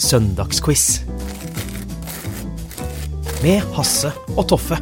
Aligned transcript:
Søndagsquiz. 0.00 1.02
Med 3.44 3.60
Hasse 3.76 4.08
og 4.32 4.46
Toffe. 4.48 4.78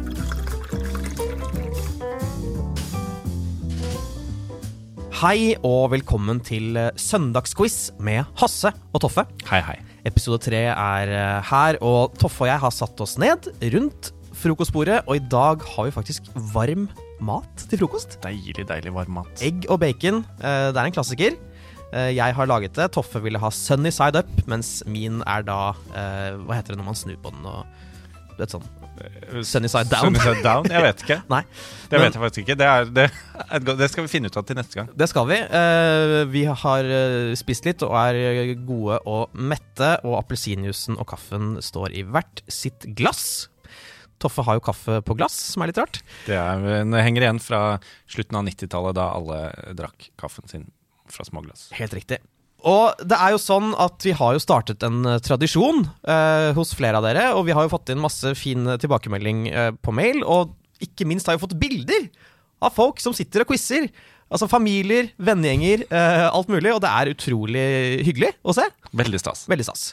Hei 5.19 5.57
og 5.67 5.89
velkommen 5.91 6.39
til 6.39 6.77
eh, 6.79 6.93
Søndagsquiz 6.95 7.89
med 7.99 8.23
Hasse 8.39 8.71
og 8.93 9.03
Toffe. 9.03 9.25
Hei, 9.49 9.59
hei. 9.65 9.75
Episode 10.07 10.39
tre 10.47 10.63
er 10.71 11.11
eh, 11.11 11.51
her, 11.51 11.81
og 11.83 12.15
Toffe 12.21 12.45
og 12.47 12.51
jeg 12.53 12.63
har 12.63 12.71
satt 12.71 13.03
oss 13.03 13.17
ned 13.19 13.51
rundt 13.75 14.13
frokostbordet, 14.39 15.01
og 15.03 15.19
i 15.19 15.25
dag 15.27 15.67
har 15.75 15.89
vi 15.89 15.91
faktisk 15.91 16.31
varm 16.55 16.87
mat 17.19 17.67
til 17.67 17.81
frokost. 17.81 18.15
Deilig, 18.23 18.63
deilig 18.69 18.95
varm 18.95 19.17
mat. 19.19 19.43
Egg 19.43 19.67
og 19.67 19.81
bacon. 19.83 20.23
eh, 20.39 20.71
Det 20.71 20.79
er 20.79 20.85
en 20.87 20.95
klassiker. 20.95 21.35
Eh, 21.93 22.11
Jeg 22.15 22.35
har 22.37 22.45
laget 22.49 22.73
det. 22.77 22.91
Toffe 22.95 23.21
ville 23.23 23.39
ha 23.41 23.49
sunny 23.53 23.91
side 23.91 24.19
up, 24.21 24.29
mens 24.47 24.83
min 24.85 25.23
er 25.25 25.41
da 25.47 25.59
eh, 25.93 26.35
Hva 26.43 26.59
heter 26.59 26.75
det 26.75 26.81
når 26.81 26.89
man 26.91 26.99
snur 26.99 27.17
på 27.23 27.31
den 27.33 27.47
og 27.49 27.65
vet 28.39 28.53
sånn 28.55 28.67
Sunny 29.47 29.69
side 29.71 29.87
down. 29.87 30.09
Sunny 30.09 30.19
side 30.19 30.41
down? 30.43 30.65
Jeg 30.67 30.83
vet 30.83 31.01
ikke. 31.05 31.15
Nei. 31.31 31.39
Det 31.87 31.95
Men- 31.95 32.01
vet 32.03 32.15
jeg 32.17 32.21
faktisk 32.23 32.41
ikke. 32.43 32.55
Det, 32.59 32.65
er, 32.67 32.89
det, 32.97 33.05
et 33.55 33.67
det 33.79 33.87
skal 33.93 34.03
vi 34.03 34.11
finne 34.11 34.27
ut 34.27 34.35
av 34.41 34.43
til 34.49 34.57
neste 34.59 34.75
gang. 34.75 34.89
Det 34.99 35.07
skal 35.07 35.27
vi. 35.29 35.37
Eh, 35.39 36.15
vi 36.33 36.41
har 36.63 36.89
eh, 36.97 37.29
spist 37.39 37.67
litt 37.69 37.85
og 37.87 37.95
er 37.95 38.51
gode 38.67 38.97
og 39.07 39.37
mette, 39.39 39.93
og 40.03 40.17
appelsinjuicen 40.19 40.99
og 40.99 41.07
kaffen 41.13 41.53
står 41.63 41.95
i 41.95 42.03
hvert 42.11 42.43
sitt 42.51 42.89
glass. 42.99 43.47
Toffe 44.19 44.43
har 44.43 44.59
jo 44.59 44.65
kaffe 44.67 44.99
på 45.07 45.15
glass, 45.15 45.37
som 45.53 45.63
er 45.63 45.71
litt 45.71 45.79
rart. 45.79 46.01
Det, 46.27 46.35
er, 46.35 46.83
det 46.91 47.05
henger 47.05 47.23
igjen 47.29 47.39
fra 47.39 47.61
slutten 48.11 48.35
av 48.41 48.49
90-tallet, 48.51 48.97
da 48.99 49.07
alle 49.15 49.39
drakk 49.79 50.09
kaffen 50.19 50.51
sin 50.51 50.67
fra 51.15 51.25
småglass. 51.27 51.69
Helt 51.77 51.95
riktig. 51.97 52.19
Og 52.67 52.99
det 53.07 53.15
er 53.15 53.31
jo 53.31 53.39
sånn 53.39 53.71
at 53.79 54.03
vi 54.03 54.11
har 54.19 54.35
jo 54.35 54.43
startet 54.43 54.83
en 54.83 55.03
eh, 55.07 55.21
tradisjon 55.23 55.85
eh, 56.03 56.49
hos 56.57 56.73
flere 56.75 56.99
av 56.99 57.07
dere, 57.07 57.29
og 57.37 57.45
vi 57.47 57.55
har 57.55 57.65
jo 57.65 57.71
fått 57.71 57.93
inn 57.93 58.01
masse 58.03 58.33
fin 58.35 58.67
tilbakemelding 58.81 59.45
eh, 59.47 59.71
på 59.79 59.95
mail, 59.95 60.25
og 60.27 60.55
ikke 60.83 61.07
minst 61.07 61.29
har 61.29 61.37
vi 61.37 61.43
fått 61.45 61.59
bilder 61.59 62.09
av 62.63 62.75
folk 62.75 62.99
som 63.03 63.15
sitter 63.15 63.45
og 63.45 63.53
quizer. 63.53 63.87
Altså 64.29 64.49
familier, 64.51 65.09
vennegjenger, 65.17 65.87
eh, 65.87 66.25
alt 66.27 66.51
mulig, 66.51 66.73
og 66.75 66.83
det 66.83 66.91
er 66.91 67.13
utrolig 67.15 67.67
hyggelig 68.05 68.33
å 68.43 68.53
se. 68.55 68.67
Veldig 68.91 69.21
stas. 69.23 69.47
Veldig 69.49 69.65
stas. 69.65 69.85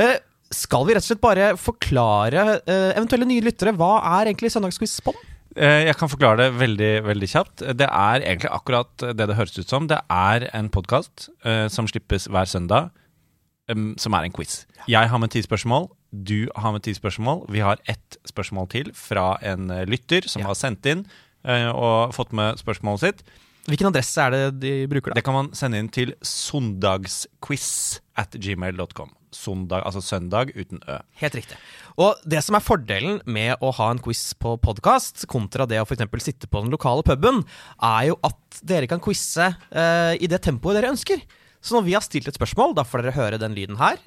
Eh, 0.00 0.16
skal 0.52 0.86
vi 0.86 0.94
rett 0.94 1.04
og 1.04 1.10
slett 1.10 1.24
bare 1.24 1.50
forklare 1.60 2.46
eh, 2.60 2.90
eventuelle 2.94 3.28
nye 3.28 3.44
lyttere 3.44 3.74
hva 3.76 3.96
er 4.18 4.30
egentlig 4.30 4.52
Søndagsquiz 4.54 4.98
på? 5.04 5.12
Eh, 5.12 5.31
Jeg 5.56 5.96
kan 6.00 6.08
forklare 6.08 6.36
det 6.38 6.50
veldig 6.60 6.90
veldig 7.04 7.28
kjapt. 7.28 7.62
Det 7.76 7.88
er 7.88 8.22
egentlig 8.24 8.50
akkurat 8.50 8.88
det 9.12 9.26
det 9.28 9.36
høres 9.36 9.58
ut 9.58 9.68
som. 9.68 9.86
Det 9.90 9.98
er 10.08 10.46
en 10.56 10.70
podkast 10.72 11.28
som 11.68 11.88
slippes 11.90 12.24
hver 12.32 12.48
søndag, 12.48 12.88
som 14.00 14.14
er 14.16 14.24
en 14.28 14.32
quiz. 14.32 14.62
Jeg 14.88 15.08
har 15.12 15.18
med 15.20 15.30
ti 15.30 15.42
spørsmål. 15.44 15.90
Du 16.12 16.48
har 16.56 16.72
med 16.74 16.82
ti 16.84 16.92
spørsmål. 16.96 17.46
Vi 17.52 17.60
har 17.64 17.78
ett 17.88 18.16
spørsmål 18.28 18.66
til 18.68 18.90
fra 18.96 19.36
en 19.42 19.70
eh, 19.70 19.84
lytter 19.88 20.26
som 20.28 20.42
Ja. 20.42 20.48
har 20.50 20.54
sendt 20.58 20.84
inn 20.86 21.06
eh, 21.44 21.68
og 21.72 22.12
fått 22.12 22.32
med 22.36 22.58
spørsmålet 22.60 23.00
sitt. 23.00 23.22
Hvilken 23.70 23.88
adresse 23.88 24.20
er 24.20 24.30
det 24.34 24.60
de 24.60 24.72
bruker 24.90 25.12
da? 25.12 25.14
Det 25.20 25.24
kan 25.24 25.34
man 25.38 25.52
sende 25.54 25.78
inn 25.78 25.88
til 25.88 26.12
søndagsquiz 26.20 28.00
at 28.18 28.34
gmail.com. 28.34 29.10
Søndag, 29.32 29.82
altså 29.88 30.02
søndag 30.04 30.52
uten 30.52 30.82
ø. 30.84 30.98
Helt 31.22 31.36
riktig. 31.38 31.56
Og 31.96 32.20
det 32.28 32.42
som 32.44 32.56
er 32.56 32.64
fordelen 32.64 33.20
med 33.24 33.60
å 33.64 33.70
ha 33.78 33.88
en 33.92 34.00
quiz 34.02 34.34
på 34.40 34.54
podkast, 34.60 35.24
kontra 35.30 35.66
det 35.68 35.80
å 35.80 35.86
f.eks. 35.86 36.04
sitte 36.24 36.50
på 36.50 36.62
den 36.64 36.72
lokale 36.72 37.04
puben, 37.06 37.42
er 37.80 38.10
jo 38.10 38.18
at 38.28 38.60
dere 38.68 38.88
kan 38.90 39.00
quize 39.02 39.48
eh, 39.70 40.14
i 40.20 40.28
det 40.28 40.42
tempoet 40.44 40.78
dere 40.78 40.92
ønsker. 40.92 41.24
Så 41.62 41.76
når 41.76 41.86
vi 41.88 41.96
har 41.96 42.04
stilt 42.04 42.28
et 42.28 42.36
spørsmål, 42.36 42.76
da 42.76 42.84
får 42.84 43.04
dere 43.04 43.16
høre 43.16 43.40
den 43.40 43.56
lyden 43.56 43.80
her. 43.80 44.00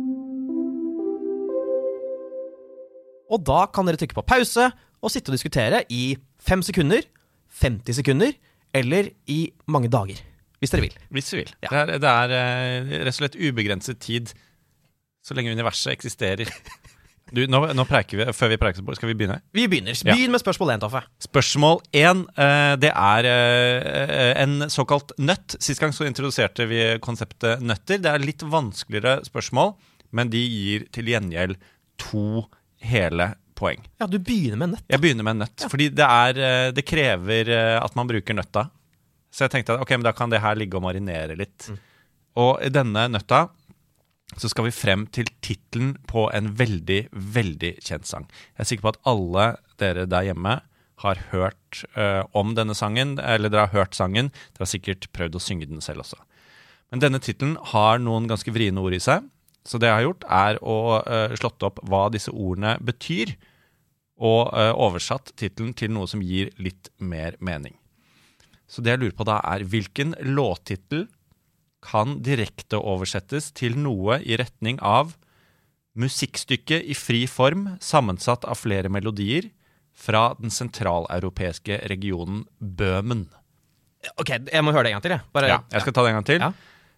Og 3.32 3.42
da 3.42 3.66
kan 3.74 3.88
dere 3.88 4.00
trykke 4.00 4.18
på 4.18 4.28
pause 4.30 4.70
og 5.02 5.14
sitte 5.14 5.32
og 5.32 5.38
diskutere 5.38 5.84
i 5.90 6.16
fem 6.42 6.62
sekunder, 6.66 7.06
50 7.62 7.98
sekunder 8.02 8.36
eller 8.76 9.10
i 9.32 9.48
mange 9.72 9.90
dager. 9.90 10.20
Hvis 10.60 10.74
dere 10.74 10.86
vil. 10.86 10.98
Hvis 11.14 11.32
vi 11.34 11.42
vil. 11.44 11.54
Ja. 11.66 11.72
Det 11.72 11.80
er, 11.82 12.02
det 12.02 12.12
er 12.12 12.36
eh, 12.36 12.94
rett 13.06 13.14
og 13.14 13.20
slett 13.20 13.40
ubegrenset 13.40 14.00
tid 14.04 14.34
så 15.26 15.38
lenge 15.38 15.54
universet 15.56 15.96
eksisterer. 15.96 16.52
Du, 17.34 17.42
nå, 17.50 17.58
nå 17.74 17.86
preiker 17.90 18.20
vi, 18.20 18.26
Før 18.38 18.52
vi 18.52 18.58
preker, 18.62 18.86
skal 18.98 19.10
vi 19.10 19.16
begynne? 19.18 19.40
Vi 19.56 19.64
begynner. 19.70 19.98
Ja. 19.98 20.14
Begynn 20.14 20.34
med 20.36 20.44
spørsmål 20.44 20.76
én, 20.76 20.82
Toffe. 20.84 21.02
Spørsmål 21.26 21.80
én. 21.98 22.22
eh, 22.38 22.74
det 22.82 22.92
er 22.92 23.30
eh, 23.30 24.34
en 24.44 24.68
såkalt 24.70 25.16
nøtt. 25.18 25.58
Sist 25.64 25.82
gang 25.82 25.96
så 25.96 26.06
introduserte 26.06 26.68
vi 26.70 26.84
konseptet 27.02 27.64
nøtter. 27.66 28.04
Det 28.04 28.12
er 28.12 28.22
litt 28.22 28.46
vanskeligere 28.46 29.26
spørsmål, 29.26 29.74
men 30.16 30.30
de 30.30 30.44
gir 30.44 30.86
til 30.94 31.10
gjengjeld 31.10 31.58
to 32.06 32.46
hele 32.86 33.32
poeng. 33.58 33.82
Ja, 33.98 34.06
du 34.06 34.20
begynner 34.22 34.62
med 34.62 34.76
nøtt. 34.76 34.86
Jeg 34.94 35.02
begynner 35.02 35.26
med 35.26 35.42
nøtt, 35.42 35.66
fordi 35.72 35.90
det, 35.98 36.06
er, 36.06 36.44
eh, 36.46 36.70
det 36.78 36.86
krever 36.86 37.50
at 37.82 37.98
man 37.98 38.12
bruker 38.12 38.38
nøtta. 38.38 38.68
Så 39.34 39.48
jeg 39.48 39.58
tenkte 39.58 39.74
at 39.74 39.82
ok, 39.82 39.98
men 39.98 40.06
da 40.06 40.14
kan 40.16 40.30
det 40.32 40.46
her 40.46 40.56
ligge 40.62 40.78
og 40.78 40.86
marinere 40.86 41.34
litt. 41.42 41.72
Og 42.38 42.60
i 42.62 42.70
denne 42.70 43.10
nøtta 43.10 43.48
så 44.34 44.50
skal 44.50 44.68
vi 44.68 44.74
frem 44.76 45.06
til 45.14 45.30
tittelen 45.46 45.96
på 46.10 46.26
en 46.34 46.50
veldig, 46.58 47.02
veldig 47.14 47.76
kjent 47.86 48.08
sang. 48.10 48.26
Jeg 48.56 48.66
er 48.66 48.70
sikker 48.72 48.88
på 48.88 48.94
at 48.96 49.04
alle 49.12 49.46
dere 49.82 50.08
der 50.10 50.26
hjemme 50.30 50.58
har 51.04 51.22
hørt 51.32 51.84
uh, 52.00 52.24
om 52.36 52.56
denne 52.58 52.76
sangen, 52.78 53.18
eller 53.20 53.52
dere 53.52 53.68
har 53.68 53.84
hørt 53.84 53.98
sangen. 53.98 54.32
Dere 54.56 54.66
har 54.66 54.72
sikkert 54.72 55.10
prøvd 55.16 55.38
å 55.38 55.44
synge 55.44 55.70
den 55.70 55.84
selv 55.84 56.06
også. 56.06 56.20
Men 56.94 57.04
denne 57.04 57.22
tittelen 57.24 57.58
har 57.74 58.00
noen 58.02 58.30
ganske 58.32 58.52
vriene 58.56 58.82
ord 58.82 58.96
i 58.96 59.04
seg. 59.04 59.26
Så 59.66 59.80
det 59.82 59.90
jeg 59.90 59.98
har 59.98 60.06
gjort, 60.06 60.28
er 60.30 60.60
å 60.62 60.78
uh, 61.04 61.36
slått 61.38 61.66
opp 61.68 61.82
hva 61.90 62.08
disse 62.14 62.32
ordene 62.32 62.76
betyr, 62.86 63.36
og 64.16 64.54
uh, 64.56 64.72
oversatt 64.80 65.34
tittelen 65.36 65.74
til 65.76 65.92
noe 65.92 66.08
som 66.08 66.22
gir 66.24 66.54
litt 66.62 66.90
mer 67.04 67.36
mening. 67.44 67.76
Så 68.66 68.82
det 68.82 68.96
jeg 68.96 69.04
lurer 69.04 69.18
på 69.18 69.28
da, 69.28 69.42
er 69.46 69.66
hvilken 69.68 70.16
låttittel 70.26 71.06
kan 71.86 72.18
direkte 72.26 72.80
oversettes 72.82 73.52
til 73.56 73.78
noe 73.80 74.18
i 74.26 74.38
retning 74.42 74.80
av 74.82 75.14
musikkstykke 75.96 76.82
i 76.92 76.96
fri 76.98 77.24
form 77.30 77.70
sammensatt 77.84 78.44
av 78.50 78.58
flere 78.60 78.90
melodier 78.92 79.48
fra 79.96 80.34
den 80.40 80.52
sentraleuropeiske 80.52 81.78
regionen 81.92 82.44
Bøhmen. 82.60 83.28
Ok, 84.20 84.34
jeg 84.52 84.64
må 84.66 84.74
høre 84.76 84.90
det 84.90 84.92
en 84.92 84.98
gang 85.00 85.06
til, 85.06 85.16
jeg. 85.16 85.24
Bare, 85.34 85.48
Ja, 85.54 85.60
jeg 85.72 85.82
skal 85.86 85.94
ta 85.96 86.04
det 86.04 86.12
en 86.12 86.18
gang 86.20 86.28
til. 86.28 86.44
Ja. 86.44 86.52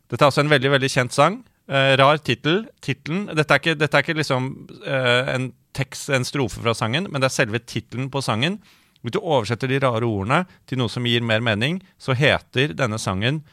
Dette 0.09 0.23
er 0.25 0.31
også 0.31 0.43
en 0.43 0.49
veldig 0.51 0.71
veldig 0.73 0.89
kjent 0.91 1.13
sang. 1.13 1.37
Eh, 1.69 1.93
rar 1.99 2.17
tittel. 2.17 2.65
Tittelen 2.81 3.27
dette, 3.35 3.51
er 3.53 3.59
ikke- 3.59 3.77
dette 3.77 3.93
er 3.97 4.01
ikke 4.03 4.17
liksom 4.17 4.67
eh, 4.85 5.33
en 5.35 5.53
tekst, 5.73 6.09
en 6.09 6.23
strofe 6.25 6.59
fra 6.63 6.73
sangen, 6.73 7.07
men 7.11 7.21
det 7.21 7.27
er 7.29 7.35
selve 7.45 7.59
tittelen 7.59 8.09
på 8.09 8.23
sangen. 8.23 8.59
Hvis 9.03 9.11
du 9.13 9.19
oversetter 9.19 9.67
de 9.67 9.79
rare 9.79 10.01
ordene 10.03 10.47
til 10.65 10.79
noe 10.79 10.89
som 10.89 11.03
gir 11.05 11.21
mer 11.21 11.39
mening, 11.39 11.81
så 11.99 12.15
heter 12.15 12.73
denne 12.73 12.97
sangen 12.97 13.43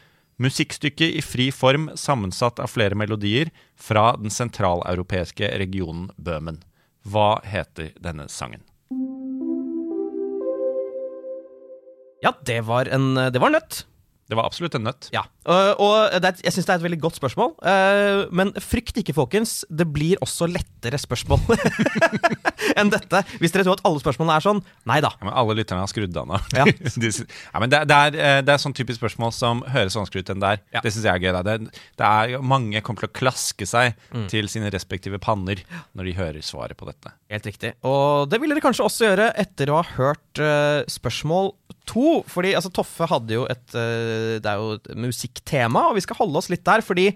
Musikkstykke 0.42 1.06
i 1.14 1.20
fri 1.22 1.50
form 1.54 1.90
sammensatt 1.94 2.58
av 2.58 2.72
flere 2.72 2.96
melodier 2.98 3.52
fra 3.78 4.16
den 4.18 4.32
sentraleuropeiske 4.34 5.52
regionen 5.60 6.08
Bøhmen. 6.18 6.58
Hva 7.06 7.38
heter 7.46 7.92
denne 8.02 8.26
sangen? 8.32 8.64
Ja, 12.24 12.32
det 12.42 12.62
var 12.66 12.88
en, 12.90 13.14
det 13.14 13.38
var 13.38 13.52
nøtt. 13.54 13.84
Det 14.24 14.36
var 14.38 14.46
absolutt 14.48 14.74
en 14.78 14.86
nøtt. 14.88 15.10
Ja, 15.12 15.22
Og, 15.44 16.14
er, 16.16 16.24
jeg 16.40 16.52
syns 16.54 16.64
det 16.64 16.72
er 16.72 16.78
et 16.80 16.84
veldig 16.86 17.00
godt 17.02 17.18
spørsmål. 17.18 17.50
Eh, 17.60 18.22
men 18.32 18.54
frykt 18.56 18.96
ikke, 19.02 19.12
folkens. 19.16 19.64
Det 19.68 19.84
blir 19.92 20.16
også 20.24 20.48
lettere 20.48 20.96
spørsmål 21.00 21.42
enn 22.80 22.88
dette. 22.92 23.20
Hvis 23.42 23.52
dere 23.52 23.66
tror 23.66 23.76
at 23.76 23.84
alle 23.84 24.00
spørsmålene 24.00 24.38
er 24.38 24.44
sånn. 24.46 24.62
Nei 24.88 24.96
da. 25.04 25.10
Ja, 25.18 25.28
men 25.28 25.36
alle 25.42 25.56
lytterne 25.58 25.84
har 25.84 25.90
skrudd 25.92 26.16
av 26.16 26.28
nå. 26.30 26.40
Ja. 26.56 26.64
De 27.04 27.10
ja, 27.10 27.60
men 27.60 27.72
det, 27.72 27.82
det, 27.90 27.98
er, 28.08 28.16
eh, 28.16 28.40
det 28.46 28.54
er 28.54 28.62
sånn 28.62 28.74
typisk 28.76 29.00
spørsmål 29.02 29.34
som 29.36 29.60
høres 29.74 29.96
vanskelig 29.98 30.24
ut 30.24 30.32
enn 30.34 30.42
det 30.44 30.52
er. 30.56 30.62
Ja. 30.78 30.82
Det 30.84 30.94
syns 30.94 31.04
jeg 31.08 31.12
er 31.18 31.24
gøy. 31.26 31.42
Det, 31.44 31.58
det 32.00 32.08
er 32.08 32.44
Mange 32.54 32.80
kommer 32.84 33.04
til 33.04 33.12
å 33.12 33.16
klaske 33.20 33.68
seg 33.68 33.92
Mm. 34.14 34.26
til 34.30 34.46
sine 34.50 34.68
respektive 34.70 35.18
panner 35.22 35.60
når 35.96 36.06
de 36.08 36.12
hører 36.16 36.44
svaret 36.44 36.76
på 36.78 36.86
dette. 36.86 37.10
Helt 37.32 37.46
riktig. 37.48 37.72
Og 37.86 38.28
det 38.30 38.38
vil 38.40 38.52
dere 38.52 38.62
kanskje 38.62 38.84
også 38.86 39.06
gjøre 39.08 39.26
etter 39.42 39.70
å 39.72 39.80
ha 39.80 39.86
hørt 39.96 40.40
eh, 40.42 40.84
spørsmål 40.90 41.50
to. 41.88 42.22
Fordi 42.30 42.54
altså, 42.56 42.72
Toffe 42.74 43.08
hadde 43.10 43.36
jo 43.36 43.44
et 43.50 43.76
eh, 43.78 44.40
Det 44.42 44.50
er 44.50 44.60
jo 44.60 44.76
et 44.78 44.90
musikktema, 45.06 45.88
og 45.90 45.98
vi 45.98 46.04
skal 46.04 46.18
holde 46.22 46.40
oss 46.40 46.50
litt 46.52 46.64
der. 46.66 46.84
Fordi 46.84 47.10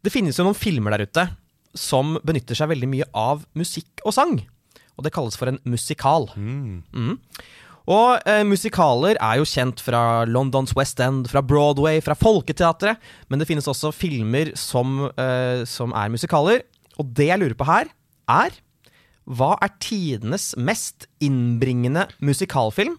det 0.00 0.12
finnes 0.12 0.38
jo 0.38 0.46
noen 0.46 0.58
filmer 0.58 0.96
der 0.96 1.06
ute 1.08 1.28
som 1.76 2.16
benytter 2.26 2.58
seg 2.58 2.72
veldig 2.72 2.88
mye 2.90 3.06
av 3.14 3.44
musikk 3.58 4.02
og 4.02 4.14
sang. 4.16 4.38
Og 4.98 5.06
det 5.06 5.12
kalles 5.14 5.38
for 5.38 5.52
en 5.52 5.60
musikal. 5.68 6.28
Mhm. 6.36 7.18
Og 7.90 8.22
eh, 8.28 8.42
musikaler 8.46 9.18
er 9.18 9.40
jo 9.40 9.48
kjent 9.48 9.80
fra 9.82 10.22
Londons 10.28 10.74
West 10.78 11.00
End, 11.02 11.26
fra 11.30 11.42
Broadway, 11.42 11.98
fra 12.04 12.14
Folketeatret. 12.18 13.00
Men 13.28 13.40
det 13.40 13.48
finnes 13.48 13.66
også 13.70 13.90
filmer 13.96 14.52
som, 14.58 15.08
eh, 15.18 15.64
som 15.66 15.94
er 15.96 16.12
musikaler. 16.12 16.62
Og 17.00 17.08
det 17.16 17.30
jeg 17.30 17.40
lurer 17.40 17.56
på 17.58 17.66
her, 17.70 17.90
er 18.30 18.58
Hva 19.30 19.52
er 19.62 19.70
tidenes 19.78 20.54
mest 20.58 21.04
innbringende 21.22 22.06
musikalfilm, 22.24 22.96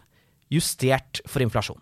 justert 0.52 1.22
for 1.30 1.44
inflasjon? 1.44 1.80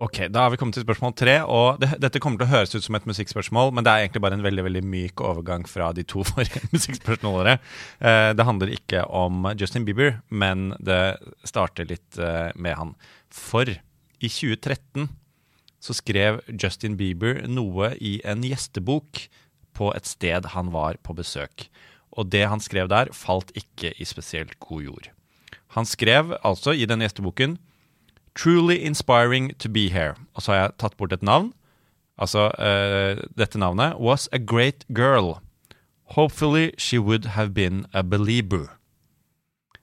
Ok, 0.00 0.16
Da 0.32 0.46
har 0.46 0.50
vi 0.50 0.56
kommet 0.56 0.74
til 0.78 0.84
spørsmål 0.86 1.12
tre. 1.12 1.34
og 1.44 1.80
det, 1.80 1.90
Dette 2.00 2.20
kommer 2.20 2.40
til 2.40 2.46
å 2.48 2.54
høres 2.54 2.72
ut 2.74 2.82
som 2.86 2.96
et 2.96 3.04
musikkspørsmål, 3.04 3.72
men 3.76 3.84
det 3.84 3.92
er 3.92 4.06
egentlig 4.06 4.22
bare 4.24 4.38
en 4.38 4.46
veldig 4.46 4.64
veldig 4.64 4.82
myk 4.88 5.20
overgang 5.20 5.66
fra 5.68 5.90
de 5.92 6.02
to 6.08 6.24
forrige 6.30 6.62
musikkspørsmålene. 6.72 7.58
Eh, 8.00 8.32
det 8.32 8.46
handler 8.48 8.72
ikke 8.72 9.04
om 9.12 9.44
Justin 9.60 9.84
Bieber, 9.84 10.22
men 10.30 10.70
det 10.80 11.18
starter 11.44 11.84
litt 11.84 12.16
eh, 12.16 12.48
med 12.56 12.78
han. 12.80 12.94
For 13.28 13.68
i 13.68 14.28
2013 14.28 15.10
så 15.80 15.96
skrev 15.96 16.40
Justin 16.48 16.96
Bieber 16.96 17.44
noe 17.48 17.92
i 18.00 18.22
en 18.24 18.40
gjestebok 18.44 19.26
på 19.76 19.92
et 19.96 20.08
sted 20.08 20.48
han 20.56 20.72
var 20.72 20.96
på 21.04 21.12
besøk. 21.16 21.68
Og 22.12 22.30
det 22.32 22.48
han 22.48 22.60
skrev 22.60 22.88
der, 22.90 23.12
falt 23.12 23.52
ikke 23.54 23.92
i 23.98 24.04
spesielt 24.04 24.58
god 24.60 24.82
jord. 24.82 25.10
Han 25.76 25.86
skrev 25.86 26.34
altså 26.42 26.74
i 26.74 26.86
denne 26.88 27.06
gjesteboken 27.06 27.58
Truly 28.34 28.76
inspiring 28.78 29.50
to 29.58 29.68
be 29.68 29.88
here. 29.90 30.14
Og 30.34 30.42
så 30.42 30.52
har 30.52 30.60
jeg 30.60 30.76
tatt 30.78 30.96
bort 30.96 31.12
et 31.12 31.22
navn. 31.22 31.52
Altså, 32.20 32.50
uh, 32.58 33.18
dette 33.38 33.58
navnet 33.58 33.98
was 33.98 34.28
a 34.32 34.38
great 34.38 34.84
girl. 34.94 35.40
Hopefully 36.14 36.70
she 36.78 36.98
would 36.98 37.24
have 37.24 37.54
been 37.54 37.86
a 37.92 38.02
believer. 38.02 38.78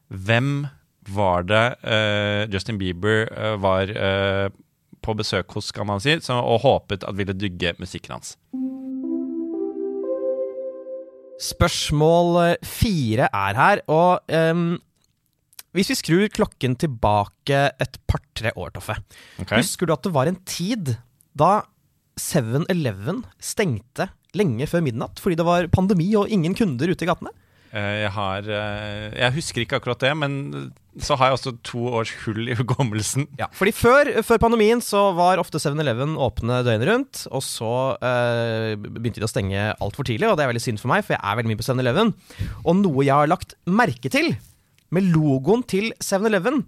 Hvem 0.08 0.68
var 1.08 1.42
det 1.42 1.76
uh, 1.84 2.54
Justin 2.54 2.78
Bieber 2.78 3.28
uh, 3.32 3.62
var 3.62 3.92
på 5.02 5.14
besøk 5.14 5.52
hos, 5.54 5.72
kan 5.72 5.86
man 5.88 6.00
si, 6.00 6.18
og 6.30 6.60
håpet 6.62 7.04
at 7.04 7.18
ville 7.18 7.34
dygge 7.34 7.74
musikken 7.80 8.12
hans? 8.12 8.38
Spørsmål 11.38 12.58
fire 12.66 13.30
er 13.30 13.58
her, 13.58 13.82
og 13.94 14.26
um, 14.34 14.78
hvis 15.78 15.92
vi 15.94 15.98
skrur 16.00 16.30
klokken 16.34 16.74
tilbake 16.82 17.60
et 17.78 17.98
par-tre 18.10 18.54
år, 18.58 18.72
Toffe. 18.74 18.96
Okay. 19.44 19.60
Husker 19.62 19.86
du 19.86 19.94
at 19.94 20.06
det 20.08 20.14
var 20.16 20.30
en 20.30 20.40
tid 20.50 20.96
da 21.38 21.62
7-Eleven 22.18 23.22
stengte 23.38 24.10
lenge 24.38 24.66
før 24.70 24.82
midnatt 24.86 25.22
fordi 25.22 25.38
det 25.38 25.46
var 25.46 25.70
pandemi 25.74 26.10
og 26.18 26.32
ingen 26.34 26.58
kunder 26.58 26.90
ute 26.90 27.06
i 27.06 27.10
gatene? 27.10 27.34
Eh, 27.78 27.96
jeg 28.04 28.12
har 28.16 28.48
eh, 28.50 29.08
Jeg 29.14 29.36
husker 29.36 29.64
ikke 29.64 29.80
akkurat 29.80 30.02
det, 30.02 30.12
men 30.18 30.36
så 30.98 31.14
har 31.20 31.30
jeg 31.30 31.38
også 31.38 31.52
to 31.68 31.84
års 32.00 32.12
hull 32.24 32.50
i 32.50 32.56
hukommelsen. 32.58 33.28
Ja, 33.38 33.50
fordi 33.54 33.74
før, 33.76 34.10
før, 34.26 34.40
pandemien 34.42 34.82
så 34.82 35.12
var 35.18 35.38
ofte 35.42 35.62
7-Eleven 35.62 36.16
åpne 36.18 36.64
døgnet 36.66 36.90
rundt, 36.90 37.20
og 37.30 37.44
så 37.46 37.74
eh, 38.02 38.74
begynte 38.82 39.22
de 39.22 39.28
å 39.28 39.30
stenge 39.30 39.68
altfor 39.84 40.08
tidlig, 40.10 40.30
og 40.32 40.40
det 40.40 40.48
er 40.48 40.52
veldig 40.54 40.64
synd 40.64 40.82
for 40.82 40.90
meg, 40.90 41.06
for 41.06 41.14
jeg 41.14 41.22
er 41.22 41.38
veldig 41.38 41.52
mye 41.52 41.60
på 41.62 41.68
7-Eleven. 41.68 42.14
Og 42.64 42.80
noe 42.82 43.06
jeg 43.06 43.14
har 43.14 43.30
lagt 43.30 43.54
merke 43.70 44.10
til 44.14 44.34
med 44.96 45.12
logoen 45.14 45.62
til 45.70 45.92
7-Eleven, 46.02 46.64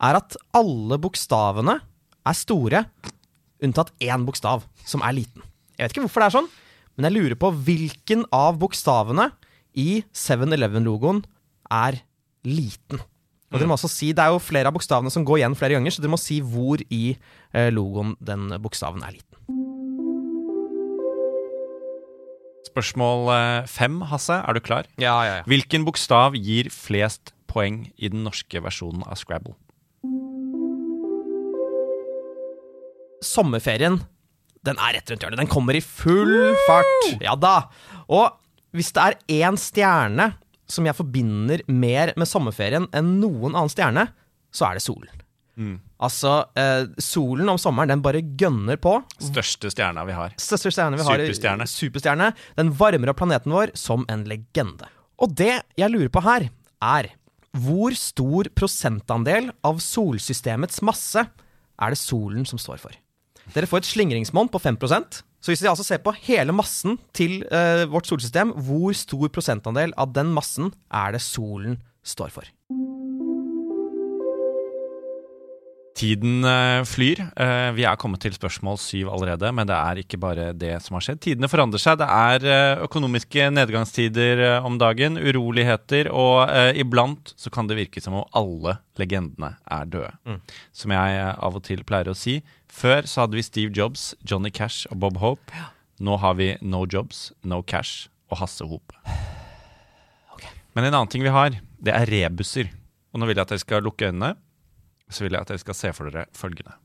er 0.00 0.18
at 0.18 0.34
alle 0.56 0.98
bokstavene 0.98 1.76
er 2.26 2.36
store, 2.36 2.82
unntatt 3.60 3.92
én 4.02 4.24
bokstav, 4.26 4.64
som 4.88 5.04
er 5.04 5.14
liten. 5.14 5.44
Jeg 5.76 5.84
vet 5.84 5.94
ikke 5.94 6.08
hvorfor 6.08 6.24
det 6.24 6.30
er 6.30 6.38
sånn, 6.40 6.50
men 6.96 7.06
jeg 7.06 7.16
lurer 7.16 7.38
på 7.38 7.52
hvilken 7.68 8.26
av 8.34 8.58
bokstavene 8.58 9.30
i 9.78 10.02
7-Eleven-logoen 10.16 11.22
er 11.70 12.00
liten. 12.46 13.02
Og 13.50 13.58
dere 13.58 13.66
må 13.66 13.74
også 13.74 13.90
si, 13.90 14.12
Det 14.14 14.22
er 14.22 14.30
jo 14.30 14.42
flere 14.42 14.70
av 14.70 14.76
bokstavene 14.76 15.10
som 15.10 15.24
går 15.26 15.40
igjen 15.40 15.56
flere 15.58 15.74
ganger, 15.74 15.90
så 15.94 16.02
dere 16.02 16.14
må 16.14 16.20
si 16.22 16.38
hvor 16.40 16.82
i 16.86 17.16
eh, 17.52 17.70
logoen 17.74 18.14
den 18.22 18.46
bokstaven 18.62 19.02
er 19.02 19.16
liten. 19.18 19.26
Spørsmål 22.70 23.32
eh, 23.34 23.66
fem, 23.66 23.98
Hasse. 24.06 24.38
Er 24.38 24.54
du 24.54 24.62
klar? 24.62 24.86
Ja, 25.02 25.16
ja, 25.26 25.40
ja. 25.40 25.48
Hvilken 25.50 25.82
bokstav 25.86 26.38
gir 26.38 26.70
flest 26.70 27.34
poeng 27.50 27.88
i 27.98 28.12
den 28.12 28.22
norske 28.22 28.62
versjonen 28.62 29.02
av 29.02 29.18
Scrabble? 29.18 29.56
Sommerferien, 33.26 33.98
den 34.64 34.78
er 34.78 34.94
rett 34.96 35.10
rundt 35.10 35.26
hjørnet. 35.26 35.42
Den 35.42 35.50
kommer 35.50 35.76
i 35.76 35.82
full 35.82 36.54
fart. 36.68 37.10
Ja 37.20 37.34
da. 37.34 37.56
Og 38.06 38.30
hvis 38.76 38.92
det 38.96 39.02
er 39.06 39.18
én 39.42 39.58
stjerne 39.60 40.32
som 40.70 40.86
jeg 40.86 40.94
forbinder 40.94 41.64
mer 41.66 42.12
med 42.18 42.28
sommerferien 42.30 42.86
enn 42.94 43.16
noen 43.20 43.56
annen 43.56 43.72
stjerne, 43.72 44.06
så 44.54 44.68
er 44.68 44.78
det 44.78 44.84
solen. 44.84 45.24
Mm. 45.60 45.74
Altså, 46.00 46.46
eh, 46.56 46.86
solen 47.02 47.48
om 47.50 47.58
sommeren, 47.60 47.90
den 47.92 48.04
bare 48.04 48.22
gønner 48.22 48.78
på. 48.80 48.94
Største 49.20 49.72
stjerna 49.74 50.06
vi 50.08 50.14
har. 50.16 50.32
Største 50.40 50.72
stjerne 50.72 50.96
vi 50.96 51.04
Superstjerne. 51.04 51.66
har. 51.66 51.72
Superstjerne. 51.74 52.30
Den 52.56 52.72
varmer 52.78 53.12
opp 53.12 53.20
planeten 53.20 53.52
vår 53.52 53.74
som 53.76 54.06
en 54.08 54.24
legende. 54.30 54.88
Og 55.20 55.34
det 55.36 55.62
jeg 55.76 55.92
lurer 55.92 56.08
på 56.08 56.22
her, 56.24 56.48
er 56.80 57.10
hvor 57.52 57.92
stor 57.98 58.48
prosentandel 58.54 59.50
av 59.66 59.82
solsystemets 59.82 60.80
masse 60.86 61.26
er 61.26 61.92
det 61.92 61.98
solen 61.98 62.46
som 62.46 62.60
står 62.62 62.78
for? 62.78 62.94
Dere 63.52 63.66
får 63.66 63.82
et 63.82 63.90
slingringsmonn 63.90 64.48
på 64.52 64.60
5 64.62 64.78
Så 65.40 65.52
hvis 65.52 65.62
vi 65.64 65.70
altså 65.72 65.86
ser 65.86 66.02
på 66.04 66.12
hele 66.26 66.52
massen 66.52 66.98
til 67.16 67.40
uh, 67.48 67.86
vårt 67.90 68.10
solsystem, 68.10 68.52
hvor 68.66 68.92
stor 68.96 69.32
prosentandel 69.32 69.96
av 69.96 70.12
den 70.16 70.34
massen 70.36 70.72
er 70.92 71.16
det 71.16 71.24
solen 71.24 71.80
står 72.04 72.34
for? 72.34 72.52
Tiden 76.00 76.44
eh, 76.48 76.80
flyr. 76.88 77.20
Eh, 77.36 77.70
vi 77.76 77.84
er 77.84 77.98
kommet 78.00 78.22
til 78.22 78.32
spørsmål 78.32 78.78
syv 78.80 79.10
allerede, 79.12 79.50
men 79.52 79.68
det 79.68 79.76
er 79.76 80.00
ikke 80.00 80.20
bare 80.22 80.46
det 80.56 80.72
som 80.84 80.96
har 80.96 81.04
skjedd. 81.04 81.20
Tidene 81.26 81.50
forandrer 81.50 81.82
seg. 81.82 81.98
Det 82.00 82.08
er 82.08 82.46
eh, 82.48 82.84
økonomiske 82.86 83.50
nedgangstider 83.52 84.42
om 84.64 84.78
dagen, 84.80 85.18
uroligheter, 85.20 86.08
og 86.08 86.48
iblant 86.78 87.34
så 87.36 87.52
kan 87.52 87.68
det 87.68 87.78
virke 87.78 88.00
som 88.02 88.16
om 88.22 88.28
alle 88.36 88.78
legendene 89.00 89.54
er 89.68 89.92
døde. 89.92 90.14
Mm. 90.24 90.40
Som 90.72 90.96
jeg 90.96 91.20
av 91.34 91.60
og 91.60 91.66
til 91.68 91.84
pleier 91.88 92.12
å 92.12 92.16
si. 92.16 92.38
Før 92.70 93.08
så 93.10 93.24
hadde 93.24 93.38
vi 93.38 93.44
Steve 93.44 93.74
Jobs, 93.76 94.14
Johnny 94.24 94.52
Cash 94.54 94.86
og 94.90 95.00
Bob 95.02 95.18
Hope. 95.20 95.50
Ja. 95.56 95.72
Nå 96.00 96.16
har 96.22 96.36
vi 96.38 96.54
No 96.62 96.86
Jobs, 96.86 97.32
No 97.42 97.60
Cash 97.62 98.08
og 98.30 98.40
Hasse 98.44 98.66
Hope. 98.66 98.94
Okay. 100.30 100.54
Men 100.72 100.86
en 100.86 100.94
annen 100.94 101.10
ting 101.10 101.24
vi 101.26 101.32
har, 101.34 101.58
det 101.82 101.92
er 101.92 102.08
rebuser. 102.08 102.70
Og 103.12 103.20
nå 103.20 103.26
vil 103.28 103.36
jeg 103.36 103.44
at 103.44 103.50
dere 103.52 103.60
skal 103.60 103.82
lukke 103.84 104.06
øynene 104.08 104.30
så 105.10 105.24
vil 105.24 105.34
jeg 105.34 105.42
at 105.42 105.50
dere 105.50 105.62
skal 105.62 105.76
se 105.76 105.92
for 105.94 106.10
dere 106.10 106.28
følgende. 106.36 106.76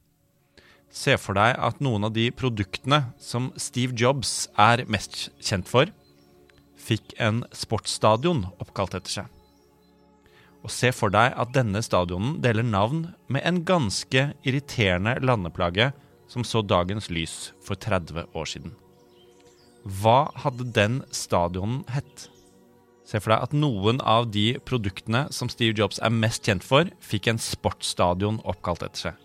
Se 0.95 1.17
for 1.19 1.37
deg 1.37 1.57
at 1.59 1.81
noen 1.83 2.07
av 2.07 2.13
de 2.15 2.29
produktene 2.33 3.01
som 3.21 3.51
Steve 3.59 3.95
Jobs 3.99 4.47
er 4.61 4.85
mest 4.91 5.27
kjent 5.43 5.69
for, 5.69 5.91
fikk 6.79 7.15
en 7.21 7.43
sportsstadion 7.55 8.45
oppkalt 8.61 8.95
etter 8.97 9.19
seg. 9.19 9.34
Og 10.65 10.73
se 10.73 10.89
for 10.95 11.13
deg 11.13 11.35
at 11.37 11.51
denne 11.53 11.81
stadionen 11.85 12.39
deler 12.41 12.65
navn 12.65 13.03
med 13.29 13.45
en 13.45 13.61
ganske 13.67 14.31
irriterende 14.41 15.19
landeplage 15.21 15.91
som 16.31 16.41
så 16.41 16.63
dagens 16.65 17.11
lys 17.13 17.51
for 17.61 17.77
30 17.77 18.25
år 18.33 18.49
siden. 18.49 18.71
Hva 19.85 20.31
hadde 20.41 20.65
den 20.73 21.03
stadionen 21.13 21.83
hett? 21.93 22.31
Se 23.05 23.19
for 23.21 23.35
deg 23.35 23.43
at 23.45 23.53
noen 23.53 23.99
av 24.01 24.31
de 24.33 24.55
produktene 24.65 25.27
som 25.29 25.51
Steve 25.53 25.77
Jobs 25.77 25.99
er 26.01 26.13
mest 26.13 26.47
kjent 26.49 26.65
for, 26.65 26.89
fikk 26.97 27.29
en 27.29 27.41
sportsstadion 27.41 28.39
oppkalt 28.41 28.81
etter 28.87 29.11
seg. 29.11 29.19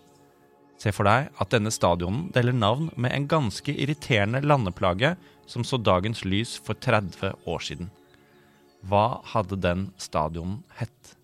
Se 0.81 0.93
for 0.93 1.09
deg 1.09 1.31
at 1.41 1.49
denne 1.53 1.73
stadionen 1.73 2.27
deler 2.35 2.53
navn 2.53 2.91
med 2.93 3.13
en 3.15 3.25
ganske 3.29 3.73
irriterende 3.73 4.43
landeplage 4.45 5.15
som 5.49 5.65
så 5.65 5.81
dagens 5.81 6.21
lys 6.25 6.53
for 6.61 6.77
30 6.77 7.33
år 7.49 7.65
siden. 7.65 7.89
Hva 8.85 9.21
hadde 9.33 9.57
den 9.61 9.89
stadionen 10.01 10.61
hett? 10.77 11.17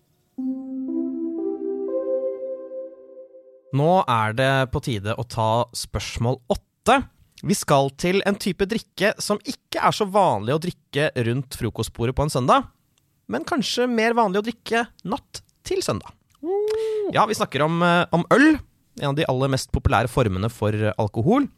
Nå 3.78 3.92
er 4.08 4.36
det 4.38 4.52
på 4.72 4.80
tide 4.86 5.14
å 5.18 5.24
ta 5.26 5.66
spørsmål 5.76 6.38
åtte. 6.54 6.96
Vi 7.42 7.54
skal 7.58 7.90
til 7.98 8.22
en 8.26 8.38
type 8.38 8.66
drikke 8.70 9.12
som 9.22 9.40
ikke 9.42 9.82
er 9.82 9.94
så 9.94 10.06
vanlig 10.08 10.54
å 10.54 10.62
drikke 10.62 11.10
rundt 11.26 11.58
frokostbordet 11.58 12.14
på 12.16 12.22
en 12.26 12.32
søndag, 12.32 12.70
men 13.28 13.46
kanskje 13.46 13.88
mer 13.90 14.16
vanlig 14.18 14.40
å 14.40 14.46
drikke 14.46 14.86
natt 15.10 15.42
til 15.66 15.82
søndag. 15.84 16.14
Ja, 17.12 17.26
vi 17.26 17.34
snakker 17.34 17.66
om, 17.66 17.82
eh, 17.82 18.06
om 18.12 18.24
øl, 18.30 18.58
en 19.00 19.10
av 19.10 19.16
de 19.16 19.26
aller 19.28 19.48
mest 19.48 19.72
populære 19.72 20.08
formene 20.08 20.50
for 20.50 20.72
alkohol. 20.98 21.48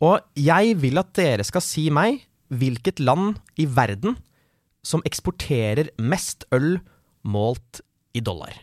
Og 0.00 0.20
jeg 0.34 0.76
vil 0.80 0.98
at 0.98 1.12
dere 1.12 1.44
skal 1.44 1.60
si 1.60 1.90
meg 1.90 2.24
hvilket 2.48 2.98
land 3.00 3.38
i 3.58 3.66
verden 3.66 4.16
som 4.82 5.02
eksporterer 5.04 5.90
mest 5.98 6.44
øl 6.50 6.80
målt 7.28 7.82
i 8.16 8.22
dollar. 8.24 8.54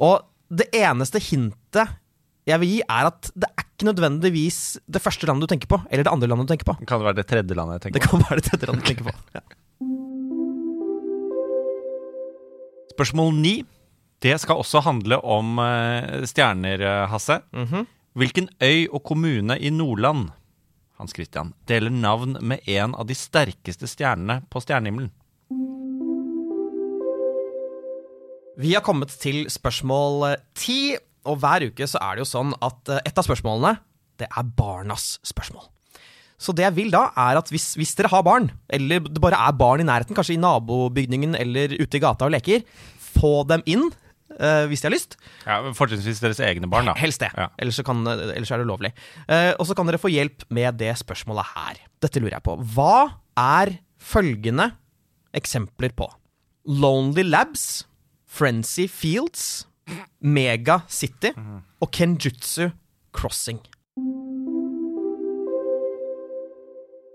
Og 0.00 0.22
det 0.50 0.70
eneste 0.74 1.20
hintet 1.22 1.98
jeg 2.48 2.58
vil 2.62 2.72
gi, 2.72 2.78
er 2.88 3.10
at 3.10 3.28
det 3.36 3.46
er 3.52 3.66
ikke 3.66 3.86
nødvendigvis 3.90 4.60
det 4.90 5.02
første 5.02 5.28
landet 5.28 5.44
du 5.44 5.52
tenker 5.52 5.70
på, 5.70 5.78
eller 5.90 6.06
det 6.06 6.12
andre 6.12 6.30
landet 6.30 6.48
du 6.48 6.52
tenker 6.54 6.70
på. 6.70 6.76
Kan 6.88 7.02
det 7.02 7.06
være 7.06 7.18
det 7.20 7.26
tredje 7.30 7.56
landet 7.56 7.76
jeg 7.76 7.84
tenker 7.84 8.00
på? 8.00 8.00
Det 8.00 8.10
kan 8.10 8.24
være 8.26 8.40
det 8.40 8.46
tredje 8.48 8.70
landet 8.70 8.86
jeg 8.86 8.96
tenker 8.96 9.10
på. 9.10 9.16
Ja. 9.36 9.44
Spørsmål 12.90 13.36
ni. 13.40 13.54
Det 14.20 14.34
skal 14.42 14.60
også 14.60 14.82
handle 14.84 15.16
om 15.24 15.56
uh, 15.56 16.26
stjerner, 16.28 16.82
eh, 16.84 17.08
Hasse. 17.08 17.40
Mm 17.52 17.64
-hmm. 17.64 17.86
Hvilken 18.12 18.48
øy 18.60 18.88
og 18.92 19.02
kommune 19.02 19.58
i 19.58 19.70
Nordland 19.70 20.28
Hans 20.98 21.14
Christian, 21.16 21.54
deler 21.68 21.90
navn 21.90 22.36
med 22.40 22.60
en 22.68 22.94
av 22.94 23.06
de 23.06 23.14
sterkeste 23.14 23.88
stjernene 23.88 24.42
på 24.52 24.60
stjernehimmelen? 24.60 25.08
Vi 28.60 28.74
har 28.76 28.84
kommet 28.84 29.12
til 29.22 29.46
spørsmål 29.48 30.36
ti. 30.58 30.96
og 31.28 31.36
hver 31.40 31.66
uke 31.68 31.86
så 31.88 32.00
er 32.00 32.16
det 32.16 32.24
jo 32.24 32.30
sånn 32.30 32.54
at 32.64 32.88
eh, 32.88 33.02
et 33.08 33.18
av 33.20 33.24
spørsmålene, 33.26 33.74
det 34.20 34.28
er 34.28 34.52
barnas 34.56 35.18
spørsmål. 35.24 35.66
Så 36.40 36.54
det 36.56 36.64
jeg 36.64 36.76
vil 36.78 36.92
da, 36.92 37.10
er 37.20 37.36
at 37.36 37.50
hvis, 37.52 37.74
hvis 37.76 37.92
dere 37.98 38.08
har 38.12 38.24
barn, 38.24 38.48
eller 38.72 39.02
det 39.04 39.20
bare 39.20 39.36
er 39.36 39.56
barn 39.56 39.82
i 39.84 39.86
nærheten, 39.88 40.16
kanskje 40.16 40.38
i 40.38 40.40
nabobygningen 40.40 41.36
eller 41.36 41.76
ute 41.76 41.98
i 41.98 42.00
gata 42.00 42.28
og 42.28 42.32
leker, 42.36 42.64
få 43.16 43.40
dem 43.48 43.64
inn 43.68 43.90
Uh, 44.30 44.62
hvis 44.70 44.78
de 44.78 44.86
har 44.86 44.92
lyst. 44.94 45.16
Ja, 45.42 45.56
Fortrinnsvis 45.74 46.20
deres 46.22 46.38
egne 46.46 46.68
barn, 46.70 46.86
da. 46.86 46.92
Helst 46.96 47.18
det. 47.20 47.32
Ja. 47.34 47.48
Ellers, 47.58 47.80
så 47.80 47.82
kan, 47.84 48.04
ellers 48.06 48.52
er 48.54 48.62
det 48.62 48.66
ulovlig. 48.68 48.92
Uh, 49.26 49.50
og 49.58 49.66
så 49.66 49.74
kan 49.74 49.90
dere 49.90 49.98
få 49.98 50.12
hjelp 50.14 50.46
med 50.54 50.78
det 50.78 50.92
spørsmålet 51.00 51.50
her. 51.50 51.80
Dette 52.00 52.22
lurer 52.22 52.36
jeg 52.36 52.46
på. 52.46 52.54
Hva 52.76 52.94
er 53.34 53.74
følgende 53.98 54.68
eksempler 55.36 55.92
på? 55.98 56.06
Lonely 56.70 57.26
Labs, 57.26 57.82
Frenzy 58.30 58.86
Fields, 58.86 59.66
Mega 60.22 60.80
City 60.88 61.32
og 61.80 61.90
Kenjutsu 61.90 62.70
Crossing. 63.12 63.58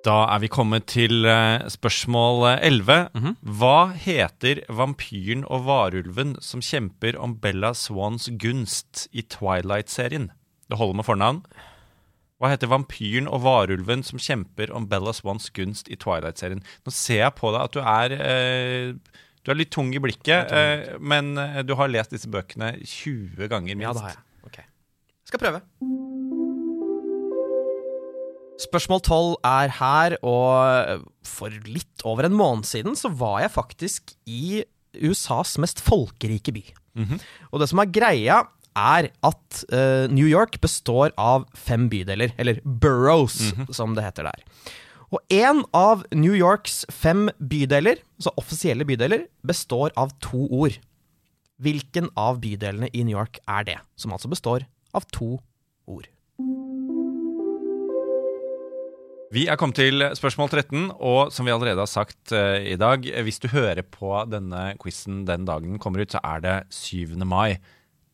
Da 0.06 0.18
er 0.30 0.42
vi 0.44 0.50
kommet 0.54 0.86
til 0.92 1.26
eh, 1.26 1.64
spørsmål 1.72 2.44
eh, 2.52 2.68
11. 2.68 2.98
Mhm. 3.16 3.38
Hva 3.58 3.78
heter 3.98 4.62
vampyren 4.70 5.46
og 5.50 5.64
varulven 5.66 6.36
som 6.46 6.62
kjemper 6.62 7.18
om 7.18 7.40
Bella 7.42 7.72
Swans 7.74 8.28
gunst 8.38 9.08
i 9.12 9.24
Twilight-serien? 9.26 10.30
Det 10.70 10.78
holder 10.78 11.00
med 11.00 11.08
fornavn. 11.08 11.42
Hva 12.38 12.52
heter 12.52 12.70
vampyren 12.70 13.32
og 13.32 13.42
varulven 13.48 14.04
som 14.06 14.22
kjemper 14.22 14.70
om 14.76 14.86
Bella 14.92 15.14
Swans 15.16 15.50
gunst 15.56 15.90
i 15.90 15.98
Twilight-serien? 15.98 16.62
Nå 16.86 16.94
ser 16.94 17.24
jeg 17.24 17.38
på 17.40 17.56
deg 17.56 17.64
at 17.64 17.74
du 17.74 17.82
er 17.82 18.16
eh, 18.20 19.22
Du 19.46 19.52
er 19.54 19.60
litt 19.60 19.70
tung 19.74 19.92
i 19.94 20.02
blikket, 20.02 20.50
eh, 20.50 20.96
men 20.98 21.36
eh, 21.38 21.62
du 21.62 21.76
har 21.78 21.92
lest 21.92 22.16
disse 22.16 22.30
bøkene 22.34 22.74
20 22.82 23.46
ganger 23.52 23.78
minst. 23.78 23.86
Ja, 23.86 23.94
det 23.94 24.06
har 24.08 24.16
jeg. 24.16 24.24
Ok. 24.48 24.58
Skal 25.30 25.42
prøve. 25.44 25.62
Spørsmål 28.66 29.04
12 29.04 29.30
er 29.46 29.74
her, 29.78 30.16
og 30.26 31.06
for 31.28 31.54
litt 31.70 32.06
over 32.08 32.26
en 32.26 32.38
måned 32.38 32.66
siden 32.66 32.98
så 32.98 33.12
var 33.14 33.44
jeg 33.44 33.54
faktisk 33.54 34.16
i 34.26 34.64
USAs 34.96 35.58
mest 35.62 35.84
folkerike 35.84 36.56
by. 36.56 36.64
Og 37.52 37.60
det 37.60 37.68
som 37.68 37.82
er 37.84 37.92
greia, 37.92 38.38
er 38.76 39.10
at 39.24 39.60
uh, 39.72 40.08
New 40.12 40.28
York 40.28 40.58
består 40.64 41.12
av 41.20 41.46
fem 41.56 41.90
bydeler, 41.92 42.32
eller 42.40 42.62
boroughs, 42.64 43.54
som 43.76 43.96
det 43.96 44.04
heter 44.08 44.30
der. 44.32 44.42
Og 45.14 45.22
én 45.30 45.62
av 45.76 46.04
New 46.16 46.34
Yorks 46.34 46.84
fem 46.90 47.28
bydeler, 47.38 48.02
altså 48.18 48.34
offisielle 48.42 48.88
bydeler, 48.88 49.28
består 49.46 49.94
av 50.00 50.16
to 50.24 50.48
ord. 50.50 50.80
Hvilken 51.62 52.10
av 52.20 52.42
bydelene 52.44 52.90
i 52.92 53.06
New 53.06 53.16
York 53.16 53.40
er 53.48 53.68
det, 53.68 53.78
som 54.00 54.16
altså 54.16 54.32
består 54.32 54.66
av 54.96 55.06
to 55.14 55.38
ord? 55.86 56.10
Vi 59.36 59.46
er 59.52 59.58
kommet 59.60 59.78
til 59.80 60.04
spørsmål 60.16 60.52
13, 60.52 60.92
og 60.96 61.32
som 61.34 61.48
vi 61.48 61.54
allerede 61.54 61.82
har 61.82 61.90
sagt 61.92 62.32
uh, 62.32 62.58
i 62.62 62.78
dag, 62.80 63.04
hvis 63.26 63.42
du 63.44 63.50
hører 63.52 63.84
på 63.84 64.12
denne 64.32 64.76
quizen 64.82 65.24
den 65.28 65.48
dagen 65.48 65.76
den 65.76 65.82
kommer 65.82 66.04
ut, 66.04 66.14
så 66.14 66.22
er 66.24 66.44
det 66.44 66.58
7. 66.74 67.18
mai. 67.28 67.58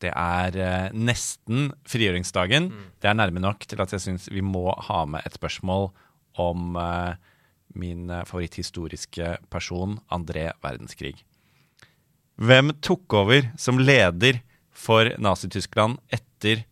Det 0.01 0.09
er 0.17 0.57
uh, 0.57 0.95
nesten 0.97 1.69
frigjøringsdagen. 1.89 2.71
Det 2.99 3.11
er 3.11 3.19
nærme 3.19 3.43
nok 3.43 3.67
til 3.69 3.83
at 3.83 3.93
jeg 3.93 4.03
syns 4.07 4.31
vi 4.33 4.41
må 4.41 4.71
ha 4.89 5.03
med 5.05 5.27
et 5.27 5.37
spørsmål 5.37 5.91
om 6.39 6.75
eh, 6.79 7.13
min 7.79 8.09
eh, 8.09 8.23
favoritthistoriske 8.27 9.35
person, 9.51 9.99
André 10.11 10.51
Verdenskrig. 10.63 11.23
Hvem 12.41 12.73
tok 12.81 13.13
over 13.13 13.51
som 13.59 13.79
leder 13.81 14.41
for 14.71 15.11
Nazi-Tyskland 15.21 15.99
etter 16.13 16.63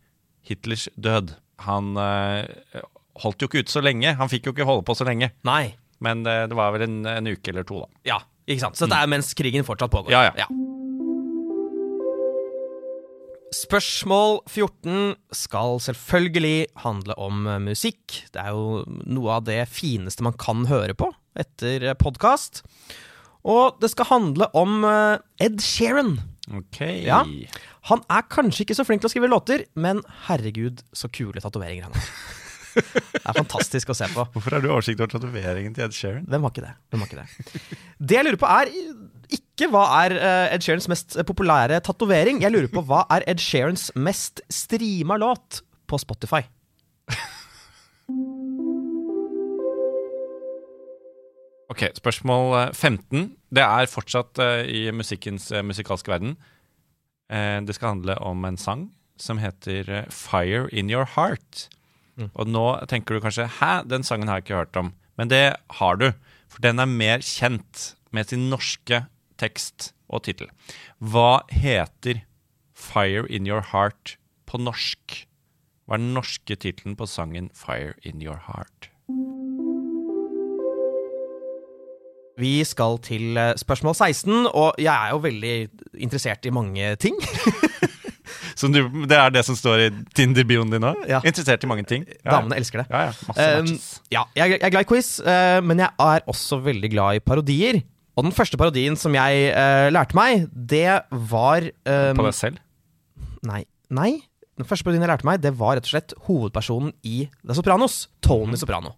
Hitlers 0.46 0.88
død? 0.96 1.36
Han 1.66 1.92
eh, 2.00 2.82
holdt 3.22 3.42
jo 3.44 3.50
ikke 3.50 3.64
ut 3.64 3.72
så 3.72 3.82
lenge. 3.84 4.16
Han 4.18 4.32
fikk 4.32 4.48
jo 4.48 4.56
ikke 4.56 4.68
holde 4.68 4.86
på 4.88 4.96
så 4.98 5.06
lenge. 5.08 5.30
Nei. 5.46 5.76
Men 6.00 6.24
eh, 6.26 6.46
det 6.50 6.56
var 6.58 6.74
vel 6.74 6.88
en, 6.88 7.00
en 7.06 7.30
uke 7.30 7.52
eller 7.52 7.66
to, 7.68 7.84
da. 7.84 8.02
Ja, 8.14 8.20
ikke 8.48 8.64
sant. 8.64 8.80
Så 8.80 8.88
det 8.90 8.98
er 8.98 9.10
mens 9.12 9.32
krigen 9.36 9.66
fortsatt 9.68 9.92
pågår. 9.92 10.14
Ja, 10.16 10.30
ja. 10.40 10.48
Spørsmål 13.50 14.36
14 14.46 15.16
skal 15.34 15.80
selvfølgelig 15.82 16.68
handle 16.84 17.16
om 17.18 17.48
musikk. 17.64 18.20
Det 18.30 18.38
er 18.38 18.54
jo 18.54 18.84
noe 19.10 19.38
av 19.40 19.46
det 19.48 19.64
fineste 19.70 20.22
man 20.22 20.36
kan 20.38 20.68
høre 20.70 20.94
på 20.94 21.08
etter 21.34 21.88
podkast. 21.98 22.62
Og 23.42 23.80
det 23.82 23.90
skal 23.90 24.06
handle 24.10 24.46
om 24.54 24.84
eh, 24.86 25.18
Ed 25.42 25.58
Sheeran. 25.64 26.18
Ok. 26.54 26.78
Ja. 27.02 27.24
Han 27.90 28.04
er 28.06 28.28
kanskje 28.30 28.66
ikke 28.68 28.76
så 28.78 28.86
flink 28.86 29.02
til 29.02 29.10
å 29.10 29.12
skrive 29.16 29.30
låter, 29.32 29.64
men 29.74 30.04
herregud, 30.28 30.84
så 30.94 31.10
kule 31.10 31.42
tatoveringer 31.42 31.88
han 31.88 31.96
har. 31.98 32.12
Det 32.70 33.24
er 33.26 33.34
fantastisk 33.34 33.90
å 33.90 33.96
se 33.98 34.06
på. 34.12 34.24
Hvorfor 34.30 34.54
har 34.54 34.62
du 34.62 34.68
oversikt 34.70 35.00
over 35.02 35.10
tatoveringen 35.16 35.74
til 35.74 35.88
Ed 35.88 35.96
Sheeran? 35.96 36.26
Hvem 36.30 36.46
har 36.46 36.54
ikke 36.54 36.66
det? 36.68 36.74
Hvem 36.92 37.02
har 37.02 37.10
ikke 37.10 37.24
det? 37.24 37.78
Det 37.98 38.18
jeg 38.20 38.28
lurer 38.28 38.40
på, 38.44 38.50
er 38.60 38.70
ikke 39.34 39.68
hva 39.72 39.84
er 40.04 40.14
eh, 40.16 40.54
Ed 40.54 40.64
Sheerans 40.64 40.88
mest 40.90 41.16
populære 41.28 41.80
tatovering. 41.86 42.42
Jeg 42.42 42.52
lurer 42.54 42.70
på 42.72 42.84
hva 42.88 43.04
er 43.12 43.26
Ed 43.30 43.42
Sheerans 43.42 43.90
mest 43.96 44.42
streama 44.52 45.18
låt 45.20 45.62
på 45.90 45.98
Spotify? 46.00 46.42
Ok, 51.70 51.84
Spørsmål 52.00 52.56
eh, 52.58 52.72
15. 52.74 53.28
Det 53.54 53.62
er 53.62 53.90
fortsatt 53.90 54.40
eh, 54.42 54.64
i 54.66 54.80
musikkens 54.94 55.50
eh, 55.54 55.62
musikalske 55.66 56.10
verden. 56.10 56.34
Eh, 57.30 57.60
det 57.62 57.76
skal 57.76 57.94
handle 57.94 58.16
om 58.26 58.44
en 58.48 58.58
sang 58.58 58.88
som 59.20 59.38
heter 59.38 59.86
eh, 59.88 60.08
'Fire 60.10 60.66
In 60.72 60.90
Your 60.90 61.06
Heart'. 61.16 61.68
Og 62.34 62.50
nå 62.52 62.84
tenker 62.88 63.14
du 63.14 63.20
kanskje 63.20 63.46
'hæ, 63.48 63.88
den 63.88 64.02
sangen 64.02 64.28
har 64.28 64.40
jeg 64.40 64.44
ikke 64.44 64.60
hørt 64.60 64.76
om'. 64.76 64.92
Men 65.16 65.28
det 65.28 65.56
har 65.70 65.96
du, 65.96 66.12
for 66.48 66.60
den 66.60 66.78
er 66.78 66.84
mer 66.84 67.18
kjent 67.18 67.94
med 68.12 68.28
sin 68.28 68.50
norske 68.50 69.06
tekst 69.40 69.90
og 70.10 70.24
tittel. 70.28 70.50
Hva 71.00 71.40
heter 71.50 72.22
'Fire 72.74 73.26
In 73.28 73.46
Your 73.46 73.64
Heart' 73.72 74.16
på 74.46 74.60
norsk? 74.60 75.24
Hva 75.86 75.96
er 75.96 76.04
den 76.04 76.14
norske 76.14 76.56
tittelen 76.56 76.96
på 76.96 77.08
sangen 77.08 77.50
'Fire 77.54 77.94
In 78.04 78.22
Your 78.22 78.40
Heart'? 78.48 78.90
Vi 82.40 82.64
skal 82.64 82.98
til 83.04 83.36
eh, 83.36 83.52
spørsmål 83.60 83.94
16, 83.94 84.46
og 84.54 84.78
jeg 84.80 84.94
er 84.94 85.10
jo 85.12 85.20
veldig 85.20 85.56
interessert 86.00 86.46
i 86.46 86.50
mange 86.54 86.94
ting. 86.96 87.18
Så 88.60 88.68
du, 88.68 88.80
det 89.08 89.16
er 89.16 89.32
det 89.32 89.42
som 89.46 89.56
står 89.56 89.86
i 89.86 89.88
Tinder-bioen 90.16 90.72
din 90.72 90.82
nå? 90.84 90.92
Ja. 91.08 91.20
Interessert 91.26 91.64
i 91.64 91.68
mange 91.70 91.84
ting? 91.88 92.04
Ja, 92.24 92.36
Damene 92.36 92.58
elsker 92.60 92.82
det. 92.82 92.88
Ja, 92.90 93.08
ja. 93.08 93.14
Masse 93.28 93.48
Um, 93.60 93.70
ja, 94.12 94.24
jeg, 94.36 94.56
jeg 94.56 94.66
er 94.68 94.74
glad 94.74 94.84
i 94.84 94.88
quiz, 94.88 95.08
uh, 95.24 95.60
men 95.64 95.80
jeg 95.80 95.90
er 96.12 96.26
også 96.30 96.60
veldig 96.64 96.90
glad 96.92 97.20
i 97.20 97.22
parodier. 97.24 97.80
Og 98.20 98.26
den 98.26 98.34
første 98.36 98.58
parodien 98.60 98.98
som 99.00 99.14
jeg 99.16 99.46
eh, 99.48 99.86
lærte 99.88 100.12
meg, 100.12 100.42
det 100.52 101.00
var 101.08 101.64
um, 101.64 102.18
På 102.18 102.26
deg 102.26 102.34
selv? 102.36 102.60
Nei. 103.48 103.62
Nei. 103.88 104.10
Den 104.60 104.68
første 104.68 104.84
parodien 104.84 105.06
jeg 105.06 105.08
lærte 105.08 105.24
meg, 105.24 105.40
det 105.40 105.54
var 105.56 105.78
rett 105.78 105.88
og 105.88 105.94
slett 105.94 106.12
hovedpersonen 106.26 106.92
i 107.00 107.22
The 107.40 107.56
Sopranos. 107.56 108.02
Tony 108.20 108.60
Soprano. 108.60 108.92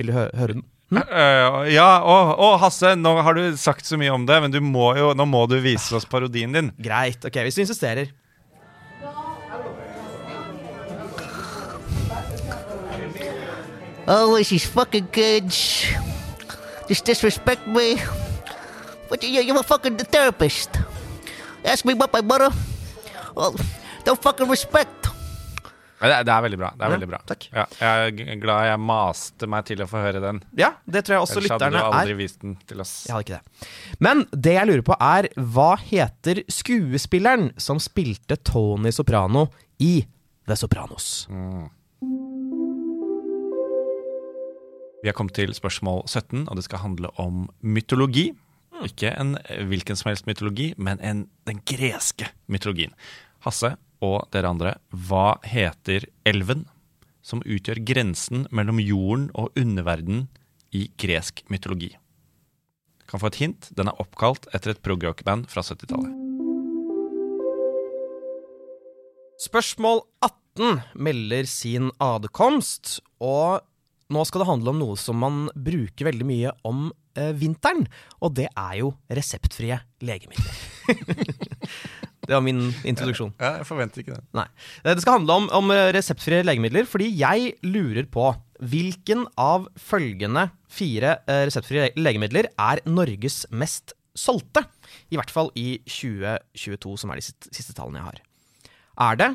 Vil 0.00 0.08
du 0.08 0.16
hø 0.16 0.30
høre 0.32 0.56
den? 0.56 0.64
Eh, 0.96 1.68
ja, 1.74 1.90
og, 2.00 2.32
å, 2.40 2.48
Hasse, 2.64 2.96
nå 2.96 3.12
har 3.20 3.36
du 3.36 3.52
sagt 3.60 3.84
så 3.84 4.00
mye 4.00 4.16
om 4.16 4.24
det, 4.26 4.40
men 4.42 4.54
du 4.54 4.62
må 4.64 4.94
jo, 4.96 5.12
nå 5.12 5.28
må 5.28 5.44
du 5.52 5.58
vise 5.60 5.92
oss 5.94 6.08
parodien 6.08 6.56
din. 6.56 6.72
Greit. 6.80 7.20
Ok, 7.20 7.36
hvis 7.44 7.60
du 7.60 7.66
insisterer. 7.68 8.08
Oh, 14.08 14.38
this 14.38 14.56
is 14.56 14.64
fucking 14.64 15.06
good. 15.12 15.52
Just 16.90 17.06
disrespect 17.06 17.66
me. 17.70 17.96
But 19.08 19.22
you, 19.22 19.40
you're 19.42 19.58
a 19.60 19.62
fucking 19.62 19.96
therapist. 20.10 20.70
Ask 21.64 21.84
me 21.86 21.92
about 21.94 22.12
my 22.12 22.20
mother. 22.22 22.50
Well, 23.36 23.54
don't 24.04 24.20
fucking 24.22 24.48
respect. 24.50 24.96
Det 26.00 26.08
er, 26.08 26.22
det 26.24 26.32
er 26.32 26.40
veldig 26.46 26.56
bra. 26.56 26.70
det 26.72 26.80
er 26.80 26.88
Ja, 26.88 26.92
veldig 26.94 27.08
bra 27.10 27.18
takk. 27.28 27.42
Ja, 27.52 27.64
Jeg 27.76 28.28
er 28.32 28.38
glad 28.40 28.64
jeg 28.70 28.80
maste 28.80 29.46
meg 29.52 29.66
til 29.68 29.82
å 29.84 29.86
få 29.90 30.00
høre 30.00 30.22
den. 30.24 30.38
Ja, 30.56 30.70
det 30.88 31.02
tror 31.04 31.18
jeg 31.18 31.24
også 31.26 31.36
Ellers 31.42 31.52
hadde 31.52 31.68
du 31.74 31.76
aldri 31.82 32.14
er. 32.14 32.16
vist 32.16 32.38
den 32.40 32.54
til 32.70 32.80
oss. 32.80 32.94
Jeg 33.06 33.12
hadde 33.12 33.26
ikke 33.26 33.40
det. 33.42 33.68
Men 34.00 34.22
det 34.32 34.54
jeg 34.56 34.70
lurer 34.70 34.84
på, 34.88 34.96
er 34.96 35.28
hva 35.36 35.74
heter 35.82 36.40
skuespilleren 36.48 37.50
som 37.60 37.78
spilte 37.84 38.38
Tony 38.48 38.94
Soprano 38.96 39.50
i 39.78 39.98
The 40.48 40.56
Sopranos? 40.56 41.26
Vi 45.00 45.08
har 45.08 45.16
kommet 45.16 45.32
til 45.38 45.52
spørsmål 45.56 46.02
17, 46.04 46.44
og 46.48 46.58
det 46.58 46.66
skal 46.66 46.82
handle 46.82 47.08
om 47.20 47.46
mytologi. 47.64 48.30
Ikke 48.84 49.12
en 49.16 49.38
eh, 49.46 49.62
hvilken 49.68 49.96
som 49.96 50.10
helst 50.10 50.26
mytologi, 50.28 50.74
men 50.76 51.00
en, 51.00 51.24
den 51.48 51.62
greske 51.64 52.28
mytologien. 52.52 52.92
Hasse 53.44 53.74
og 54.04 54.28
dere 54.32 54.52
andre, 54.52 54.74
hva 54.92 55.38
heter 55.44 56.04
elven 56.28 56.66
som 57.24 57.40
utgjør 57.44 57.80
grensen 57.88 58.46
mellom 58.52 58.80
jorden 58.80 59.28
og 59.32 59.56
underverdenen 59.60 60.28
i 60.76 60.86
gresk 61.00 61.42
mytologi? 61.48 61.94
Kan 63.08 63.24
få 63.24 63.32
et 63.32 63.40
hint. 63.40 63.70
Den 63.76 63.88
er 63.88 64.00
oppkalt 64.00 64.50
etter 64.54 64.74
et 64.74 64.84
progrock-band 64.84 65.48
fra 65.50 65.64
70-tallet. 65.64 66.12
Spørsmål 69.40 70.04
18 70.20 70.84
melder 71.00 71.48
sin 71.48 71.88
adkomst, 72.04 72.98
og 73.24 73.64
nå 74.10 74.24
skal 74.28 74.42
det 74.42 74.48
handle 74.50 74.72
om 74.74 74.80
noe 74.82 74.96
som 74.98 75.18
man 75.22 75.44
bruker 75.54 76.08
veldig 76.10 76.26
mye 76.26 76.52
om 76.66 76.88
eh, 77.18 77.30
vinteren, 77.38 77.86
og 78.20 78.34
det 78.38 78.48
er 78.50 78.80
jo 78.80 78.92
reseptfrie 79.10 79.78
legemidler. 80.06 80.60
det 82.26 82.34
var 82.34 82.42
min 82.44 82.62
introduksjon. 82.88 83.32
Ja, 83.40 83.56
jeg 83.60 83.68
forventer 83.68 84.02
ikke 84.02 84.16
det. 84.18 84.24
Nei. 84.36 84.46
Eh, 84.84 84.92
Det 84.94 85.04
skal 85.04 85.20
handle 85.20 85.38
om, 85.42 85.48
om 85.60 85.72
eh, 85.74 85.88
reseptfrie 85.96 86.42
legemidler, 86.46 86.88
fordi 86.90 87.10
jeg 87.20 87.54
lurer 87.66 88.08
på 88.10 88.32
hvilken 88.60 89.24
av 89.40 89.68
følgende 89.80 90.48
fire 90.70 91.16
eh, 91.24 91.44
reseptfrie 91.48 91.92
legemidler 91.98 92.50
er 92.60 92.82
Norges 92.90 93.44
mest 93.50 93.94
solgte? 94.18 94.66
I 95.14 95.18
hvert 95.20 95.30
fall 95.32 95.52
i 95.58 95.78
2022, 95.86 96.96
som 97.00 97.12
er 97.14 97.20
de 97.20 97.28
siste, 97.30 97.52
siste 97.54 97.76
tallene 97.78 98.02
jeg 98.02 98.10
har. 98.10 98.24
Er 99.06 99.20
det 99.22 99.30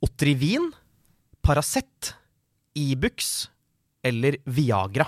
Otrivin, 0.00 0.70
Paracet, 1.44 2.14
Ibux 2.78 3.50
eller 4.06 4.38
Viagra? 4.48 5.06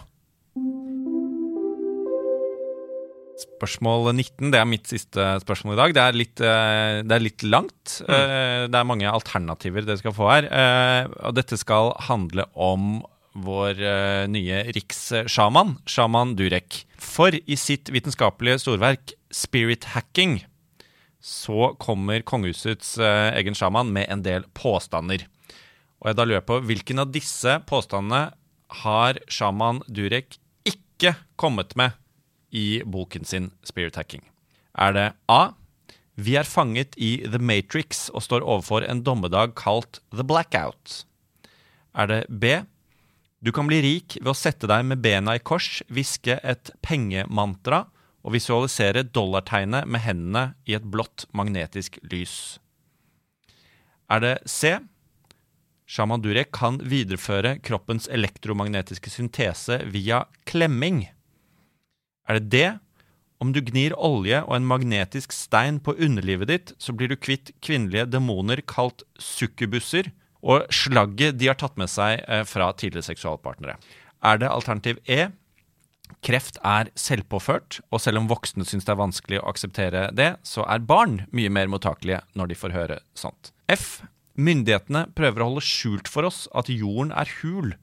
Spørsmål 3.43 4.11
19, 4.13 4.51
det 4.53 4.59
er 4.61 4.69
mitt 4.69 4.91
siste 4.91 5.25
spørsmål 5.43 5.75
i 5.75 5.81
dag. 5.81 5.95
Det 5.97 6.03
er 6.03 6.19
litt, 6.19 6.43
eh, 6.43 6.99
det 7.07 7.17
er 7.17 7.23
litt 7.25 7.43
langt. 7.47 8.03
Mm. 8.07 8.69
Det 8.71 8.79
er 8.79 8.89
mange 8.89 9.09
alternativer 9.09 9.87
dere 9.87 9.99
skal 9.99 10.15
få 10.15 10.29
her. 10.31 10.47
Eh, 10.51 11.09
Og 11.27 11.35
dette 11.35 11.57
skal 11.59 11.95
handle 12.09 12.45
om 12.55 13.03
vår 13.35 13.81
eh, 13.81 14.27
nye 14.29 14.63
rikssjaman, 14.77 15.79
sjaman 15.89 16.37
Durek. 16.37 16.85
For 17.01 17.33
i 17.33 17.57
sitt 17.57 17.89
vitenskapelige 17.91 18.61
storverk 18.61 19.15
Spirit 19.33 19.89
Hacking 19.95 20.43
så 21.23 21.73
kommer 21.79 22.23
kongehusets 22.27 22.99
eh, 22.99 23.31
egen 23.39 23.55
sjaman 23.55 23.93
med 23.95 24.11
en 24.11 24.23
del 24.23 24.45
påstander. 24.59 25.25
Og 26.03 26.11
jeg 26.11 26.19
da 26.19 26.27
lurer 26.27 26.45
på 26.45 26.61
hvilken 26.67 26.99
av 26.99 27.13
disse 27.15 27.61
påstandene 27.67 28.33
har 28.83 29.21
sjaman 29.29 29.83
Durek 29.89 30.39
ikke 30.69 31.15
kommet 31.37 31.77
med 31.77 31.99
i 32.53 32.83
boken 32.85 33.25
sin 33.29 33.51
Spirit 33.67 33.97
Hacking? 33.97 34.25
Er 34.79 34.97
det 34.97 35.09
A. 35.29 35.53
Vi 36.15 36.37
er 36.37 36.49
fanget 36.49 36.97
i 37.01 37.17
The 37.25 37.41
Matrix 37.41 38.09
og 38.13 38.25
står 38.25 38.45
overfor 38.45 38.85
en 38.85 39.03
dommedag 39.05 39.55
kalt 39.57 40.01
The 40.13 40.25
Blackout. 40.25 41.05
Er 41.97 42.09
det 42.09 42.21
B. 42.29 42.63
Du 43.43 43.51
kan 43.53 43.67
bli 43.67 43.81
rik 43.83 44.19
ved 44.21 44.31
å 44.33 44.39
sette 44.39 44.69
deg 44.71 44.85
med 44.87 45.03
bena 45.03 45.35
i 45.37 45.43
kors, 45.43 45.81
hviske 45.91 46.39
et 46.47 46.71
pengemantra 46.85 47.87
og 48.23 48.37
visualisere 48.37 49.03
dollartegnet 49.03 49.89
med 49.91 50.05
hendene 50.05 50.45
i 50.69 50.77
et 50.79 50.87
blått 50.87 51.27
magnetisk 51.35 51.99
lys. 52.07 52.61
Er 54.13 54.23
det 54.23 54.35
C. 54.47 54.77
Shaman 55.93 56.23
Durek 56.25 56.55
kan 56.57 56.79
videreføre 56.89 57.59
kroppens 57.61 58.07
elektromagnetiske 58.09 59.11
syntese 59.13 59.83
via 59.93 60.23
klemming. 60.49 61.05
Er 62.25 62.39
det 62.39 62.49
det? 62.55 62.71
Om 63.43 63.51
du 63.53 63.59
gnir 63.67 63.93
olje 63.99 64.39
og 64.47 64.55
en 64.57 64.69
magnetisk 64.71 65.35
stein 65.37 65.83
på 65.85 65.93
underlivet 65.99 66.49
ditt, 66.49 66.73
så 66.81 66.95
blir 66.97 67.11
du 67.11 67.19
kvitt 67.19 67.51
kvinnelige 67.61 68.07
demoner 68.09 68.63
kalt 68.65 69.05
sukkubusser 69.21 70.09
og 70.41 70.65
slagget 70.73 71.37
de 71.37 71.51
har 71.51 71.59
tatt 71.61 71.77
med 71.77 71.91
seg 71.93 72.23
eh, 72.25 72.47
fra 72.49 72.71
tidligere 72.73 73.11
seksualpartnere. 73.11 73.77
Er 74.25 74.41
det 74.41 74.49
alternativ 74.49 75.03
E? 75.05 75.29
Kreft 76.23 76.57
er 76.65 76.89
selvpåført, 76.99 77.81
og 77.91 78.01
selv 78.01 78.23
om 78.23 78.31
voksne 78.31 78.65
syns 78.69 78.87
det 78.87 78.95
er 78.95 79.01
vanskelig 79.01 79.43
å 79.43 79.49
akseptere 79.51 80.07
det, 80.17 80.33
så 80.47 80.65
er 80.71 80.87
barn 80.87 81.25
mye 81.35 81.53
mer 81.53 81.69
mottakelige 81.73 82.23
når 82.39 82.53
de 82.53 82.59
får 82.63 82.77
høre 82.77 82.99
sånt. 83.19 83.53
F. 83.69 84.05
Myndighetene 84.33 85.07
prøver 85.13 85.43
å 85.43 85.51
holde 85.51 85.65
skjult 85.67 86.09
for 86.09 86.25
oss 86.25 86.47
at 86.57 86.71
jorden 86.73 87.13
er 87.13 87.29
hul, 87.43 87.75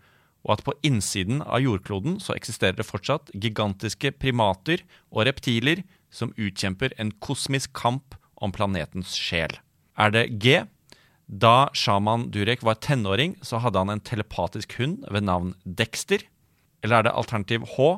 og 0.47 0.55
at 0.55 0.63
på 0.65 0.73
innsiden 0.87 1.43
av 1.43 1.61
jordkloden 1.61 2.17
så 2.23 2.33
eksisterer 2.33 2.79
det 2.79 2.87
fortsatt 2.87 3.29
gigantiske 3.35 4.13
primater 4.17 4.81
og 5.11 5.27
reptiler 5.27 5.83
som 6.09 6.33
utkjemper 6.39 6.95
en 6.97 7.11
kosmisk 7.21 7.73
kamp 7.77 8.15
om 8.39 8.53
planetens 8.55 9.13
sjel. 9.19 9.51
Er 9.99 10.13
det 10.15 10.25
G? 10.41 10.61
Da 11.29 11.69
sjaman 11.77 12.29
Durek 12.33 12.63
var 12.65 12.79
tenåring, 12.81 13.35
så 13.45 13.59
hadde 13.61 13.83
han 13.83 13.93
en 13.93 14.01
telepatisk 14.01 14.79
hund 14.79 15.03
ved 15.11 15.27
navn 15.27 15.53
Dexter. 15.65 16.23
Eller 16.81 17.01
er 17.01 17.09
det 17.09 17.17
alternativ 17.19 17.67
H? 17.75 17.89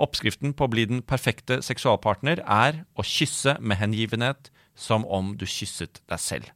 Oppskriften 0.00 0.54
på 0.56 0.64
å 0.64 0.72
bli 0.72 0.86
den 0.88 1.02
perfekte 1.04 1.58
seksualpartner 1.66 2.40
er 2.46 2.84
å 2.96 3.04
kysse 3.04 3.58
med 3.60 3.82
hengivenhet 3.82 4.48
som 4.78 5.04
om 5.04 5.34
du 5.36 5.44
kysset 5.44 6.00
deg 6.08 6.22
selv. 6.22 6.48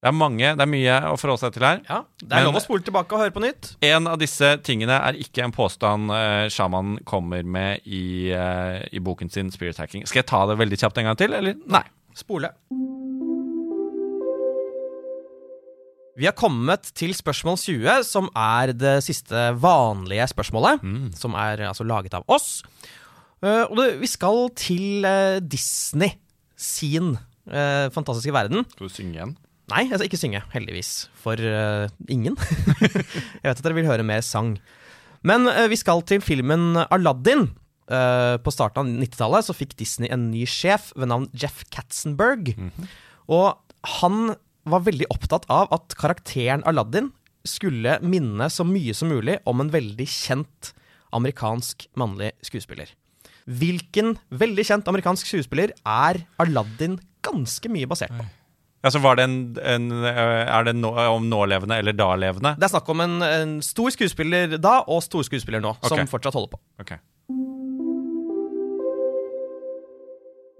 Det 0.00 0.08
er 0.08 0.14
mange, 0.16 0.54
det 0.56 0.64
er 0.64 0.68
mye 0.72 0.92
å 1.10 1.16
forholde 1.20 1.42
seg 1.42 1.50
til 1.52 1.64
her. 1.66 1.80
Ja, 1.84 1.98
Det 2.22 2.32
er 2.32 2.46
lov 2.46 2.56
å 2.56 2.62
spole 2.64 2.80
tilbake 2.80 3.12
og 3.12 3.20
høre 3.20 3.34
på 3.34 3.42
nytt. 3.44 3.74
En 3.84 4.08
av 4.08 4.16
disse 4.22 4.54
tingene 4.64 4.96
er 4.96 5.18
ikke 5.20 5.42
en 5.44 5.52
påstand 5.52 6.08
uh, 6.08 6.46
sjaman 6.48 6.94
kommer 7.04 7.44
med 7.44 7.84
i, 7.84 8.32
uh, 8.32 8.80
i 8.96 9.02
boken 9.04 9.28
sin 9.28 9.50
Spirit 9.52 9.76
Hacking. 9.76 10.06
Skal 10.08 10.22
jeg 10.22 10.30
ta 10.32 10.40
det 10.48 10.56
veldig 10.56 10.78
kjapt 10.80 11.02
en 11.02 11.10
gang 11.10 11.18
til, 11.20 11.36
eller? 11.36 11.58
Nei. 11.68 11.82
Spole. 12.16 12.48
Vi 16.16 16.30
har 16.30 16.36
kommet 16.36 16.88
til 16.96 17.12
spørsmål 17.16 17.60
20, 17.60 18.00
som 18.08 18.32
er 18.32 18.72
det 18.72 18.96
siste 19.04 19.50
vanlige 19.60 20.30
spørsmålet. 20.32 20.80
Mm. 20.80 21.12
Som 21.16 21.36
er 21.36 21.66
altså 21.68 21.84
laget 21.84 22.16
av 22.16 22.24
oss. 22.32 22.62
Uh, 23.44 23.68
og 23.68 23.76
det, 23.82 23.86
vi 24.00 24.08
skal 24.08 24.48
til 24.56 25.04
eh, 25.04 25.44
Disney 25.44 26.16
sin 26.60 27.14
eh, 27.48 27.86
fantastiske 27.92 28.32
verden. 28.36 28.66
Skal 28.72 28.88
du 28.88 28.92
synge 28.92 29.16
igjen? 29.16 29.38
Nei, 29.70 29.86
jeg 29.86 29.96
skal 29.96 30.08
ikke 30.08 30.20
synge, 30.20 30.42
heldigvis. 30.52 30.90
For 31.20 31.38
uh, 31.38 31.86
ingen. 32.10 32.36
jeg 32.82 33.46
vet 33.46 33.56
at 33.56 33.64
dere 33.64 33.76
vil 33.78 33.88
høre 33.88 34.06
mer 34.06 34.22
sang. 34.26 34.56
Men 35.26 35.48
uh, 35.48 35.66
vi 35.70 35.78
skal 35.78 36.04
til 36.08 36.22
filmen 36.24 36.74
Aladdin. 36.88 37.48
Uh, 37.90 38.38
på 38.38 38.52
starten 38.54 38.84
av 38.84 39.02
90-tallet 39.02 39.48
så 39.48 39.54
fikk 39.56 39.74
Disney 39.80 40.10
en 40.14 40.28
ny 40.30 40.44
sjef 40.46 40.92
ved 40.94 41.10
navn 41.10 41.26
Jeff 41.34 41.64
Katzenberg. 41.74 42.52
Og 43.30 43.58
han 44.00 44.34
var 44.70 44.84
veldig 44.86 45.08
opptatt 45.10 45.48
av 45.50 45.70
at 45.74 45.96
karakteren 45.98 46.62
Aladdin 46.68 47.10
skulle 47.46 47.96
minne 48.04 48.50
så 48.52 48.66
mye 48.68 48.94
som 48.94 49.10
mulig 49.10 49.38
om 49.48 49.62
en 49.62 49.72
veldig 49.72 50.06
kjent 50.06 50.72
amerikansk 51.16 51.88
mannlig 51.98 52.30
skuespiller. 52.46 52.92
Hvilken 53.50 54.14
veldig 54.30 54.66
kjent 54.68 54.90
amerikansk 54.90 55.26
skuespiller 55.26 55.72
er 55.82 56.20
Aladdin 56.42 56.98
ganske 57.24 57.72
mye 57.72 57.88
basert 57.90 58.14
på? 58.14 58.26
Ja, 58.80 58.90
så 58.90 59.00
var 59.04 59.18
det 59.18 59.26
en, 59.28 59.36
en 59.60 59.90
eh, 60.08 60.48
Er 60.48 60.64
det 60.64 60.72
nå, 60.78 60.90
om 61.12 61.26
nålevende 61.28 61.76
eller 61.82 61.96
dalevende? 61.96 62.54
Det 62.56 62.64
er 62.64 62.72
snakk 62.72 62.88
om 62.92 63.02
en, 63.04 63.20
en 63.26 63.56
stor 63.64 63.92
skuespiller 63.92 64.56
da, 64.56 64.80
og 64.88 65.02
stor 65.04 65.26
skuespiller 65.26 65.60
nå, 65.64 65.74
som 65.84 66.06
fortsatt 66.08 66.36
holder 66.36 66.54
på. 66.54 66.62
Ok. 66.80 66.94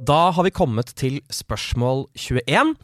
Da 0.00 0.20
har 0.36 0.44
vi 0.46 0.52
kommet 0.52 0.92
til 0.96 1.20
spørsmål 1.32 2.06
21. 2.16 2.74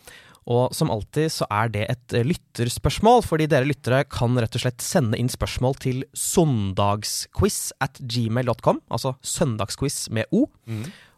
Og 0.46 0.74
som 0.76 0.92
alltid 0.94 1.32
så 1.34 1.46
er 1.50 1.72
det 1.74 1.86
et 1.90 2.14
lytterspørsmål, 2.28 3.24
fordi 3.26 3.48
dere 3.50 3.66
lyttere 3.66 4.04
kan 4.06 4.36
rett 4.38 4.54
og 4.54 4.62
slett 4.62 4.84
sende 4.84 5.18
inn 5.18 5.30
spørsmål 5.32 5.74
til 5.82 6.04
søndagsquiz 6.14 7.72
at 7.82 7.98
gmail.com, 7.98 8.78
altså 8.86 9.16
søndagsquiz 9.26 10.04
med 10.14 10.30
O, 10.30 10.44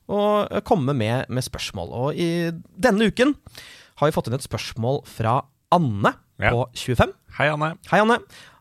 og 0.08 0.48
eh, 0.48 0.62
komme 0.64 0.96
med, 0.96 1.28
med 1.28 1.44
spørsmål. 1.44 1.92
Og 1.92 2.16
i 2.16 2.48
denne 2.80 3.10
uken 3.12 3.36
har 3.98 4.08
vi 4.10 4.14
fått 4.14 4.28
inn 4.30 4.38
et 4.38 4.46
spørsmål 4.46 5.02
fra 5.08 5.40
Anne 5.74 6.14
Ja. 6.38 6.52
på 6.54 6.68
25. 6.78 7.12
Hei, 7.38 7.48
Anne. 7.50 7.72
Hei, 7.90 7.98
Anne. 8.04 8.20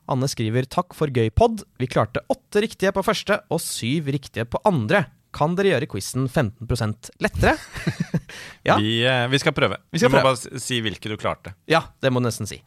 Anne 0.10 0.28
skriver 0.32 0.65
takk 0.71 0.95
for 0.95 1.12
gøy 1.12 1.30
pod. 1.36 1.63
Vi 1.80 1.88
klarte 1.91 2.23
åtte 2.32 2.62
riktige 2.63 2.93
på 2.95 3.04
første 3.06 3.41
og 3.52 3.60
syv 3.62 4.08
riktige 4.15 4.45
på 4.50 4.60
andre. 4.65 5.06
Kan 5.36 5.54
dere 5.58 5.73
gjøre 5.76 5.89
quizen 5.91 6.28
15% 6.32 7.12
lettere? 7.21 7.58
Ja. 8.67 8.76
Vi, 8.76 8.97
eh, 9.08 9.28
vi 9.32 9.38
skal 9.39 9.54
prøve. 9.56 9.78
Vi 9.93 10.00
skal 10.02 10.10
du 10.12 10.17
må 10.17 10.19
prøve. 10.19 10.34
bare 10.36 10.60
si 10.60 10.82
hvilke 10.84 11.08
du 11.08 11.15
klarte. 11.15 11.54
ja, 11.71 11.80
det 12.04 12.10
må 12.12 12.19
du 12.19 12.26
nesten 12.28 12.47
si. 12.50 12.58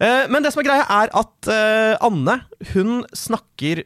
Eh, 0.00 0.26
men 0.28 0.42
det 0.44 0.50
som 0.52 0.60
er 0.60 0.66
greia, 0.68 0.84
er 0.84 1.08
at 1.16 1.48
eh, 1.48 1.94
Anne 2.04 2.34
hun 2.74 3.06
snakker 3.16 3.80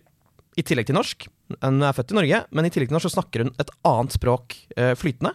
i 0.58 0.64
tillegg 0.66 0.88
til 0.90 0.96
norsk 0.98 1.28
Hun 1.62 1.78
er 1.86 1.94
født 1.94 2.10
i 2.10 2.16
Norge, 2.18 2.40
men 2.50 2.66
i 2.66 2.70
tillegg 2.74 2.88
til 2.90 2.96
norsk 2.96 3.06
så 3.06 3.14
snakker 3.20 3.44
hun 3.44 3.52
et 3.62 3.70
annet 3.86 4.14
språk 4.16 4.56
flytende. 4.98 5.34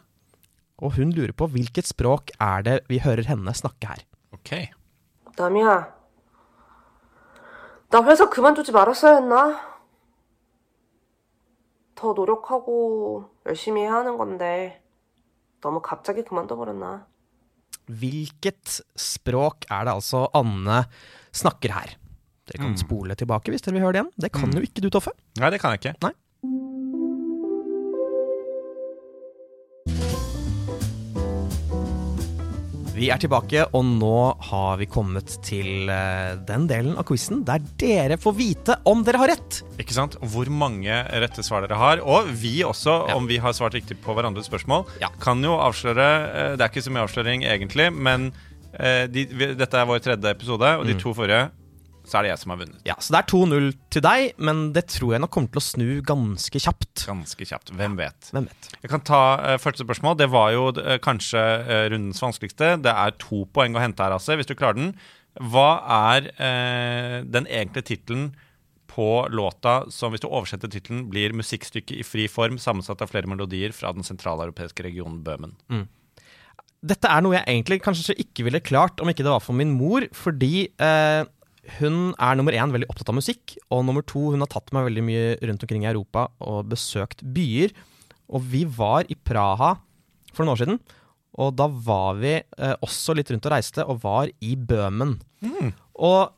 Og 0.83 0.97
hun 0.97 1.13
lurer 1.15 1.33
på 1.33 1.47
hvilket 1.47 1.87
språk 1.87 2.33
er 2.41 2.63
det 2.67 2.77
vi 2.89 2.99
hører 3.05 3.29
henne 3.29 3.53
snakke 3.55 3.87
her. 3.87 4.03
Ok. 4.33 4.71
남이야, 5.39 5.95
나 7.89 8.03
회사 8.05 8.29
그만두지 8.29 8.73
말았어야 8.73 9.15
했나? 9.17 9.61
더 11.95 12.13
노력하고 12.13 13.31
열심히 13.47 13.83
해야 13.83 13.95
하는 13.95 14.19
건데, 14.19 14.83
너무 15.61 15.81
갑자기 15.81 16.23
그만둬버렸나? 16.25 17.07
Hvilket 17.89 18.83
språk 18.97 19.65
er 19.71 19.85
det 19.85 19.93
altså 19.95 20.29
Anne 20.35 20.85
snakker 21.33 21.73
her? 21.73 21.97
Dere 22.47 22.59
kan 22.59 22.77
spole 22.77 23.15
tilbake 23.15 23.53
hvis 23.53 23.63
dere 23.63 23.75
vil 23.79 23.85
høre 23.87 23.93
det 23.93 24.01
igjen. 24.03 24.13
Det 24.19 24.33
kan 24.33 24.51
jo 24.53 24.61
ikke 24.61 24.83
du, 24.83 24.91
Toffe. 24.91 25.13
Nei, 25.39 25.51
det 25.51 25.61
kan 25.63 25.71
jeg 25.73 25.81
ikke. 25.81 25.95
Nei. 26.03 26.13
Vi 32.98 33.12
er 33.14 33.20
tilbake, 33.22 33.62
og 33.78 33.84
nå 33.86 34.14
har 34.50 34.80
vi 34.80 34.88
kommet 34.90 35.36
til 35.46 35.86
eh, 35.94 36.32
den 36.50 36.64
delen 36.70 36.96
av 36.98 37.06
quizen 37.06 37.44
der 37.46 37.62
dere 37.78 38.18
får 38.18 38.34
vite 38.40 38.78
om 38.90 39.04
dere 39.06 39.20
har 39.22 39.30
rett. 39.36 39.60
Ikke 39.78 39.94
sant? 39.94 40.16
Hvor 40.34 40.50
mange 40.50 40.98
rette 41.22 41.46
svar 41.46 41.62
dere 41.68 41.78
har. 41.78 42.02
Og 42.02 42.32
vi 42.42 42.56
også, 42.66 42.96
Ja. 43.12 43.16
om 43.20 43.28
vi 43.30 43.38
har 43.44 43.54
svart 43.54 43.78
riktig 43.78 44.00
på 44.02 44.16
hverandres 44.18 44.50
spørsmål. 44.50 44.88
Ja. 45.04 45.12
Kan 45.22 45.44
jo 45.46 45.60
avsløre 45.62 46.08
eh, 46.26 46.56
Det 46.58 46.66
er 46.66 46.72
ikke 46.74 46.86
så 46.88 46.96
mye 46.96 47.06
avsløring 47.06 47.46
egentlig, 47.46 47.92
men 47.94 48.32
eh, 48.80 49.06
de, 49.06 49.28
vi, 49.30 49.52
dette 49.54 49.78
er 49.78 49.86
vår 49.86 50.02
tredje 50.02 50.34
episode, 50.34 50.66
og 50.80 50.86
Mm. 50.86 50.90
de 50.90 50.98
to 51.04 51.14
forrige 51.14 51.52
så 52.08 52.20
er 52.20 52.26
det 52.26 52.32
jeg 52.32 52.42
som 52.42 52.54
har 52.54 52.60
vunnet. 52.62 52.80
Ja, 52.88 52.96
Så 53.04 53.14
det 53.14 53.20
er 53.20 53.28
2-0 53.34 53.68
til 53.94 54.04
deg, 54.06 54.40
men 54.40 54.64
det 54.76 54.86
tror 54.94 55.14
jeg 55.14 55.24
nok 55.24 55.34
kommer 55.36 55.52
til 55.52 55.62
å 55.62 55.66
snu 55.66 55.90
ganske 56.08 56.62
kjapt. 56.64 57.04
Ganske 57.10 57.48
kjapt. 57.50 57.74
Hvem 57.76 57.98
vet? 58.00 58.32
Hvem 58.32 58.48
vet? 58.48 58.72
Jeg 58.80 58.92
kan 58.94 59.04
ta 59.08 59.22
uh, 59.44 59.54
første 59.62 59.84
spørsmål. 59.84 60.18
Det 60.22 60.30
var 60.32 60.54
jo 60.56 60.70
uh, 60.80 60.96
kanskje 61.04 61.44
uh, 61.68 61.84
rundens 61.92 62.24
vanskeligste. 62.24 62.78
Det 62.86 62.94
er 62.94 63.16
to 63.22 63.44
poeng 63.54 63.76
å 63.76 63.84
hente 63.84 64.04
her, 64.04 64.16
Asse, 64.16 64.40
hvis 64.40 64.50
du 64.50 64.56
klarer 64.56 64.80
den. 64.80 64.92
Hva 65.38 65.84
er 66.10 66.32
den 67.30 67.46
egentlige 67.46 67.92
tittelen 67.92 68.32
på 68.90 69.28
låta 69.30 69.84
som, 69.94 70.10
hvis 70.10 70.24
du 70.24 70.26
oversetter 70.32 70.72
tittelen, 70.74 71.04
blir 71.12 71.36
musikkstykke 71.38 72.00
i 72.00 72.06
fri 72.08 72.26
form 72.32 72.58
sammensatt 72.58 73.04
av 73.06 73.12
flere 73.12 73.30
melodier 73.30 73.76
fra 73.76 73.92
den 73.94 74.08
sentraleuropeiske 74.08 74.88
regionen 74.88 75.20
Bøhmen? 75.22 75.54
Dette 76.88 77.10
er 77.10 77.22
noe 77.22 77.38
jeg 77.38 77.46
egentlig 77.46 77.80
kanskje 77.86 78.16
ikke 78.22 78.48
ville 78.48 78.64
klart 78.66 79.02
om 79.02 79.10
ikke 79.10 79.26
det 79.26 79.34
var 79.36 79.46
for 79.46 79.58
min 79.58 79.76
mor, 79.78 80.06
fordi 80.18 80.68
eh, 80.70 81.22
hun 81.78 82.14
er 82.16 82.38
nummer 82.40 82.56
én 82.56 82.72
veldig 82.74 82.88
opptatt 82.92 83.12
av 83.12 83.18
musikk, 83.18 83.58
og 83.74 83.84
nummer 83.88 84.06
to 84.08 84.30
hun 84.34 84.44
har 84.44 84.50
tatt 84.52 84.72
meg 84.76 84.88
veldig 84.88 85.04
mye 85.08 85.26
rundt 85.50 85.66
omkring 85.66 85.84
i 85.86 85.92
Europa 85.92 86.28
og 86.44 86.70
besøkt 86.72 87.24
byer. 87.36 87.76
Og 88.32 88.44
vi 88.52 88.64
var 88.78 89.08
i 89.12 89.16
Praha 89.16 89.76
for 90.34 90.44
noen 90.44 90.54
år 90.56 90.62
siden, 90.64 90.80
og 91.38 91.54
da 91.60 91.68
var 91.70 92.18
vi 92.20 92.34
eh, 92.40 92.76
også 92.86 93.14
litt 93.18 93.30
rundt 93.34 93.46
og 93.48 93.54
reiste, 93.54 93.86
og 93.86 94.02
var 94.04 94.32
i 94.42 94.56
Bøhmen. 94.58 95.18
Og 95.98 96.34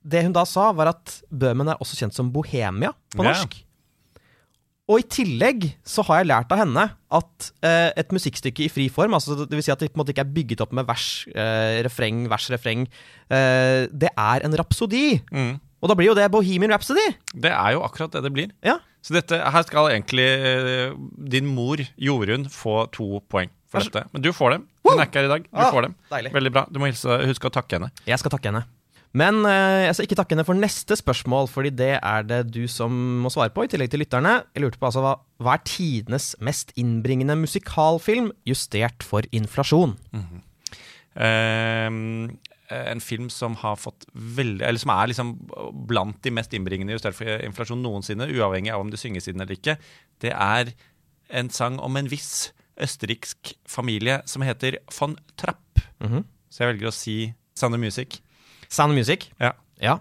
det 0.00 0.22
hun 0.24 0.36
da 0.36 0.46
sa, 0.48 0.70
var 0.76 0.94
at 0.94 1.18
Bøhmen 1.28 1.68
er 1.68 1.80
også 1.82 1.98
kjent 2.00 2.16
som 2.16 2.30
Bohemia 2.32 2.94
på 3.12 3.24
norsk. 3.26 3.42
norsk. 3.44 3.58
Og 4.90 4.98
i 4.98 5.06
tillegg 5.06 5.68
så 5.86 6.02
har 6.08 6.20
jeg 6.20 6.28
lært 6.32 6.50
av 6.50 6.58
henne 6.64 6.84
at 7.14 7.48
eh, 7.62 7.92
et 8.02 8.10
musikkstykke 8.14 8.64
i 8.66 8.70
fri 8.72 8.88
form, 8.90 9.14
altså 9.14 9.36
det 9.44 9.54
vil 9.54 9.62
si 9.62 9.70
at 9.70 9.78
det 9.82 9.92
på 9.92 9.98
en 9.98 10.02
måte 10.02 10.10
ikke 10.14 10.24
er 10.26 10.32
bygget 10.34 10.64
opp 10.64 10.72
med 10.74 10.88
vers, 10.88 11.04
eh, 11.30 11.78
refreng, 11.86 12.24
vers, 12.32 12.48
refreng, 12.50 12.88
eh, 13.30 13.86
det 13.92 14.10
er 14.18 14.46
en 14.48 14.56
rapsodi. 14.58 15.20
Mm. 15.30 15.60
Og 15.80 15.88
da 15.88 15.96
blir 15.96 16.10
jo 16.10 16.16
det 16.18 16.26
Bohemian 16.34 16.74
Rhapsody. 16.74 17.06
Det 17.32 17.52
er 17.54 17.76
jo 17.76 17.84
akkurat 17.86 18.12
det 18.18 18.24
det 18.26 18.32
blir. 18.34 18.50
Ja. 18.66 18.80
Så 19.00 19.14
dette, 19.16 19.38
her 19.38 19.62
skal 19.64 19.92
egentlig 19.94 20.26
eh, 20.26 20.90
din 21.32 21.46
mor, 21.54 21.80
Jorunn, 21.96 22.48
få 22.52 22.82
to 22.92 23.22
poeng 23.32 23.48
for 23.70 23.78
Vær 23.80 23.86
dette. 23.88 24.02
Men 24.12 24.26
du 24.26 24.32
får 24.34 24.56
dem. 24.58 24.66
Hun 24.84 24.98
er 24.98 25.06
ikke 25.06 25.22
her 25.22 25.30
i 25.30 25.32
dag. 25.36 25.46
Du 25.46 25.56
Ah, 25.62 25.70
får 25.70 25.86
dem. 25.86 25.94
deilig. 26.10 26.32
Veldig 26.34 26.52
bra. 26.52 26.66
Du 26.68 26.80
må 26.82 26.90
hilse, 26.90 27.20
huske 27.30 27.46
å 27.48 27.54
takke 27.54 27.78
henne. 27.78 27.92
Jeg 28.10 28.18
skal 28.18 28.34
takke 28.34 28.50
henne. 28.50 28.64
Men 29.16 29.40
eh, 29.48 29.88
jeg 29.88 29.96
skal 29.96 30.06
ikke 30.06 30.18
takke 30.20 30.36
henne 30.36 30.46
for 30.46 30.58
neste 30.58 30.94
spørsmål, 30.98 31.48
fordi 31.50 31.72
det 31.74 31.94
er 31.98 32.26
det 32.28 32.44
du 32.54 32.62
som 32.70 32.94
må 33.24 33.32
svare 33.32 33.50
på, 33.54 33.64
i 33.66 33.70
tillegg 33.72 33.90
til 33.90 34.04
lytterne. 34.04 34.36
Jeg 34.54 34.62
lurte 34.62 34.78
på 34.78 34.86
altså 34.86 35.02
hva, 35.02 35.16
hva 35.42 35.56
er 35.56 35.64
tidenes 35.66 36.32
mest 36.46 36.70
innbringende 36.78 37.34
musikalfilm 37.40 38.30
justert 38.46 39.02
for 39.06 39.26
inflasjon? 39.34 39.96
Ehm, 41.18 42.38
en 42.70 43.02
film 43.02 43.26
som 43.34 43.56
har 43.58 43.74
fått 43.82 44.04
veldig 44.14 44.62
Eller 44.62 44.78
som 44.78 44.92
er 44.94 45.08
liksom 45.10 45.32
blant 45.90 46.20
de 46.22 46.30
mest 46.30 46.54
innbringende 46.54 46.94
justert 46.94 47.18
for 47.18 47.42
inflasjon 47.42 47.82
noensinne, 47.82 48.30
uavhengig 48.30 48.70
av 48.70 48.84
om 48.84 48.94
det 48.94 49.00
synges 49.02 49.26
inn 49.26 49.42
eller 49.42 49.58
ikke, 49.58 49.74
det 50.22 50.30
er 50.30 50.70
en 51.34 51.50
sang 51.50 51.80
om 51.82 51.98
en 51.98 52.10
viss 52.10 52.52
østerriksk 52.80 53.56
familie 53.68 54.20
som 54.30 54.46
heter 54.46 54.78
von 54.94 55.18
Trapp. 55.36 55.82
Mhm. 55.98 56.24
Så 56.50 56.62
jeg 56.62 56.76
velger 56.76 56.90
å 56.90 56.94
si 56.94 57.16
Sound 57.58 57.74
of 57.74 57.82
Music. 57.82 58.20
Sound 58.70 58.94
of 58.94 59.00
Music. 59.00 59.28
Ja. 59.40 59.52
Ja. 59.82 59.98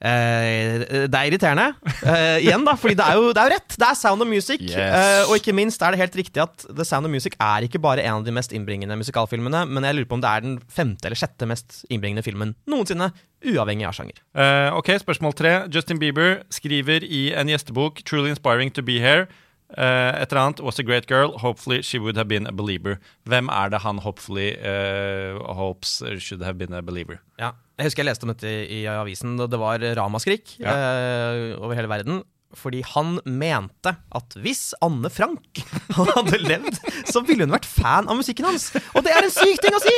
Eh, 0.00 0.80
det 1.12 1.12
er 1.12 1.26
irriterende, 1.28 1.74
eh, 2.08 2.38
igjen, 2.40 2.62
da, 2.64 2.72
fordi 2.80 2.94
det 2.96 3.04
er, 3.04 3.18
jo, 3.20 3.34
det 3.36 3.42
er 3.42 3.50
jo 3.50 3.56
rett. 3.58 3.74
Det 3.76 3.84
er 3.84 3.98
Sound 4.00 4.24
of 4.24 4.30
Music. 4.30 4.62
Yes. 4.64 4.78
Eh, 4.80 5.24
og 5.28 5.34
ikke 5.36 5.52
minst 5.52 5.82
er 5.84 5.92
det 5.92 6.00
helt 6.00 6.16
riktig 6.16 6.40
at 6.40 6.64
The 6.70 6.86
Sound 6.88 7.04
of 7.04 7.12
Music 7.12 7.36
er 7.36 7.66
ikke 7.66 7.82
bare 7.84 8.00
en 8.06 8.22
av 8.22 8.24
de 8.24 8.32
mest 8.32 8.54
innbringende 8.56 8.96
musikalfilmene, 8.96 9.66
men 9.68 9.84
jeg 9.84 9.98
lurer 9.98 10.08
på 10.08 10.16
om 10.16 10.24
det 10.24 10.30
er 10.32 10.46
den 10.46 10.56
femte 10.72 11.04
eller 11.04 11.20
sjette 11.20 11.48
mest 11.50 11.82
innbringende 11.92 12.24
filmen 12.24 12.54
noensinne, 12.70 13.10
uavhengig 13.44 13.90
av 13.90 13.98
sjanger. 13.98 14.24
Eh, 14.32 14.70
ok, 14.80 14.94
spørsmål 15.04 15.36
tre. 15.36 15.54
Justin 15.68 16.00
Bieber 16.00 16.40
skriver 16.48 17.04
i 17.04 17.34
en 17.36 17.52
gjestebok 17.52 18.00
'Truly 18.00 18.32
inspiring 18.32 18.72
to 18.72 18.80
be 18.80 19.00
here'. 19.04 19.28
Eh, 19.76 20.22
et 20.22 20.32
eller 20.32 20.40
annet. 20.42 20.60
Was 20.64 20.78
a 20.78 20.84
great 20.86 21.06
girl. 21.06 21.36
Hopefully 21.38 21.82
she 21.82 21.98
would 21.98 22.16
have 22.16 22.28
been 22.28 22.46
a 22.46 22.52
believer. 22.52 22.98
Hvem 23.28 23.48
er 23.52 23.70
det 23.70 23.80
han 23.84 23.98
hopefully 23.98 24.52
uh, 24.58 25.38
hopes 25.54 26.02
should 26.18 26.42
have 26.42 26.58
been 26.58 26.72
a 26.74 26.80
believer? 26.82 27.20
Ja. 27.38 27.52
Jeg 27.78 27.88
husker 27.90 28.02
jeg 28.04 28.10
leste 28.10 28.26
om 28.28 28.32
dette 28.34 28.50
i, 28.50 28.82
i 28.82 28.84
avisen, 28.92 29.38
og 29.40 29.48
det 29.50 29.58
var 29.60 29.80
ramaskrik 29.96 30.56
Ja. 30.60 30.74
uh, 30.74 31.62
over 31.64 31.74
hele 31.78 31.88
verden. 31.88 32.22
Fordi 32.58 32.80
han 32.82 33.20
mente 33.30 33.92
at 33.94 34.34
hvis 34.42 34.72
Anne 34.82 35.06
Frank 35.14 35.60
hadde 35.98 36.40
levd, 36.42 36.80
så 37.06 37.22
ville 37.22 37.46
hun 37.46 37.54
vært 37.54 37.68
fan 37.70 38.10
av 38.10 38.18
musikken 38.18 38.48
hans. 38.48 38.72
Og 38.98 39.04
det 39.06 39.12
er 39.14 39.22
en 39.28 39.30
syk 39.30 39.62
ting 39.62 39.76
å 39.76 39.82
si! 39.84 39.94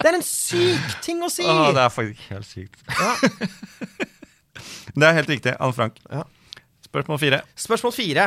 Det 0.00 0.08
er 0.10 0.16
en 0.18 0.24
syk 0.26 0.96
ting 1.04 1.22
å 1.22 1.28
si! 1.30 1.44
Åh, 1.46 1.70
det 1.76 1.84
er 1.84 1.92
faktisk 1.94 2.26
helt 2.32 2.48
sykt. 2.48 2.82
det 4.98 5.06
er 5.06 5.14
helt 5.20 5.30
riktig. 5.30 5.54
Anne 5.60 5.76
Frank. 5.76 6.00
Ja. 6.10 6.24
Spørsmål 6.90 7.20
fire. 7.22 7.40
Spørsmål 7.54 7.94
fire. 7.94 8.24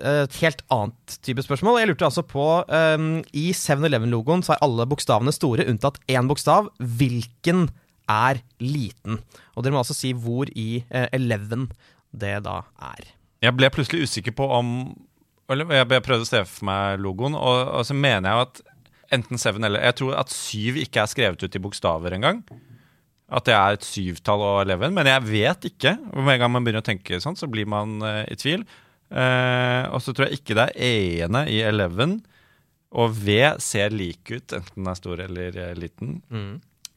Et 0.00 0.40
helt 0.40 0.64
annet 0.72 1.18
type 1.26 1.42
spørsmål. 1.44 1.80
Jeg 1.82 1.90
lurte 1.90 2.08
altså 2.08 2.24
på 2.26 2.46
um, 2.64 3.10
I 3.36 3.50
7-Eleven-logoen 3.56 4.44
så 4.46 4.54
er 4.54 4.64
alle 4.64 4.86
bokstavene 4.88 5.34
store, 5.34 5.66
unntatt 5.68 6.00
én 6.10 6.30
bokstav. 6.30 6.70
Hvilken 6.78 7.68
er 8.10 8.40
liten? 8.62 9.20
Og 9.54 9.64
dere 9.64 9.76
må 9.76 9.82
altså 9.82 9.96
si 9.96 10.14
hvor 10.16 10.50
i 10.54 10.82
uh, 10.88 11.06
Eleven 11.16 11.68
det 12.10 12.40
da 12.46 12.62
er. 12.90 13.12
Jeg 13.40 13.56
ble 13.56 13.70
plutselig 13.72 14.08
usikker 14.08 14.34
på 14.36 14.48
om 14.52 14.72
Jeg 15.50 16.02
prøvde 16.04 16.24
å 16.24 16.28
se 16.28 16.42
for 16.46 16.66
meg 16.68 17.00
logoen, 17.02 17.34
og, 17.34 17.60
og 17.80 17.86
så 17.86 17.96
mener 17.96 18.28
jeg 18.28 18.48
at 18.48 18.60
enten 19.16 19.40
7 19.40 19.56
eller 19.58 19.82
Jeg 19.88 19.96
tror 19.98 20.18
at 20.20 20.34
7 20.34 20.82
ikke 20.84 21.02
er 21.02 21.10
skrevet 21.10 21.42
ut 21.42 21.56
i 21.56 21.62
bokstaver 21.62 22.14
engang. 22.14 22.44
At 23.30 23.46
det 23.46 23.54
er 23.54 23.76
et 23.76 23.86
syvtall 23.86 24.42
og 24.42 24.60
11, 24.64 24.94
men 24.94 25.06
jeg 25.06 25.26
vet 25.28 25.66
ikke. 25.70 25.94
Med 26.18 26.34
en 26.34 26.44
gang 26.44 26.52
man 26.54 26.66
begynner 26.66 26.82
å 26.82 26.86
tenke 26.86 27.20
sånn, 27.22 27.38
så 27.38 27.46
blir 27.50 27.68
man 27.70 28.00
uh, 28.02 28.24
i 28.26 28.38
tvil. 28.38 28.64
Eh, 29.10 29.84
og 29.90 30.02
så 30.04 30.14
tror 30.14 30.28
jeg 30.28 30.40
ikke 30.40 30.56
det 30.58 30.66
er 30.70 30.90
e-ene 30.90 31.44
i 31.50 31.60
11. 31.66 32.20
Og 33.00 33.14
V 33.14 33.36
ser 33.62 33.94
lik 33.94 34.30
ut, 34.30 34.50
enten 34.56 34.80
den 34.80 34.90
er 34.90 34.98
stor 34.98 35.22
eller 35.26 35.60
liten. 35.78 36.18
liten. 36.30 36.50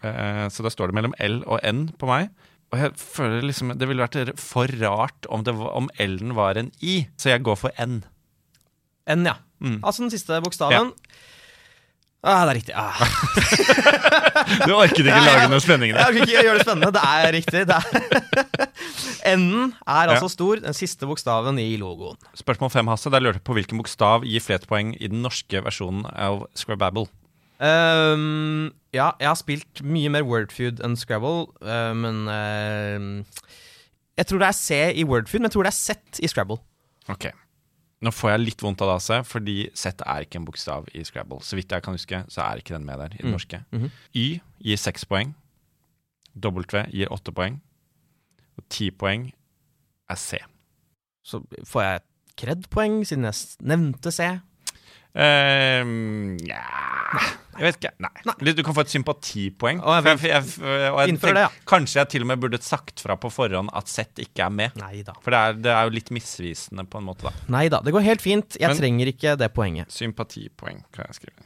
Eh, 0.04 0.48
så 0.50 0.66
da 0.66 0.72
står 0.74 0.92
det 0.92 0.98
mellom 1.00 1.16
L 1.22 1.42
og 1.46 1.62
N 1.64 1.88
på 2.00 2.10
meg. 2.10 2.32
Og 2.74 2.80
jeg 2.82 2.96
føler 2.98 3.46
liksom 3.46 3.76
Det 3.78 3.86
ville 3.86 4.02
vært 4.02 4.40
for 4.42 4.72
rart 4.82 5.28
om, 5.30 5.44
det 5.46 5.54
om 5.54 5.90
L-en 6.02 6.34
var 6.38 6.58
en 6.58 6.72
I, 6.82 7.06
så 7.18 7.34
jeg 7.34 7.46
går 7.46 7.60
for 7.60 7.76
N. 7.78 8.02
N, 9.10 9.28
ja. 9.30 9.38
Mm. 9.64 9.80
Altså 9.84 10.04
den 10.04 10.12
siste 10.14 10.42
bokstaven. 10.44 10.92
Ah, 12.24 12.46
det 12.48 12.54
er 12.54 12.58
riktig. 12.62 12.74
Ah. 12.76 12.96
Du 14.68 14.72
orket 14.76 15.00
ikke 15.04 15.22
lage 15.24 15.48
noe 15.52 15.60
spenning 15.64 15.92
Jeg 15.92 16.04
orker 16.04 16.24
ikke 16.24 16.44
gjøre 16.46 16.60
det 16.60 16.64
spennende. 16.66 16.92
Det 16.96 17.02
er 17.04 17.34
riktig. 17.36 17.64
Det 17.68 17.76
er. 17.76 17.84
N-en 19.38 19.74
er 19.88 20.12
altså 20.14 20.28
Ja. 20.30 20.32
stor. 20.32 20.62
Den 20.64 20.76
siste 20.78 21.08
bokstaven 21.10 21.60
i 21.60 21.68
logoen. 21.80 22.18
Spørsmål 22.40 22.72
fem, 22.72 22.88
Hasse. 22.92 23.12
Der 23.12 23.24
lurte 23.24 23.40
jeg 23.42 23.46
på 23.48 23.56
hvilken 23.58 23.80
bokstav 23.82 24.24
gir 24.28 24.44
flest 24.44 24.68
poeng 24.72 24.94
i 25.00 25.08
den 25.12 25.22
norske 25.26 25.64
versjonen 25.66 26.06
av 26.12 26.46
Scrabble. 26.56 27.08
Um, 27.64 28.72
ja, 28.96 29.12
jeg 29.22 29.30
har 29.30 29.38
spilt 29.40 29.84
mye 29.86 30.10
mer 30.12 30.26
Wordfood 30.28 30.82
enn 30.84 30.98
Scrabble, 31.00 31.46
uh, 31.64 31.94
men 31.96 32.24
uh, 32.28 33.46
Jeg 34.20 34.28
tror 34.28 34.42
det 34.44 34.50
er 34.50 34.58
C 34.58 34.80
i 35.00 35.06
Wordfood, 35.08 35.40
men 35.44 35.48
jeg 35.52 35.56
tror 35.56 35.68
det 35.70 35.72
er 35.72 35.80
Z 35.80 36.20
i 36.24 36.28
Scrabble. 36.32 36.60
Ok. 37.12 37.30
Nå 38.04 38.12
får 38.12 38.34
jeg 38.34 38.42
litt 38.44 38.62
vondt 38.66 38.82
av 38.84 38.90
det, 38.90 38.96
Hasse, 39.00 39.18
fordi 39.30 39.54
Z 39.80 40.02
er 40.06 40.26
ikke 40.26 40.36
en 40.42 40.46
bokstav 40.48 40.88
i 40.94 41.04
Scrabble. 41.08 41.40
Så 41.46 41.56
vidt 41.56 41.72
jeg 41.72 41.84
kan 41.86 41.96
huske, 41.96 42.20
så 42.28 42.42
er 42.44 42.60
ikke 42.60 42.74
den 42.76 42.86
med 42.86 43.00
der 43.00 43.14
i 43.14 43.18
det 43.22 43.26
Mm. 43.26 43.32
norske. 43.32 43.62
Mhm. 43.72 43.92
Y 44.14 44.42
gir 44.60 44.78
seks 44.78 45.06
poeng. 45.06 45.34
W 46.36 46.64
gir 46.92 47.08
åtte 47.14 47.32
poeng. 47.32 47.62
Og 48.58 48.64
ti 48.70 48.90
poeng 48.92 49.32
er 50.10 50.16
C. 50.16 50.38
Så 51.24 51.40
får 51.66 51.82
jeg 51.82 52.02
kred-poeng, 52.38 53.06
siden 53.08 53.24
jeg 53.24 53.34
nevnte 53.62 54.12
C. 54.12 54.40
Ehm, 55.16 56.38
ja 56.48 56.62
Jeg 57.54 57.68
vet 57.68 57.76
ikke. 57.78 57.92
Nei. 58.02 58.54
Du 58.58 58.64
kan 58.66 58.74
få 58.74 58.82
et 58.82 58.90
sympatipoeng. 58.90 59.78
Og 59.86 60.08
jeg 60.08 60.24
jeg- 60.26 60.90
og 60.90 60.98
jeg 61.04 61.10
tenker, 61.20 61.34
det, 61.38 61.44
ja. 61.44 61.50
Kanskje 61.70 62.00
jeg 62.02 62.10
til 62.10 62.22
og 62.24 62.28
med 62.32 62.40
burde 62.42 62.60
sagt 62.66 63.00
fra 63.00 63.16
på 63.16 63.30
forhånd 63.30 63.70
at 63.78 63.88
Z 63.88 64.08
ikke 64.18 64.42
er 64.48 64.50
med. 64.50 64.72
Neida. 64.76 65.14
For 65.22 65.30
det 65.30 65.38
er, 65.40 65.54
det 65.54 65.72
er 65.72 65.84
jo 65.84 65.94
litt 65.94 66.10
misvisende 66.10 66.88
på 66.90 66.98
en 66.98 67.06
måte, 67.06 67.22
da. 67.30 67.32
Nei 67.54 67.68
da, 67.70 67.80
det 67.86 67.94
går 67.94 68.02
helt 68.02 68.22
fint. 68.26 68.58
Jeg 68.60 68.70
Men- 68.70 68.78
trenger 68.78 69.06
ikke 69.14 69.38
det 69.38 69.54
poenget. 69.54 69.92
Sympatipoeng 69.94 70.84
kan 70.92 71.06
jeg 71.06 71.14
skrive. 71.22 71.46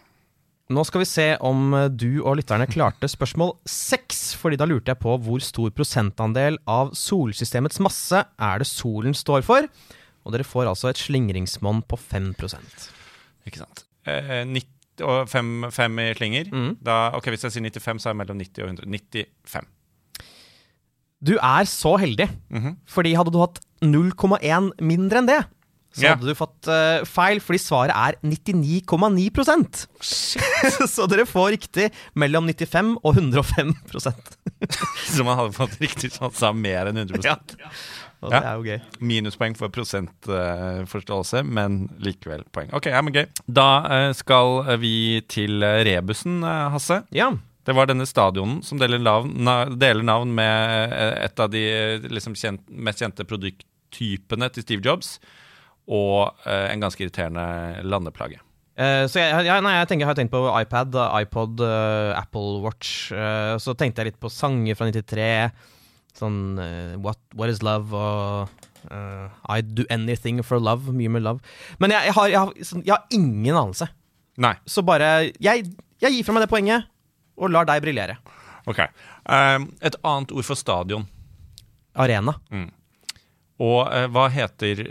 Nå 0.70 0.86
skal 0.86 1.00
vi 1.00 1.06
se 1.06 1.38
om 1.42 1.74
eh, 1.74 1.88
du 1.90 2.22
og 2.24 2.38
lytterne 2.38 2.68
klarte 2.68 3.08
spørsmål 3.08 3.58
seks, 3.66 4.34
fordi 4.36 4.58
da 4.58 4.66
lurte 4.66 4.88
jeg 4.96 5.00
på 5.00 5.18
hvor 5.20 5.40
stor 5.42 5.70
prosentandel 5.72 6.58
av 6.68 6.92
solsystemets 6.92 7.80
masse 7.80 8.24
er 8.40 8.58
det 8.60 8.68
solen 8.68 9.14
står 9.14 9.44
for. 9.44 9.68
Og 10.26 10.32
dere 10.34 10.44
får 10.44 10.68
altså 10.68 10.90
et 10.90 10.98
slingringsmonn 11.00 11.84
på 11.88 11.98
5 12.00 12.34
Ikke 13.48 13.64
sant. 13.64 13.86
Eh, 14.08 14.44
90, 14.46 14.68
og 15.08 15.28
fem, 15.30 15.50
fem 15.72 16.00
i 16.04 16.08
slinger. 16.18 16.48
Mm. 16.54 16.70
Da, 16.84 17.00
ok, 17.18 17.28
Hvis 17.34 17.44
jeg 17.48 17.54
sier 17.58 17.68
95, 17.70 18.00
så 18.04 18.10
er 18.10 18.16
det 18.16 18.22
mellom 18.24 18.40
90 18.42 18.64
og 18.64 18.72
100. 18.76 18.88
95. 19.48 19.68
Du 21.28 21.34
er 21.42 21.66
så 21.66 21.96
heldig, 21.98 22.28
Mhm. 22.54 22.76
fordi 22.86 23.16
hadde 23.18 23.32
du 23.34 23.40
hatt 23.42 23.60
0,1 23.82 24.72
mindre 24.82 25.18
enn 25.22 25.30
det, 25.30 25.40
så 25.98 26.04
yeah. 26.04 26.14
hadde 26.14 26.28
du 26.30 26.36
fått 26.38 26.68
uh, 26.70 27.02
feil, 27.10 27.40
fordi 27.42 27.58
svaret 27.64 27.96
er 27.96 28.18
99,9% 28.22 29.88
Så 30.94 31.08
dere 31.10 31.26
får 31.26 31.56
riktig 31.56 31.88
mellom 32.14 32.46
95 32.52 32.98
og 33.02 33.16
105% 33.18 34.36
Så 35.16 35.26
man 35.26 35.40
hadde 35.40 35.56
fått 35.58 35.78
riktig 35.82 36.12
sånn 36.14 36.36
sa 36.38 36.52
mer 36.54 36.92
enn 36.92 37.02
100 37.02 37.24
Ja. 37.26 37.38
Og 38.22 38.32
Ja. 38.32 38.40
det 38.40 38.48
er 38.50 38.56
jo 38.56 38.64
gøy. 38.66 38.82
Minuspoeng 39.00 39.56
for 39.58 39.70
prosentforståelse, 39.70 41.44
men 41.46 41.90
likevel 42.02 42.44
poeng. 42.52 42.72
Ok, 42.74 42.90
ja, 42.90 43.02
men 43.02 43.14
gøy. 43.14 43.28
Da 43.48 43.86
eh, 43.86 44.14
skal 44.18 44.78
vi 44.82 45.22
til 45.30 45.62
eh, 45.64 45.84
rebusen, 45.86 46.44
eh, 46.44 46.70
Hasse. 46.74 47.04
Ja. 47.14 47.32
Det 47.68 47.76
var 47.76 47.86
denne 47.86 48.08
stadionen 48.08 48.64
som 48.64 48.80
deler 48.80 48.98
navn, 48.98 49.34
deler 49.78 50.04
navn 50.04 50.34
med 50.34 50.94
et 51.20 51.40
av 51.40 51.52
de 51.52 52.00
liksom, 52.08 52.34
kjent, 52.34 52.64
mest 52.72 53.04
kjente 53.04 53.28
produkttypene 53.28 54.48
til 54.56 54.64
Steve 54.64 54.82
Jobs, 54.82 55.18
og 55.88 56.32
en 56.48 56.80
ganske 56.80 57.04
irriterende 57.04 57.84
landeplage. 57.84 58.40
Uh, 58.78 59.04
så 59.10 59.20
jeg, 59.20 59.48
ja, 59.48 59.58
nei, 59.60 59.74
jeg, 59.80 59.88
tenker, 59.90 60.06
jeg 60.06 60.12
har 60.12 60.18
tenkt 60.20 60.32
på 60.32 60.44
iPad, 60.48 60.96
iPod, 61.24 61.64
uh, 61.66 62.14
Apple 62.16 62.60
Watch. 62.62 63.10
Uh, 63.12 63.58
så 63.60 63.74
tenkte 63.74 64.04
jeg 64.04 64.14
litt 64.14 64.20
på 64.22 64.30
sanger 64.30 64.78
fra 64.78 64.88
93. 64.88 65.28
Sånn 66.18 66.58
uh, 66.58 66.96
what, 67.04 67.20
what 67.38 67.52
is 67.52 67.62
love 67.66 67.94
og 67.94 68.50
uh, 68.90 69.28
I'd 69.54 69.74
do 69.78 69.86
anything 69.94 70.42
for 70.46 70.62
love. 70.62 70.94
Mye 70.94 71.12
med 71.14 71.26
love. 71.26 71.44
Men 71.82 71.94
jeg, 71.94 72.10
jeg, 72.10 72.16
har, 72.18 72.32
jeg, 72.32 72.40
har, 72.40 72.70
sånn, 72.72 72.86
jeg 72.88 72.96
har 72.96 73.06
ingen 73.14 73.54
anelse. 73.54 73.90
Nei. 74.42 74.54
Så 74.70 74.84
bare 74.86 75.32
Jeg, 75.42 75.70
gir 76.02 76.24
fra 76.26 76.36
meg 76.36 76.46
det 76.46 76.52
poenget, 76.52 76.90
og 77.38 77.54
lar 77.54 77.70
deg 77.70 77.82
briljere. 77.86 78.18
Ok. 78.70 78.84
Um, 79.26 79.70
et 79.82 79.98
annet 80.06 80.34
ord 80.34 80.46
for 80.46 80.60
stadion. 80.60 81.06
Arena. 81.98 82.36
Og 83.58 83.80
uh, 83.86 84.06
hva 84.14 84.28
heter 84.30 84.84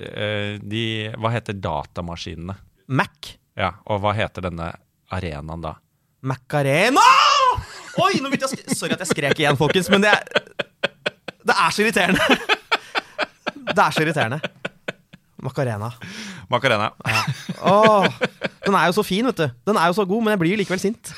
de 0.59 0.87
Hva 1.15 1.31
heter 1.35 1.59
datamaskinene? 1.63 2.57
Mac. 2.87 3.35
Ja, 3.59 3.77
og 3.87 4.03
hva 4.03 4.13
heter 4.15 4.47
denne 4.47 4.73
arenaen 5.15 5.63
da? 5.65 5.77
Macarena! 6.27 7.05
Oi, 7.97 8.19
nå 8.21 8.29
begynte 8.29 8.51
jeg 8.53 8.77
Sorry 8.77 8.97
at 8.97 9.03
jeg 9.05 9.13
skrek 9.15 9.41
igjen, 9.41 9.57
folkens, 9.57 9.89
men 9.93 10.05
det 10.05 10.13
er, 10.13 10.46
det 11.47 11.57
er 11.57 11.75
så 11.75 11.85
irriterende. 11.85 12.21
Det 13.67 13.83
er 13.83 13.93
så 13.93 14.01
irriterende. 14.05 14.39
Macarena. 15.43 15.91
Macarena. 16.49 16.87
Åh, 17.61 18.07
den 18.65 18.77
er 18.79 18.87
jo 18.89 18.95
så 18.97 19.05
fin, 19.05 19.27
vet 19.27 19.41
du. 19.43 19.51
Den 19.69 19.77
er 19.77 19.91
jo 19.91 19.97
så 19.99 20.07
god, 20.09 20.23
men 20.25 20.33
jeg 20.33 20.41
blir 20.41 20.55
jo 20.55 20.61
likevel 20.63 20.81
sint. 20.81 21.11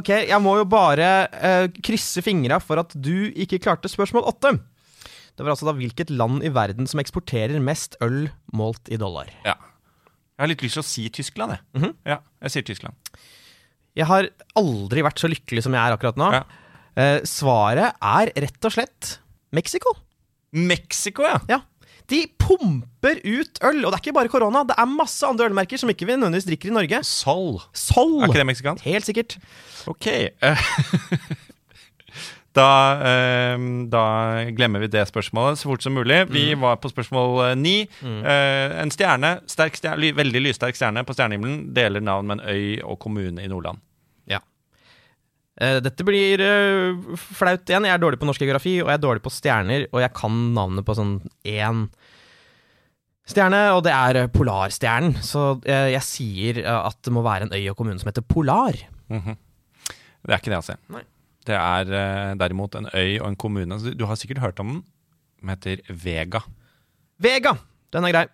Ok, 0.00 0.08
jeg 0.08 0.40
må 0.42 0.56
jo 0.58 0.66
bare 0.68 1.10
uh, 1.28 1.66
krysse 1.84 2.24
fingra 2.24 2.58
for 2.62 2.80
at 2.82 2.96
du 2.96 3.30
ikke 3.30 3.60
klarte 3.62 3.90
spørsmål 3.92 4.26
åtte. 4.32 4.54
Det 5.36 5.44
var 5.44 5.52
altså 5.54 5.68
da 5.68 5.76
hvilket 5.76 6.10
land 6.10 6.42
i 6.44 6.50
verden 6.52 6.88
som 6.90 7.00
eksporterer 7.02 7.60
mest 7.62 7.98
øl 8.04 8.26
målt 8.56 8.90
i 8.92 8.98
dollar. 9.00 9.30
Ja. 9.44 9.54
Jeg 10.34 10.42
har 10.42 10.50
litt 10.54 10.64
lyst 10.64 10.78
til 10.80 10.82
å 10.82 10.88
si 10.88 11.06
Tyskland, 11.12 11.54
jeg. 11.56 11.92
Ja, 12.08 12.22
jeg 12.46 12.54
sier 12.56 12.66
Tyskland. 12.66 12.96
Jeg 13.98 14.08
har 14.08 14.30
aldri 14.56 15.04
vært 15.04 15.20
så 15.20 15.28
lykkelig 15.28 15.66
som 15.66 15.76
jeg 15.76 15.82
er 15.84 15.94
akkurat 15.94 16.18
nå. 16.20 16.30
Ja. 16.40 16.42
Eh, 16.98 17.18
svaret 17.28 17.98
er 18.00 18.32
rett 18.46 18.66
og 18.66 18.74
slett 18.74 19.18
Mexico. 19.54 19.94
Mexico, 20.50 21.26
ja. 21.26 21.38
Ja. 21.50 21.60
De 22.10 22.24
pumper 22.42 23.20
ut 23.22 23.60
øl, 23.62 23.84
og 23.84 23.92
det 23.92 23.94
er 23.94 24.02
ikke 24.02 24.16
bare 24.16 24.32
korona. 24.32 24.64
Det 24.66 24.74
er 24.78 24.88
masse 24.90 25.26
andre 25.26 25.46
ølmerker 25.50 25.78
som 25.78 25.92
ikke 25.92 26.08
vi 26.08 26.16
nødvendigvis 26.16 26.48
drikker 26.48 26.72
i 26.72 26.74
Norge. 26.74 27.02
Sol. 27.06 27.60
Sol! 27.76 28.24
Er 28.24 28.32
ikke 28.32 28.42
det 28.42 28.50
meksikansk? 28.50 28.88
Helt 28.88 29.06
sikkert. 29.06 29.36
Ok. 29.90 30.08
da, 32.58 32.66
eh, 33.12 33.66
da 33.92 34.02
glemmer 34.58 34.82
vi 34.82 34.90
det 34.90 35.04
spørsmålet 35.06 35.60
så 35.60 35.70
fort 35.70 35.86
som 35.86 35.94
mulig. 35.94 36.24
Vi 36.34 36.48
var 36.58 36.80
på 36.82 36.90
spørsmål 36.90 37.44
eh, 37.44 37.54
ni. 37.60 37.76
Eh, 38.02 38.74
en 38.82 38.90
stjerne, 38.90 39.36
stjerne, 39.50 40.10
veldig 40.18 40.42
lyssterk 40.48 40.78
stjerne 40.78 41.06
på 41.06 41.14
stjernehimmelen 41.14 41.68
deler 41.76 42.02
navn 42.02 42.26
med 42.26 42.40
en 42.40 42.50
øy 42.50 42.82
og 42.82 42.98
kommune 43.06 43.44
i 43.44 43.52
Nordland. 43.52 43.78
Eh, 45.60 45.76
dette 45.84 46.04
blir 46.08 46.40
eh, 46.40 47.16
flaut 47.36 47.68
igjen. 47.68 47.84
Jeg 47.84 47.92
er 47.92 48.00
dårlig 48.00 48.20
på 48.20 48.28
norsk 48.28 48.40
geografi, 48.40 48.78
og 48.80 48.88
jeg 48.88 48.96
er 48.96 49.02
dårlig 49.02 49.24
på 49.24 49.32
stjerner, 49.34 49.84
og 49.92 50.00
jeg 50.00 50.14
kan 50.16 50.38
navnet 50.56 50.86
på 50.86 50.96
sånn 50.96 51.18
én 51.44 51.84
stjerne, 53.28 53.60
og 53.76 53.84
det 53.84 53.92
er 53.92 54.22
eh, 54.22 54.30
Polarstjernen. 54.32 55.18
Så 55.26 55.44
eh, 55.68 55.90
jeg 55.92 56.06
sier 56.06 56.62
at 56.72 56.96
det 57.04 57.12
må 57.12 57.24
være 57.26 57.48
en 57.48 57.56
øy 57.56 57.62
og 57.72 57.76
kommune 57.78 58.00
som 58.00 58.08
heter 58.08 58.24
Polar. 58.24 58.78
Det 59.10 60.32
er 60.32 60.38
ikke 60.38 60.52
det, 60.52 60.62
altså. 60.62 60.78
Nei. 60.92 61.04
Det 61.48 61.56
er 61.56 62.36
derimot 62.36 62.74
en 62.76 62.90
øy 62.92 63.16
og 63.22 63.30
en 63.30 63.36
kommune. 63.40 63.78
Du 63.96 64.04
har 64.06 64.18
sikkert 64.20 64.42
hørt 64.42 64.60
om 64.60 64.74
den. 64.74 64.82
Den 65.40 65.52
heter 65.54 65.80
Vega. 65.88 66.42
Vega! 67.20 67.54
Den 67.90 68.04
er 68.06 68.12
grei. 68.14 68.26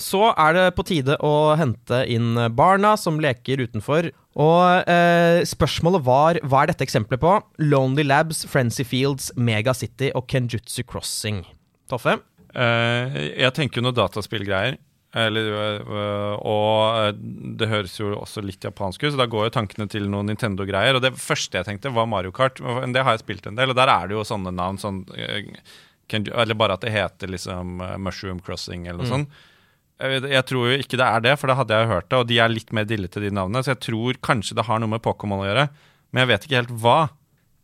Så 0.00 0.32
er 0.32 0.56
det 0.56 0.66
på 0.74 0.84
tide 0.86 1.16
å 1.22 1.54
hente 1.58 2.02
inn 2.10 2.34
barna 2.56 2.96
som 2.98 3.20
leker 3.22 3.62
utenfor. 3.62 4.10
Og 4.34 4.90
eh, 4.90 5.44
spørsmålet 5.46 6.02
var 6.06 6.40
hva 6.42 6.64
er 6.64 6.72
dette 6.72 6.86
eksempelet 6.86 7.22
på? 7.22 7.36
Lonely 7.62 8.02
Labs, 8.06 8.42
Frenzy 8.50 8.86
Fields, 8.86 9.30
Mega 9.38 9.74
City 9.76 10.10
og 10.18 10.26
Kenjutsu 10.30 10.82
Crossing. 10.82 11.44
Toffe? 11.90 12.18
Eh, 12.54 13.20
jeg 13.44 13.54
tenker 13.54 13.80
jo 13.80 13.86
noe 13.86 13.96
dataspillgreier. 13.96 14.80
Eller, 15.14 15.46
øh, 15.54 16.32
og 16.42 16.96
øh, 16.98 17.10
det 17.54 17.68
høres 17.70 17.94
jo 18.00 18.16
også 18.18 18.42
litt 18.42 18.64
japansk 18.66 19.04
ut, 19.04 19.12
så 19.14 19.20
da 19.20 19.28
går 19.30 19.46
jo 19.46 19.54
tankene 19.54 19.86
til 19.86 20.08
noen 20.10 20.26
Nintendo-greier. 20.32 20.98
Og 20.98 21.04
det 21.04 21.14
første 21.22 21.60
jeg 21.60 21.68
tenkte, 21.68 21.94
var 21.94 22.10
Mario 22.10 22.34
Kart. 22.34 22.58
Men 22.58 22.94
det 22.96 23.04
har 23.06 23.14
jeg 23.14 23.22
spilt 23.22 23.46
en 23.46 23.58
del, 23.58 23.70
og 23.70 23.78
der 23.78 23.92
er 23.92 24.10
det 24.10 24.18
jo 24.18 24.26
sånne 24.26 24.50
navn. 24.54 24.80
Sånn, 24.82 25.04
øh, 25.14 25.52
eller 26.10 26.58
bare 26.58 26.74
at 26.74 26.82
det 26.82 26.92
heter 26.92 27.30
liksom 27.30 27.78
Mushroom 28.02 28.42
Crossing 28.44 28.88
eller 28.88 29.04
noe 29.04 29.12
sånt. 29.12 29.38
Jeg, 30.02 30.42
tror 30.48 30.68
jo 30.68 30.78
ikke 30.82 30.98
det 30.98 31.06
er 31.06 31.22
det, 31.22 31.34
for 31.38 31.50
da 31.50 31.58
hadde 31.60 31.76
jeg 31.78 31.90
hørt 31.90 32.08
det, 32.10 32.18
og 32.18 32.26
de 32.26 32.38
er 32.42 32.50
litt 32.50 32.72
mer 32.74 32.86
dillete, 32.88 33.22
de 33.22 33.30
navnene. 33.30 33.62
Så 33.62 33.74
jeg 33.74 33.82
tror 33.86 34.18
kanskje 34.26 34.56
det 34.58 34.66
har 34.66 34.80
noe 34.82 34.90
med 34.90 35.04
Pokémon 35.04 35.44
å 35.44 35.46
gjøre, 35.46 35.68
men 36.10 36.24
jeg 36.24 36.30
vet 36.32 36.48
ikke 36.48 36.60
helt 36.62 36.74
hva. 36.82 36.96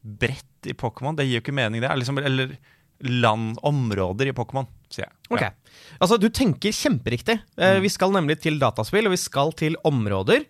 Brett 0.00 0.70
i 0.70 0.76
Pokémon, 0.78 1.16
det 1.18 1.26
gir 1.26 1.40
jo 1.40 1.42
ikke 1.44 1.56
mening, 1.56 1.82
det. 1.82 1.90
Liksom, 2.00 2.20
eller 2.22 2.54
land, 3.00 3.58
områder 3.66 4.30
i 4.30 4.36
Pokémon, 4.36 4.68
sier 4.92 5.08
jeg. 5.08 5.12
Ok. 5.32 5.42
Ja. 5.42 5.50
Altså, 5.98 6.20
du 6.20 6.28
tenker 6.32 6.74
kjemperiktig. 6.74 7.40
Mm. 7.58 7.82
vi 7.84 7.92
skal 7.92 8.14
nemlig 8.14 8.40
til 8.44 8.60
dataspill, 8.62 9.10
og 9.10 9.16
vi 9.16 9.20
skal 9.20 9.54
til 9.58 9.76
områder. 9.88 10.46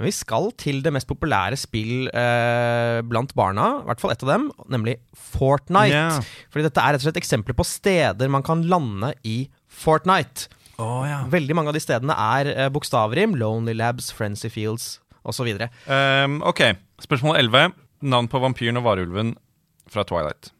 Men 0.00 0.08
vi 0.08 0.14
skal 0.16 0.48
til 0.56 0.78
det 0.80 0.94
mest 0.96 1.08
populære 1.10 1.58
spill 1.60 2.08
eh, 2.16 3.00
blant 3.04 3.34
barna, 3.36 3.66
i 3.82 3.88
hvert 3.90 4.00
fall 4.00 4.14
ett 4.14 4.22
av 4.24 4.30
dem, 4.32 4.46
nemlig 4.72 4.94
Fortnite. 5.12 5.92
Yeah. 5.92 6.30
Fordi 6.48 6.64
dette 6.64 6.80
er 6.80 6.96
rett 6.96 7.04
og 7.04 7.04
slett 7.04 7.20
eksempler 7.20 7.56
på 7.58 7.66
steder 7.68 8.32
man 8.32 8.46
kan 8.46 8.64
lande 8.64 9.12
i 9.28 9.42
Fortnite. 9.68 10.48
Ja. 11.08 11.20
Veldig 11.32 11.56
mange 11.58 11.72
av 11.72 11.76
de 11.76 11.82
stedene 11.84 12.14
er 12.16 12.50
eh, 12.54 12.68
bokstavrim. 12.72 13.36
Lonely 13.40 13.74
Labs, 13.78 14.10
Frenzy 14.16 14.50
Fields 14.52 14.98
osv. 15.26 15.50
Um, 15.86 16.38
ok, 16.48 16.62
spørsmål 17.04 17.36
11. 17.42 17.74
Navn 18.10 18.28
på 18.32 18.40
vampyren 18.40 18.80
og 18.80 18.86
varulven 18.86 19.34
fra 19.90 20.04
Twilight. 20.08 20.52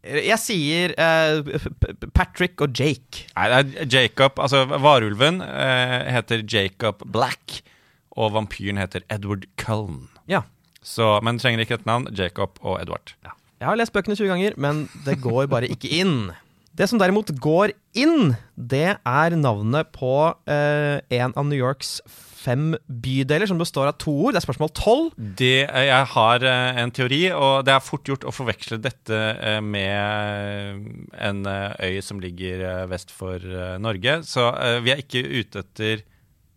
Jeg 0.00 0.38
sier 0.40 0.94
P- 0.96 2.08
Patrick 2.16 2.62
og 2.64 2.72
Jake. 2.78 3.26
Nei, 3.36 3.48
det 3.52 3.82
er 3.84 3.90
Jacob 3.92 4.38
Altså, 4.40 4.62
varulven 4.80 5.42
uh, 5.44 5.98
heter 6.08 6.40
Jacob 6.48 7.04
Black, 7.12 7.58
og 8.16 8.32
vampyren 8.38 8.80
heter 8.80 9.04
Edward 9.12 9.44
Cullen. 9.60 10.06
Ja. 10.30 10.40
Så, 10.80 11.18
men 11.26 11.36
trenger 11.42 11.60
ikke 11.66 11.76
et 11.82 11.84
navn. 11.88 12.08
Jacob 12.16 12.56
og 12.64 12.78
Edward. 12.80 13.12
Jeg 13.60 13.68
har 13.68 13.76
lest 13.76 13.92
bøkene 13.92 14.16
20 14.16 14.30
ganger, 14.32 14.54
men 14.56 14.86
det 15.04 15.18
går 15.20 15.50
bare 15.52 15.68
ikke 15.68 15.90
inn. 16.00 16.30
Det 16.76 16.86
som 16.88 17.00
derimot 17.00 17.32
går 17.42 17.74
inn, 17.98 18.34
det 18.54 18.96
er 18.96 19.36
navnet 19.36 19.90
på 19.96 20.14
eh, 20.48 21.00
en 21.18 21.34
av 21.34 21.48
New 21.48 21.58
Yorks 21.58 21.98
fem 22.40 22.74
bydeler, 22.86 23.48
som 23.50 23.60
består 23.60 23.90
av 23.90 23.98
to 24.00 24.12
ord. 24.26 24.34
Det 24.34 24.40
er 24.40 24.46
spørsmål 24.46 24.72
tolv. 24.76 25.10
Eh, 25.18 25.66
jeg 25.88 26.08
har 26.14 26.46
eh, 26.46 26.80
en 26.82 26.94
teori, 26.94 27.22
og 27.34 27.66
det 27.66 27.74
er 27.74 27.84
fort 27.84 28.08
gjort 28.08 28.26
å 28.26 28.34
forveksle 28.34 28.80
dette 28.82 29.18
eh, 29.34 29.60
med 29.64 31.10
en 31.20 31.42
øy 31.50 32.00
som 32.04 32.22
ligger 32.22 32.86
vest 32.90 33.12
for 33.14 33.42
Norge. 33.82 34.20
Så 34.28 34.46
vi 34.84 34.94
er 34.94 35.02
ikke 35.02 35.24
ute 35.24 35.64
etter 35.64 36.04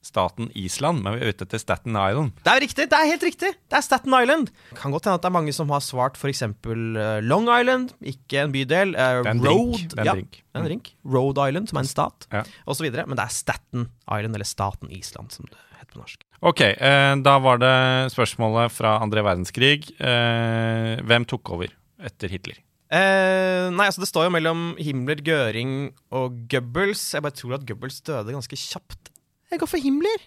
staten 0.03 0.49
Island, 0.59 0.99
men 1.01 1.15
vi 1.15 1.23
er 1.23 1.31
ute 1.33 1.45
etter 1.47 1.61
Staten 1.61 1.95
Island. 1.95 2.33
Det 2.43 2.51
er 2.51 2.59
riktig! 2.59 2.85
Det 2.91 2.97
er 2.99 3.07
helt 3.07 3.23
riktig! 3.23 3.51
Det 3.71 3.77
er 3.79 3.85
Staten 3.85 4.13
Island. 4.17 4.49
Kan 4.75 4.91
godt 4.91 5.05
hende 5.07 5.15
at 5.15 5.23
det 5.23 5.29
er 5.31 5.35
mange 5.37 5.53
som 5.55 5.69
har 5.71 5.79
svart 5.85 6.17
f.eks. 6.19 6.43
Uh, 6.43 7.21
Long 7.23 7.47
Island, 7.47 7.93
ikke 8.03 8.41
en 8.43 8.51
bydel. 8.51 8.93
eh, 8.99 9.21
Det 9.23 9.31
er 9.31 9.31
en 9.31 9.43
Road, 9.45 9.77
drink. 9.77 9.93
Det 9.93 9.97
er 9.97 10.01
en 10.03 10.09
ja, 10.11 10.15
drink. 10.19 10.41
det 10.43 10.59
er 10.59 10.59
en 10.63 10.67
drink. 10.67 10.91
Road 11.15 11.39
Island, 11.47 11.69
som 11.71 11.79
er 11.79 11.85
en 11.87 11.93
stat, 11.93 12.27
Ja. 12.35 12.43
og 12.67 12.75
så 12.75 12.83
videre. 12.83 13.07
Men 13.07 13.15
det 13.17 13.23
er 13.29 13.33
Staten 13.39 13.87
Island, 14.11 14.35
eller 14.35 14.49
Staten 14.51 14.91
Island, 14.91 15.31
som 15.31 15.47
det 15.49 15.57
heter 15.79 15.93
på 15.95 16.03
norsk. 16.03 16.27
Ok, 16.43 16.61
eh, 16.67 17.15
da 17.23 17.37
var 17.39 17.57
det 17.63 17.73
spørsmålet 18.11 18.71
fra 18.75 18.97
andre 18.99 19.23
verdenskrig. 19.23 19.87
Eh, 20.03 20.99
hvem 21.07 21.25
tok 21.31 21.53
over 21.55 21.71
etter 22.03 22.27
Hitler? 22.29 22.59
Eh, 22.93 23.71
nei, 23.73 23.87
altså 23.87 24.03
Det 24.03 24.09
står 24.11 24.27
jo 24.27 24.33
mellom 24.35 24.59
Himmler, 24.77 25.21
Göring 25.25 25.93
og 26.13 26.35
Goebbels. 26.51 27.01
Jeg 27.15 27.23
bare 27.25 27.33
tror 27.39 27.55
at 27.57 27.65
Goebbels 27.65 28.01
døde 28.05 28.35
ganske 28.35 28.59
kjapt. 28.59 29.09
Jeg 29.53 29.61
går 29.61 29.69
for 29.69 29.83
Himmler. 29.83 30.23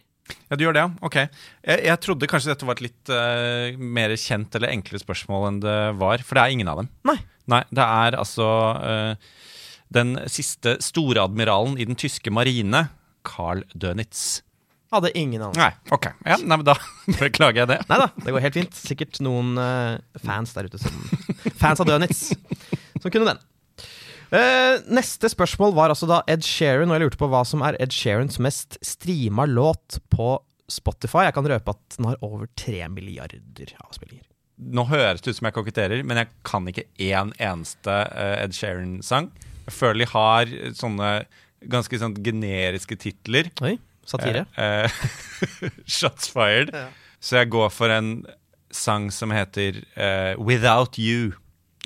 Ja, 0.46 0.56
du 0.58 0.62
gjør 0.64 0.74
det, 0.74 0.82
ja? 0.84 0.90
Ok. 1.06 1.16
Jeg, 1.18 1.80
jeg 1.86 2.02
trodde 2.02 2.28
kanskje 2.30 2.52
dette 2.52 2.66
var 2.66 2.78
et 2.78 2.84
litt 2.88 3.10
uh, 3.10 3.74
mer 3.78 4.14
kjent 4.18 4.54
eller 4.58 4.70
enklere 4.74 5.02
spørsmål 5.02 5.48
enn 5.48 5.60
det 5.64 5.76
var, 5.98 6.22
for 6.26 6.38
det 6.38 6.44
er 6.44 6.54
ingen 6.54 6.70
av 6.70 6.82
dem. 6.82 6.90
Nei. 7.06 7.16
Nei, 7.50 7.60
det 7.74 7.84
er 7.84 8.16
altså 8.18 8.46
uh, 8.78 9.36
den 9.94 10.16
siste 10.30 10.76
storadmiralen 10.82 11.78
i 11.78 11.86
den 11.86 11.98
tyske 11.98 12.30
marine, 12.34 12.88
Carl 13.26 13.62
Dönitz. 13.74 14.42
Hadde 14.94 15.10
ingen 15.18 15.42
anelse. 15.42 15.62
Nei, 15.62 15.94
ok. 15.94 16.10
Ja, 16.22 16.38
nei, 16.38 16.60
men 16.60 16.66
da 16.66 16.76
beklager 17.24 17.64
jeg 17.64 17.72
det. 17.74 17.80
Nei 17.90 18.00
da, 18.02 18.10
det 18.22 18.34
går 18.34 18.46
helt 18.46 18.58
fint. 18.60 18.78
Sikkert 18.78 19.18
noen 19.26 19.54
uh, 19.58 19.98
fans 20.22 20.54
der 20.54 20.70
ute 20.70 20.82
som 20.82 21.02
Fans 21.56 21.82
av 21.82 21.88
Dönitz 21.88 22.28
som 23.02 23.10
kunne 23.10 23.30
den. 23.30 23.45
Eh, 24.37 24.83
neste 24.92 25.31
spørsmål 25.33 25.75
var 25.77 25.92
altså 25.92 26.09
da 26.11 26.20
Ed 26.29 26.44
Sheeran, 26.44 26.90
og 26.90 26.99
jeg 26.99 27.07
lurte 27.07 27.20
på 27.20 27.29
hva 27.33 27.42
som 27.49 27.64
er 27.64 27.79
Ed 27.81 27.94
Sheerans 27.94 28.38
mest 28.42 28.77
streama 28.85 29.46
låt 29.49 30.01
på 30.12 30.35
Spotify. 30.70 31.27
Jeg 31.29 31.37
kan 31.37 31.49
røpe 31.49 31.75
at 31.77 31.96
den 31.96 32.09
har 32.11 32.18
over 32.27 32.49
tre 32.59 32.83
milliarder 32.92 33.72
avspillinger. 33.87 34.27
Nå 34.57 34.87
høres 34.88 35.22
det 35.22 35.35
ut 35.35 35.38
som 35.38 35.49
jeg 35.49 35.57
koketterer, 35.57 36.03
men 36.05 36.20
jeg 36.20 36.31
kan 36.49 36.68
ikke 36.68 36.87
én 37.03 37.33
eneste 37.37 37.96
eh, 38.12 38.37
Ed 38.44 38.57
Sheeran-sang. 38.57 39.31
Jeg 39.66 39.75
føler 39.75 40.05
de 40.05 40.11
har 40.12 40.55
sånne 40.79 41.11
ganske 41.66 41.99
sånn 42.01 42.16
generiske 42.25 42.99
titler. 43.01 43.51
Oi, 43.64 43.77
satire. 44.07 44.44
Eh, 44.61 44.87
eh, 44.87 45.81
shots 45.99 46.31
fired. 46.35 46.75
Ja. 46.75 46.88
Så 47.22 47.40
jeg 47.40 47.51
går 47.55 47.72
for 47.75 47.92
en 47.92 48.20
sang 48.75 49.09
som 49.14 49.33
heter 49.35 49.81
eh, 49.96 50.35
Without 50.38 50.99
You. 51.01 51.33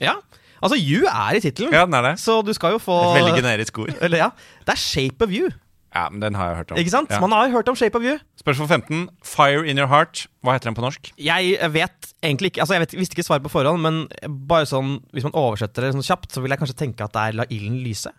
Ja. 0.02 0.18
Altså, 0.62 0.76
You 0.76 1.06
er 1.08 1.36
i 1.36 1.40
tittelen, 1.40 1.72
Ja, 1.72 1.84
den 1.86 1.94
er 1.94 2.02
det. 2.10 2.18
så 2.20 2.42
du 2.44 2.52
skal 2.52 2.72
jo 2.72 2.78
få 2.78 2.98
Et 3.16 3.22
veldig 3.22 3.42
generisk 3.42 3.78
ord. 3.78 3.94
Eller 4.00 4.18
ja. 4.18 4.30
Det 4.66 4.74
er 4.74 4.76
Shape 4.76 5.24
of 5.24 5.30
You, 5.30 5.50
Ja, 5.94 6.08
men 6.08 6.20
den 6.20 6.34
har 6.38 6.48
jeg 6.50 6.56
hørt 6.60 6.70
om. 6.70 6.76
ikke 6.78 6.90
sant? 6.92 7.10
Ja. 7.10 7.18
Man 7.20 7.32
har 7.32 7.48
hørt 7.50 7.68
om 7.68 7.74
Shape 7.74 7.96
of 7.98 8.02
You. 8.04 8.18
Spørsmål 8.38 8.68
15. 8.68 9.08
Fire 9.24 9.66
in 9.66 9.76
your 9.78 9.88
heart. 9.88 10.26
Hva 10.44 10.52
heter 10.54 10.70
den 10.70 10.74
på 10.76 10.82
norsk? 10.84 11.10
Jeg 11.18 11.58
vet 11.72 12.12
egentlig 12.22 12.52
ikke 12.52 12.60
Altså 12.62 12.74
jeg 12.76 12.80
vet, 12.84 12.92
visste 13.00 13.16
ikke 13.18 13.26
svaret 13.26 13.42
på 13.42 13.50
forhånd, 13.50 13.80
men 13.82 14.06
bare 14.46 14.66
sånn 14.70 15.00
hvis 15.12 15.24
man 15.26 15.32
oversetter 15.34 15.82
det 15.82 15.94
sånn 15.96 16.06
kjapt, 16.06 16.30
så 16.30 16.40
vil 16.44 16.50
jeg 16.54 16.60
kanskje 16.62 16.76
tenke 16.78 17.02
at 17.02 17.12
det 17.12 17.20
er 17.26 17.32
La 17.40 17.44
ilden 17.50 17.82
lyse. 17.82 18.12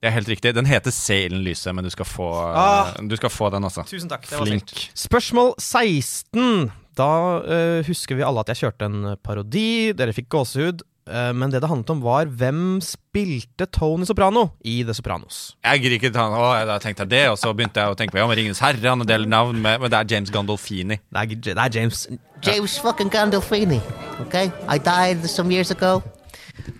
Det 0.00 0.08
er 0.08 0.14
helt 0.16 0.28
riktig. 0.32 0.54
Den 0.56 0.64
heter 0.64 0.90
Se 0.96 1.26
ilden 1.26 1.44
lyse, 1.44 1.68
men 1.76 1.84
du 1.84 1.90
skal 1.92 2.06
få, 2.08 2.30
Ah. 2.56 2.94
du 2.96 3.16
skal 3.16 3.28
få 3.28 3.50
den, 3.52 3.64
også. 3.68 3.84
Tusen 3.84 4.08
takk. 4.08 4.22
det 4.26 4.38
var 4.38 4.46
Flink. 4.46 4.72
Spørsmål 4.96 5.52
16. 5.60 6.72
Da 6.96 7.08
eh, 7.44 7.82
husker 7.86 8.16
vi 8.16 8.22
alle 8.24 8.40
at 8.40 8.48
jeg 8.48 8.62
kjørte 8.64 8.88
en 8.88 9.16
parodi. 9.22 9.92
Dere 9.92 10.12
fikk 10.16 10.28
gåsehud. 10.32 10.80
Eh, 11.10 11.30
men 11.34 11.50
det 11.50 11.60
det 11.62 11.68
handlet 11.70 11.90
om, 11.90 12.02
var 12.04 12.28
hvem 12.30 12.78
spilte 12.84 13.66
Tony 13.74 14.06
Soprano 14.06 14.46
i 14.62 14.80
The 14.86 14.94
Sopranos? 14.94 15.40
Jeg 15.66 15.82
gir 15.82 15.96
ikke 15.96 16.12
han, 16.14 16.36
Å, 16.38 16.52
da 16.68 16.78
tenkte 16.82 17.04
jeg 17.06 17.12
det, 17.12 17.24
og 17.32 17.38
så 17.40 17.50
begynte 17.56 17.82
jeg 17.82 17.94
å 17.94 17.98
tenke 17.98 18.14
på 18.14 18.22
ja, 18.22 18.28
men 18.30 18.38
Ringenes 18.38 18.62
herre, 18.62 18.84
han 18.86 19.02
deler 19.08 19.30
navn 19.30 19.58
med 19.60 19.82
Men 19.82 19.90
det 19.92 19.98
er 19.98 20.14
James 20.14 20.30
Gandolfini. 20.34 21.00
Det 21.10 21.24
er, 21.24 21.34
det 21.50 21.56
er 21.58 21.76
James 21.80 22.06
James 22.46 22.78
fucking 22.80 23.10
Gandolfini. 23.12 23.80
Okay? 24.26 24.52
I 24.68 24.78
died 24.78 25.26
some 25.28 25.52
years 25.52 25.74
ago. 25.74 25.98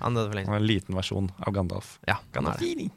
Han 0.00 0.14
døde 0.14 0.30
for 0.30 0.38
lenge. 0.38 0.56
En 0.56 0.66
liten 0.68 0.96
versjon 0.96 1.30
av 1.40 1.52
Gandalf. 1.56 1.98
Ja, 2.08 2.20
Gandolfini. 2.32 2.90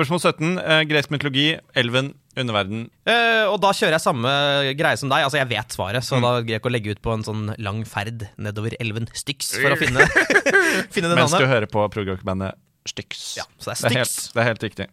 Spørsmål 0.00 0.20
17. 0.24 0.52
Eh, 0.64 0.82
gresk 0.88 1.10
mytologi. 1.12 1.46
Elven. 1.76 2.14
Underverden. 2.40 2.86
Eh, 3.04 3.42
og 3.50 3.58
da 3.60 3.72
kjører 3.76 3.98
jeg 3.98 4.04
samme 4.06 4.30
greie 4.78 4.96
som 4.96 5.10
deg. 5.10 5.26
Altså, 5.26 5.36
jeg 5.42 5.50
vet 5.50 5.74
svaret, 5.76 6.06
så 6.06 6.20
da 6.22 6.30
greier 6.38 6.56
jeg 6.56 6.62
ikke 6.62 6.70
å 6.70 6.72
legge 6.72 6.94
ut 6.94 7.02
på 7.04 7.12
en 7.12 7.24
sånn 7.26 7.50
lang 7.60 7.82
ferd 7.84 8.24
nedover 8.40 8.76
elven 8.80 9.10
Styx 9.12 9.58
for 9.58 9.74
å 9.74 9.78
finne, 9.80 10.06
finne 10.94 11.10
det 11.10 11.18
Mens 11.18 11.34
du 11.36 11.44
hører 11.44 11.68
på 11.68 11.84
progrockbandet 11.92 12.56
Styx. 12.88 13.26
Ja, 13.42 13.44
så 13.60 13.74
det 13.74 13.76
er 13.76 13.82
Det 13.82 13.90
er 13.90 13.98
helt, 14.00 14.14
Styx. 14.14 14.32
det 14.32 14.40
er 14.40 14.50
helt 14.54 14.66
riktig. 14.70 14.88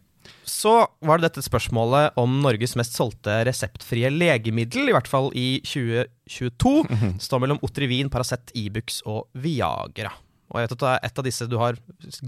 Så 0.48 0.74
var 1.04 1.20
det 1.20 1.30
dette 1.30 1.44
spørsmålet 1.46 2.18
om 2.20 2.38
Norges 2.44 2.74
mest 2.76 2.96
solgte 2.98 3.38
reseptfrie 3.48 4.10
legemiddel, 4.12 4.90
i 4.90 4.96
hvert 4.96 5.08
fall 5.08 5.30
i 5.32 5.48
2022. 5.64 6.74
Det 6.90 7.14
står 7.24 7.44
mellom 7.46 7.60
Otrivin, 7.64 8.10
Paracet, 8.12 8.52
Ibux 8.58 9.00
og 9.08 9.30
Viagra. 9.40 10.12
Og 10.48 10.58
jeg 10.60 10.68
vet 10.68 10.74
at 10.78 10.82
det 10.82 10.90
er 10.94 11.06
et 11.10 11.20
av 11.20 11.26
disse 11.26 11.46
du 11.50 11.56
har 11.60 11.76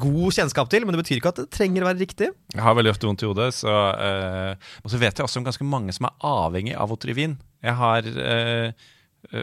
god 0.02 0.36
kjennskap 0.36 0.68
til, 0.72 0.84
men 0.84 0.92
det 0.94 1.00
betyr 1.00 1.20
ikke 1.20 1.32
at 1.32 1.40
det 1.40 1.48
trenger 1.56 1.84
å 1.86 1.88
være 1.88 2.02
riktig. 2.02 2.30
Jeg 2.52 2.64
har 2.66 2.76
veldig 2.76 2.92
ofte 2.92 3.08
vondt 3.08 3.24
i 3.24 3.28
hodet, 3.30 3.50
så 3.56 3.74
eh, 3.96 4.70
Og 4.84 4.92
så 4.92 5.00
vet 5.00 5.16
jeg 5.16 5.24
også 5.24 5.40
om 5.40 5.48
ganske 5.48 5.66
mange 5.66 5.94
som 5.96 6.08
er 6.10 6.16
avhengig 6.28 6.76
av 6.76 6.92
Otrivin. 6.92 7.38
Jeg 7.64 7.76
har 7.80 8.04
eh, 8.04 8.88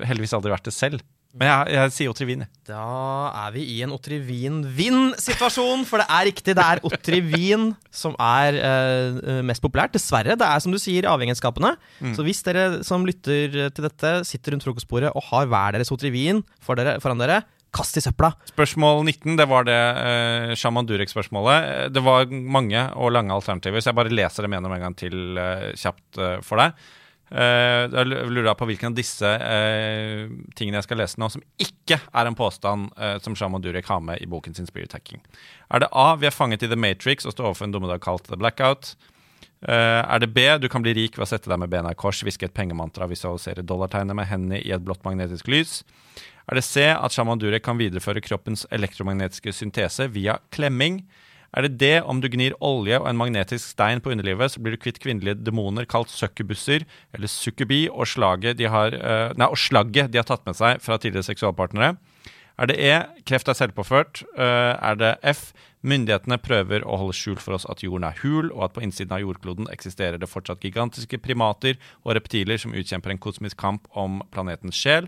heldigvis 0.10 0.36
aldri 0.38 0.54
vært 0.54 0.70
det 0.70 0.76
selv. 0.78 1.06
Men 1.38 1.50
jeg, 1.52 1.74
jeg 1.76 1.94
sier 1.94 2.10
Otrivin. 2.14 2.46
Da 2.66 2.86
er 3.46 3.52
vi 3.54 3.66
i 3.76 3.82
en 3.86 3.92
Otrivin-vinn-situasjon, 3.94 5.84
for 5.86 6.02
det 6.02 6.08
er 6.10 6.26
riktig. 6.30 6.56
Det 6.58 6.64
er 6.64 6.82
Otrivin 6.88 7.68
som 7.94 8.16
er 8.22 8.58
eh, 8.58 9.42
mest 9.46 9.62
populært. 9.62 9.94
Dessverre. 9.98 10.38
Det 10.40 10.48
er 10.48 10.64
som 10.64 10.74
du 10.74 10.80
sier, 10.82 11.10
avhengighetsskapende. 11.12 11.76
Så 12.18 12.26
hvis 12.26 12.42
dere 12.46 12.82
som 12.88 13.06
lytter 13.06 13.70
til 13.70 13.86
dette, 13.86 14.14
sitter 14.30 14.56
rundt 14.56 14.66
frokostbordet 14.66 15.14
og 15.14 15.28
har 15.30 15.50
hver 15.52 15.78
deres 15.78 15.94
Otrivin 15.94 16.42
for 16.64 16.80
dere, 16.80 16.98
foran 17.04 17.22
dere, 17.22 17.44
kast 17.78 17.98
i 18.00 18.04
søpla. 18.04 18.34
Spørsmål 18.50 19.04
19, 19.06 19.36
det 19.38 19.48
var 19.50 19.68
det 19.68 19.78
uh, 19.78 20.54
Shaman 20.58 20.88
Durek-spørsmålet. 20.90 21.72
Eh, 21.72 21.90
Det 21.94 22.04
var 22.06 22.30
mange 22.32 22.88
og 22.98 23.12
lange 23.14 23.34
alternativer, 23.36 23.82
så 23.82 23.92
jeg 23.92 24.00
bare 24.00 24.14
leser 24.14 24.46
dem 24.48 24.58
gjennom 24.58 24.74
en 24.74 24.88
gang 24.88 24.96
til 24.98 25.38
uh, 25.38 25.70
kjapt 25.78 26.22
uh, 26.22 26.38
for 26.46 26.64
deg. 26.64 26.88
Uh, 27.28 27.92
jeg 27.92 28.08
lurer 28.32 28.56
på 28.56 28.70
hvilken 28.70 28.94
av 28.94 28.96
disse 28.96 29.28
uh, 29.28 30.30
tingene 30.56 30.80
jeg 30.80 30.88
skal 30.88 31.02
lese 31.02 31.20
nå, 31.20 31.28
som 31.34 31.44
ikke 31.60 32.00
er 32.00 32.30
en 32.30 32.38
påstand 32.40 32.88
uh, 32.96 33.18
som 33.24 33.36
Shaman 33.36 33.64
Durek 33.66 33.90
har 33.92 34.00
med 34.00 34.24
i 34.24 34.30
boken 34.32 34.56
sin 34.56 34.70
Spirit 34.70 34.96
Hacking. 34.96 35.20
Er 35.68 35.84
det 35.84 35.92
A. 35.92 36.14
Vi 36.16 36.30
er 36.30 36.36
fanget 36.36 36.64
i 36.64 36.72
The 36.72 36.80
Matrix 36.80 37.28
og 37.28 37.36
står 37.36 37.52
overfor 37.52 37.68
en 37.68 37.76
dommedag 37.76 38.02
kalt 38.06 38.30
The 38.32 38.40
Blackout. 38.40 38.96
Er 39.68 40.20
det 40.22 40.28
B. 40.36 40.44
Du 40.62 40.68
kan 40.70 40.84
bli 40.86 40.92
rik 40.94 41.16
ved 41.18 41.26
å 41.26 41.30
sette 41.32 41.50
deg 41.50 41.58
med 41.58 41.72
bena 41.74 41.90
i 41.90 41.98
kors, 41.98 42.20
hviske 42.22 42.46
et 42.46 42.54
pengemantra, 42.54 43.08
visualisere 43.10 43.64
dollartegnet 43.66 44.14
med 44.16 44.28
hendene 44.30 44.60
i 44.62 44.70
et 44.70 44.84
blått 44.86 45.02
magnetisk 45.02 45.50
lys. 45.50 45.80
Er 46.48 46.56
det 46.56 46.64
C. 46.64 46.86
At 46.96 47.12
Shaman 47.12 47.42
Durek 47.42 47.66
kan 47.66 47.80
videreføre 47.80 48.24
kroppens 48.24 48.64
elektromagnetiske 48.72 49.52
syntese 49.52 50.08
via 50.14 50.38
klemming? 50.56 51.02
Er 51.56 51.66
det 51.66 51.78
D. 51.80 51.90
Om 52.00 52.22
du 52.24 52.30
gnir 52.32 52.56
olje 52.64 53.00
og 53.00 53.08
en 53.10 53.20
magnetisk 53.20 53.74
stein 53.74 54.00
på 54.04 54.12
underlivet, 54.14 54.52
så 54.52 54.62
blir 54.64 54.76
du 54.76 54.82
kvitt 54.82 55.00
kvinnelige 55.04 55.40
demoner 55.44 55.88
kalt 55.90 56.12
succubusser, 56.12 56.86
eller 57.16 57.32
succubi, 57.32 57.88
og 57.90 58.08
slaget 58.08 58.60
de 58.60 58.68
har, 58.72 58.96
eh, 58.96 59.34
nei, 59.36 59.48
og 59.48 59.58
slagget 59.60 60.12
de 60.12 60.20
har 60.20 60.28
tatt 60.28 60.46
med 60.46 60.56
seg 60.56 60.82
fra 60.82 60.98
tidligere 60.98 61.28
seksualpartnere? 61.28 61.98
Er 62.60 62.66
det 62.68 62.80
E. 62.80 63.06
Kreft 63.26 63.48
er 63.48 63.54
selvpåført? 63.54 64.24
Eh, 64.38 64.76
er 64.82 64.96
det 64.96 65.18
F. 65.24 65.54
Myndighetene 65.84 66.40
prøver 66.42 66.82
å 66.82 66.98
holde 66.98 67.14
skjult 67.14 67.40
for 67.40 67.54
oss 67.54 67.68
at 67.70 67.84
jorden 67.84 68.04
er 68.04 68.18
hul, 68.24 68.52
og 68.52 68.64
at 68.64 68.74
på 68.74 68.82
innsiden 68.82 69.12
av 69.12 69.22
jordkloden 69.22 69.68
eksisterer 69.68 70.18
det 70.18 70.30
fortsatt 70.30 70.62
gigantiske 70.62 71.20
primater 71.22 71.78
og 72.04 72.16
reptiler 72.16 72.58
som 72.58 72.74
utkjemper 72.74 73.12
en 73.12 73.20
kosmisk 73.20 73.58
kamp 73.58 73.88
om 73.94 74.22
planetens 74.32 74.76
sjel? 74.76 75.08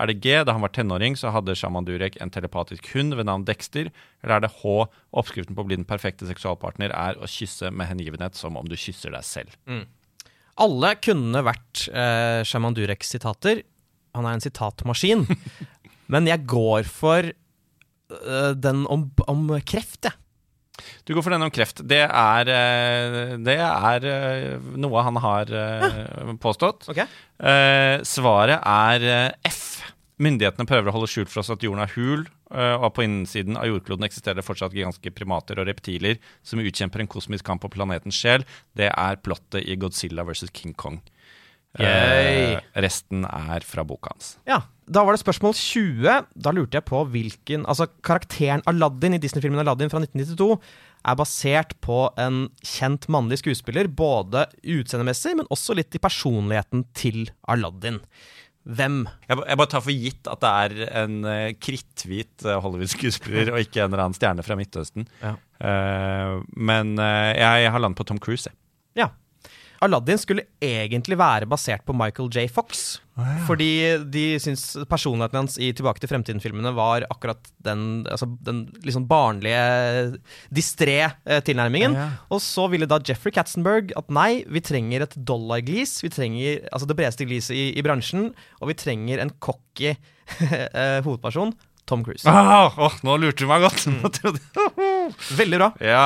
Er 0.00 0.08
det 0.08 0.20
G. 0.24 0.32
Da 0.46 0.54
han 0.56 0.64
var 0.64 0.72
tenåring, 0.72 1.16
så 1.18 1.32
hadde 1.34 1.56
Shaman 1.58 1.86
Durek 1.88 2.16
en 2.20 2.32
telepatisk 2.32 2.88
hund 2.94 3.16
ved 3.18 3.28
navn 3.28 3.44
Dexter? 3.48 3.90
Eller 4.24 4.38
er 4.38 4.44
det 4.46 4.52
H. 4.62 4.76
Oppskriften 5.12 5.56
på 5.56 5.64
å 5.64 5.68
bli 5.68 5.78
den 5.78 5.88
perfekte 5.88 6.28
seksualpartner 6.28 6.94
er 6.96 7.20
å 7.20 7.28
kysse 7.28 7.72
med 7.74 7.90
hengivenhet 7.90 8.38
som 8.38 8.56
om 8.60 8.68
du 8.68 8.78
kysser 8.80 9.12
deg 9.14 9.26
selv? 9.26 9.56
Alle 10.60 10.94
kunne 11.00 11.44
vært 11.46 11.86
eh, 11.88 12.40
Shaman 12.48 12.76
Dureks 12.76 13.12
sitater. 13.14 13.62
Han 14.16 14.26
er 14.28 14.36
en 14.38 14.44
sitatmaskin. 14.44 15.26
Men 16.12 16.28
jeg 16.28 16.46
går 16.50 16.88
for 16.90 17.30
eh, 17.30 18.52
den 18.56 18.84
om, 18.90 19.08
om 19.30 19.46
kreft, 19.68 20.02
jeg. 20.08 20.19
Du 21.04 21.14
går 21.14 21.24
for 21.24 21.34
den 21.34 21.46
om 21.46 21.52
kreft. 21.54 21.82
Det 21.86 22.02
er, 22.06 22.50
eh, 22.54 23.36
det 23.40 23.56
er 23.60 24.06
eh, 24.08 24.68
noe 24.80 25.04
han 25.06 25.20
har 25.22 25.52
eh, 25.52 26.34
påstått. 26.42 26.88
Ok. 26.92 27.00
Eh, 27.00 27.96
svaret 28.06 28.60
er 28.60 29.36
F. 29.48 29.80
Myndighetene 30.20 30.68
prøver 30.68 30.90
å 30.90 30.98
holde 30.98 31.08
skjult 31.08 31.30
for 31.32 31.40
oss 31.40 31.52
at 31.52 31.62
jorden 31.64 31.80
er 31.80 31.94
hul, 31.94 32.26
og 32.50 32.88
på 32.92 33.04
innsiden 33.06 33.56
av 33.56 33.68
jordkloden 33.70 34.04
eksisterer 34.04 34.36
det 34.36 34.44
fortsatt 34.44 34.74
gigantiske 34.76 35.14
primater 35.16 35.56
og 35.62 35.68
reptiler 35.70 36.18
som 36.44 36.60
utkjemper 36.60 37.00
en 37.00 37.08
kosmisk 37.08 37.46
kamp 37.46 37.62
på 37.64 37.70
planetens 37.72 38.18
sjel. 38.18 38.44
Det 38.76 38.90
er 38.90 39.20
plottet 39.24 39.64
i 39.64 39.78
Godzilla 39.80 40.26
versus 40.28 40.52
King 40.52 40.74
Kong. 40.76 40.98
Yay. 41.78 42.58
resten 42.82 43.22
er 43.24 43.62
fra 43.64 43.84
boka 43.86 44.10
hans. 44.12 44.34
Ja, 44.48 44.64
Da 44.90 45.04
var 45.06 45.14
det 45.14 45.22
spørsmål 45.22 45.54
20. 45.54 46.14
Da 46.34 46.52
lurte 46.54 46.80
jeg 46.80 46.86
på 46.88 47.04
hvilken 47.12 47.66
Altså, 47.70 47.86
karakteren 48.06 48.64
Aladdin 48.70 49.14
i 49.14 49.20
Disney-filmen 49.22 49.62
Aladdin 49.62 49.92
fra 49.92 50.00
1992 50.02 50.58
er 51.10 51.16
basert 51.16 51.76
på 51.84 52.02
en 52.20 52.42
kjent 52.66 53.06
mannlig 53.12 53.38
skuespiller, 53.40 53.88
både 53.88 54.44
utseendemessig, 54.60 55.36
men 55.38 55.48
også 55.54 55.76
litt 55.78 55.96
i 55.96 56.02
personligheten 56.02 56.84
til 56.96 57.30
Aladdin. 57.48 58.02
Hvem? 58.68 58.98
Jeg, 59.24 59.38
jeg 59.48 59.60
bare 59.62 59.70
tar 59.72 59.84
for 59.86 60.02
gitt 60.04 60.28
at 60.28 60.42
det 60.42 60.50
er 60.50 60.98
en 61.04 61.14
eh, 61.24 61.54
kritthvit 61.56 62.44
eh, 62.44 62.58
Hollywood-skuespiller, 62.60 63.54
og 63.54 63.62
ikke 63.62 63.80
en 63.80 63.88
eller 63.88 64.04
annen 64.04 64.18
stjerne 64.18 64.44
fra 64.44 64.58
Midtøsten. 64.58 65.08
Ja. 65.22 65.32
Eh, 65.64 66.34
men 66.58 66.92
jeg, 67.00 67.64
jeg 67.64 67.72
har 67.72 67.80
landet 67.80 68.02
på 68.02 68.10
Tom 68.10 68.20
Cruise. 68.20 68.50
jeg. 68.50 68.58
Ja. 69.00 69.08
Aladdin 69.80 70.18
skulle 70.20 70.44
egentlig 70.60 71.16
være 71.16 71.48
basert 71.48 71.86
på 71.88 71.94
Michael 71.96 72.28
J. 72.32 72.44
Fox. 72.52 73.00
Fordi 73.46 73.70
de 74.12 74.24
syns 74.40 74.62
personligheten 74.88 75.38
hans 75.42 75.56
i 75.60 75.70
Tilbake 75.76 76.00
til 76.00 76.10
fremtiden-filmene 76.10 76.72
var 76.76 77.04
akkurat 77.12 77.50
den, 77.64 78.06
altså, 78.08 78.28
den 78.44 78.62
liksom 78.84 79.06
barnlige, 79.10 80.20
distré 80.52 80.98
eh, 81.04 81.40
tilnærmingen. 81.44 81.96
Ja. 81.96 82.08
Og 82.32 82.42
så 82.44 82.66
ville 82.72 82.88
da 82.88 83.00
Jeffrey 83.04 83.34
Katzenberg 83.36 83.94
at 83.98 84.12
nei, 84.12 84.44
vi 84.48 84.62
trenger 84.64 85.04
et 85.04 85.16
dollarglis. 85.16 85.98
Vi 86.04 86.12
trenger 86.12 86.62
altså 86.70 86.88
det 86.88 86.96
bredeste 87.00 87.28
gliset 87.28 87.56
i, 87.56 87.70
i 87.76 87.84
bransjen, 87.84 88.30
og 88.60 88.72
vi 88.72 88.78
trenger 88.80 89.24
en 89.24 89.32
cocky 89.40 89.92
eh, 89.94 91.00
hovedperson. 91.04 91.56
Tom 91.90 92.04
Cruise. 92.06 92.28
Ah, 92.28 92.70
åh, 92.78 93.00
nå 93.02 93.16
lurte 93.18 93.42
du 93.42 93.50
meg 93.50 93.64
godt. 93.64 93.88
Mm. 93.90 95.16
Veldig 95.40 95.58
bra. 95.60 95.72
ja. 95.82 96.04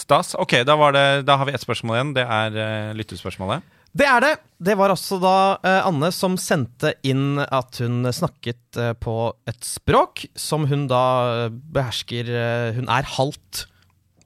Stas. 0.00 0.34
Ok, 0.40 0.60
da, 0.66 0.76
det, 0.94 1.04
da 1.28 1.36
har 1.40 1.48
vi 1.48 1.54
ett 1.56 1.64
spørsmål 1.64 1.98
igjen. 1.98 2.14
Det 2.16 2.24
er 2.24 2.56
eh, 2.56 2.88
uh, 2.90 2.96
lyttespørsmålet. 2.98 3.66
Det 3.90 4.06
er 4.06 4.22
det! 4.22 4.34
Det 4.62 4.76
var 4.78 4.92
altså 4.92 5.18
da 5.18 5.36
uh, 5.64 5.88
Anne 5.88 6.12
som 6.14 6.36
sendte 6.40 6.94
inn 7.06 7.40
at 7.42 7.80
hun 7.82 8.06
snakket 8.14 8.78
uh, 8.78 8.92
på 8.94 9.16
et 9.50 9.60
språk 9.66 10.24
som 10.38 10.68
hun 10.70 10.86
da 10.90 11.50
behersker 11.50 12.30
Hun 12.78 12.90
er 12.90 13.08
halvt 13.16 13.66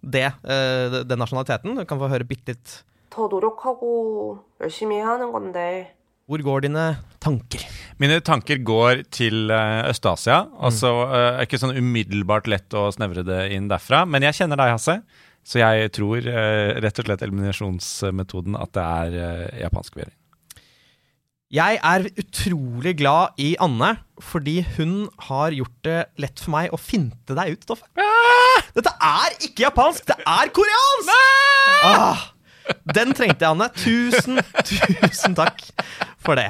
det, 0.05 0.27
den 0.45 1.17
nasjonaliteten. 1.17 1.79
Du 1.79 1.87
kan 1.89 1.97
få 1.97 2.11
høre 2.13 2.27
bitte 2.29 2.53
litt. 2.53 2.75
Hvor 6.29 6.43
går 6.45 6.67
dine 6.67 6.83
tanker? 7.25 7.65
Mine 8.01 8.19
tanker 8.25 8.61
går 8.61 9.07
til 9.09 9.49
Øst-Asia. 9.49 10.43
Altså, 10.61 10.91
mm. 10.93 11.15
er 11.15 11.47
ikke 11.47 11.63
sånn 11.63 11.77
umiddelbart 11.79 12.51
lett 12.53 12.77
å 12.77 12.91
snevre 12.93 13.25
det 13.25 13.47
inn 13.57 13.71
derfra. 13.73 14.03
Men 14.05 14.29
jeg 14.29 14.43
kjenner 14.43 14.61
deg, 14.61 14.75
Hasse. 14.77 14.99
Så 15.45 15.61
jeg 15.61 15.91
tror 15.93 16.25
eh, 16.25 16.75
rett 16.81 17.01
og 17.01 17.09
slett 17.09 17.23
eliminasjonsmetoden 17.27 18.57
at 18.57 18.73
det 18.77 18.85
er 18.85 19.17
eh, 19.21 19.59
japansk 19.67 19.99
vering. 20.01 20.17
Jeg 21.55 21.79
er 21.87 22.07
utrolig 22.19 22.97
glad 22.99 23.37
i 23.39 23.53
Anne, 23.63 23.93
fordi 24.19 24.57
hun 24.75 25.05
har 25.29 25.55
gjort 25.55 25.77
det 25.87 25.99
lett 26.19 26.41
for 26.41 26.55
meg 26.57 26.73
å 26.75 26.81
finte 26.81 27.37
deg 27.37 27.55
ut, 27.55 27.67
Toffe. 27.69 27.87
Dette 28.75 28.91
er 28.97 29.37
ikke 29.45 29.69
japansk, 29.69 30.09
det 30.09 30.17
er 30.19 30.51
koreansk! 30.57 31.13
Ah, 31.85 32.25
den 32.97 33.13
trengte 33.15 33.45
jeg, 33.45 33.53
Anne. 33.53 33.69
Tusen, 33.77 34.41
tusen 34.65 35.37
takk 35.39 35.63
for 36.25 36.41
det. 36.41 36.49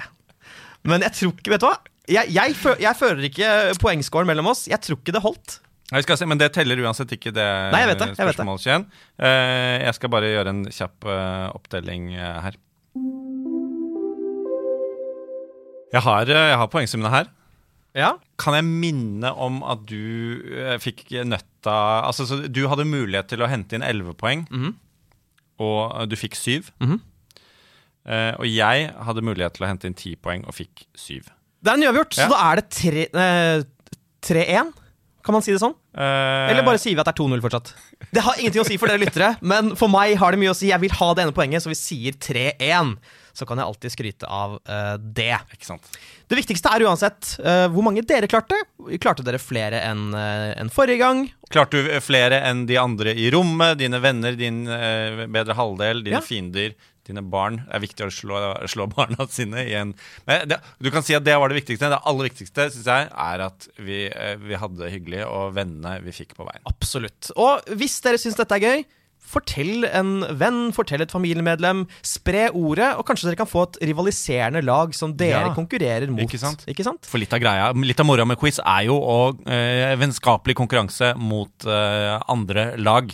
Men 0.86 1.04
jeg 1.04 1.16
tror 1.18 1.34
ikke 1.34 1.52
Vet 1.54 1.64
du 1.64 1.68
hva? 1.68 1.76
Jeg, 2.04 2.30
jeg, 2.36 2.56
jeg 2.84 2.96
føler 3.00 3.28
ikke 3.30 3.50
poengscoren 3.80 4.28
mellom 4.28 4.50
oss. 4.52 4.66
Jeg 4.68 4.80
tror 4.84 4.98
ikke 5.00 5.14
det 5.16 5.24
holdt. 5.24 5.58
Jeg 5.94 6.02
skal 6.06 6.18
se, 6.18 6.26
men 6.26 6.40
det 6.40 6.50
teller 6.56 6.80
uansett 6.82 7.12
ikke 7.14 7.30
det 7.34 7.44
Nei, 7.72 7.80
jeg 7.84 7.92
vet 7.92 8.00
det, 8.02 8.08
jeg 8.18 8.26
vet 8.26 8.40
det. 8.40 8.76
Eh, 9.22 9.84
jeg 9.84 9.94
skal 9.94 10.10
bare 10.10 10.30
gjøre 10.32 10.50
en 10.54 10.64
kjapp 10.66 11.06
oppdeling 11.06 11.54
opptelling 11.54 12.08
eh, 12.18 12.38
her. 12.48 12.58
Jeg 15.94 16.02
har, 16.02 16.26
eh, 16.26 16.48
jeg 16.50 16.58
har 16.58 16.70
poengsummene 16.72 17.12
her. 17.12 17.28
Ja. 17.94 18.08
Kan 18.42 18.56
jeg 18.58 18.66
minne 18.66 19.30
om 19.38 19.60
at 19.62 19.84
du 19.86 20.42
eh, 20.50 20.74
fikk 20.82 21.04
nøtta 21.30 21.74
Altså, 22.08 22.26
så 22.26 22.40
du 22.50 22.64
hadde 22.68 22.84
mulighet 22.90 23.28
til 23.30 23.44
å 23.44 23.48
hente 23.48 23.78
inn 23.78 23.86
11 23.86 24.16
poeng, 24.18 24.42
Mhm. 24.50 24.74
og 25.62 26.00
eh, 26.00 26.06
du 26.10 26.16
fikk 26.18 26.34
7. 26.34 26.72
Mhm. 26.82 26.98
Eh, 28.04 28.32
og 28.36 28.44
jeg 28.50 28.90
hadde 29.06 29.22
mulighet 29.24 29.54
til 29.54 29.64
å 29.64 29.70
hente 29.70 29.86
inn 29.88 29.94
10 29.94 30.16
poeng 30.20 30.42
og 30.46 30.52
fikk 30.58 30.86
7. 30.98 31.22
Det 31.62 31.70
er 31.70 31.78
en 31.78 31.86
uavgjort, 31.86 32.18
Ja. 32.18 32.26
så 32.26 32.34
da 32.34 32.50
er 32.50 32.56
det 32.60 33.14
eh, 33.14 33.62
3-1. 34.20 34.74
Kan 35.24 35.32
man 35.32 35.42
si 35.42 35.52
det 35.54 35.60
sånn? 35.62 35.74
Eh, 35.94 36.50
Eller 36.50 36.66
bare 36.66 36.80
sier 36.82 36.96
vi 36.96 37.02
at 37.02 37.06
det 37.06 37.14
er 37.14 37.20
2-0 37.22 37.42
fortsatt? 37.44 37.68
Det 38.10 38.22
har 38.26 38.38
ingenting 38.40 38.64
å 38.64 38.66
si 38.66 38.78
for 38.80 38.90
dere 38.90 39.02
lyttere, 39.02 39.34
men 39.46 39.74
for 39.78 39.90
meg 39.92 40.16
har 40.18 40.34
det 40.34 40.40
mye 40.42 40.50
å 40.50 40.56
si. 40.58 40.72
Jeg 40.72 40.82
vil 40.82 40.94
ha 40.98 41.10
det 41.14 41.22
ene 41.26 41.34
poenget, 41.36 41.62
så 41.62 41.70
vi 41.70 41.78
sier 41.78 42.16
3-1. 42.18 42.96
Så 43.34 43.46
kan 43.46 43.58
jeg 43.58 43.66
alltid 43.66 43.90
skryte 43.90 44.28
av 44.30 44.60
uh, 44.62 44.94
det. 44.98 45.34
Det 46.30 46.38
viktigste 46.38 46.70
er 46.70 46.84
uansett 46.86 47.32
uh, 47.42 47.66
hvor 47.74 47.82
mange 47.82 48.04
dere 48.06 48.28
klarte. 48.30 48.60
Klarte 49.02 49.26
dere 49.26 49.40
flere 49.42 49.80
enn 49.88 50.12
uh, 50.14 50.52
en 50.54 50.70
forrige 50.70 51.02
gang? 51.02 51.24
Klarte 51.50 51.82
du 51.82 51.90
flere 52.02 52.38
enn 52.46 52.62
de 52.70 52.78
andre 52.78 53.14
i 53.18 53.26
rommet? 53.34 53.74
Dine 53.82 53.98
venner, 54.02 54.38
din 54.38 54.62
bedre 54.66 55.58
halvdel, 55.58 56.04
dine 56.06 56.20
Ja. 56.20 56.22
fiender, 56.22 56.76
dine 57.08 57.22
barn? 57.22 57.60
Det 57.68 57.76
er 57.78 57.84
viktig 57.84 58.06
å 58.06 58.10
slå, 58.14 58.40
slå 58.70 58.88
barna 58.96 59.26
sine 59.30 59.64
i 59.68 59.76
en 59.78 59.94
Men 60.28 60.48
det, 60.50 60.60
Du 60.82 60.90
kan 60.94 61.04
si 61.06 61.16
at 61.16 61.24
det 61.26 61.36
var 61.40 61.52
det 61.52 61.60
viktigste. 61.60 61.92
Det 61.92 62.00
aller 62.04 62.30
viktigste 62.30 62.68
synes 62.72 62.90
jeg, 62.90 63.08
er 63.12 63.46
at 63.50 63.68
vi, 63.78 64.04
eh, 64.08 64.34
vi 64.40 64.58
hadde 64.60 64.80
det 64.82 64.92
hyggelig, 64.96 65.24
og 65.28 65.54
vennene 65.56 65.98
vi 66.04 66.14
fikk 66.16 66.36
på 66.38 66.46
veien. 66.48 66.64
Absolutt. 66.70 67.32
Og 67.36 67.64
hvis 67.78 68.00
dere 68.04 68.20
syns 68.20 68.36
dette 68.40 68.56
er 68.58 68.64
gøy, 68.68 68.84
fortell 69.24 69.86
en 69.88 70.18
venn, 70.36 70.58
fortell 70.76 71.00
et 71.00 71.12
familiemedlem. 71.14 71.86
Spre 72.04 72.42
ordet, 72.52 72.90
og 73.00 73.06
kanskje 73.08 73.30
dere 73.30 73.38
kan 73.40 73.48
få 73.48 73.62
et 73.64 73.78
rivaliserende 73.88 74.60
lag 74.62 74.92
som 74.94 75.14
dere 75.16 75.46
Ja, 75.48 75.54
konkurrerer 75.56 76.10
mot. 76.12 76.20
ikke 76.26 76.38
sant? 76.42 76.66
Ikke 76.68 76.84
sant? 76.86 77.08
For 77.08 77.18
litt 77.22 77.32
av 77.32 77.40
greia, 77.42 77.70
litt 77.72 78.00
av 78.04 78.06
moroa 78.06 78.28
med 78.28 78.38
quiz 78.38 78.60
er 78.60 78.84
jo 78.90 78.98
å 79.00 79.16
eh, 79.48 79.96
vennskapelig 80.00 80.58
konkurranse 80.60 81.14
mot 81.16 81.66
eh, 81.66 82.20
andre 82.36 82.74
lag. 82.76 83.10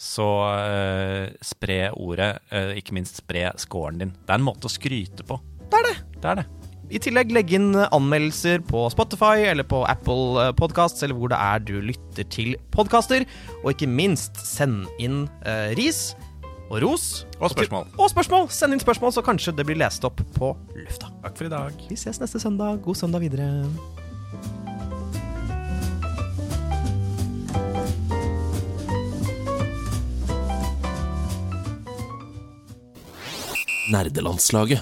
Så 0.00 0.24
uh, 0.24 1.28
spre 1.44 1.90
ordet, 1.92 2.30
Uh, 2.50 2.72
ikke 2.80 2.94
minst 2.96 3.20
spre 3.20 3.50
scoren 3.60 4.00
din. 4.00 4.14
Det 4.24 4.32
er 4.32 4.40
en 4.40 4.46
måte 4.46 4.64
å 4.66 4.72
skryte 4.72 5.26
på. 5.28 5.36
Det 5.70 5.76
er 5.82 5.86
det. 5.90 5.96
Det 6.22 6.30
er 6.32 6.40
det. 6.40 6.46
I 6.90 6.98
tillegg 6.98 7.30
legge 7.30 7.54
inn 7.54 7.68
anmeldelser 7.78 8.64
på 8.66 8.80
Spotify 8.90 9.44
eller 9.46 9.62
på 9.62 9.84
Apple 9.86 10.40
eh, 10.42 10.48
Podcasts, 10.58 11.04
eller 11.06 11.14
hvor 11.14 11.30
det 11.30 11.38
er 11.38 11.60
du 11.62 11.76
lytter 11.86 12.26
til 12.34 12.56
podkaster. 12.74 13.22
Og 13.60 13.70
ikke 13.76 13.86
minst 13.86 14.40
send 14.42 14.88
inn 14.98 15.28
uh, 15.46 15.70
ris 15.78 16.16
og 16.66 16.80
ros. 16.82 17.06
Og 17.38 17.52
spørsmål. 17.54 17.86
til- 17.92 18.02
Og 18.02 18.10
spørsmål! 18.10 18.50
Send 18.50 18.74
inn 18.74 18.82
spørsmål, 18.82 19.14
så 19.14 19.22
kanskje 19.22 19.54
det 19.60 19.68
blir 19.70 19.78
lest 19.78 20.02
opp 20.08 20.18
på 20.34 20.50
lufta. 20.80 21.12
Takk 21.22 21.38
for 21.38 21.46
i 21.46 21.54
dag. 21.54 21.86
Vi 21.92 22.00
ses 22.00 22.18
neste 22.24 22.42
søndag. 22.42 22.82
God 22.82 22.98
søndag 23.04 23.22
videre. 23.28 23.52
Nerdelandslaget. 33.90 34.80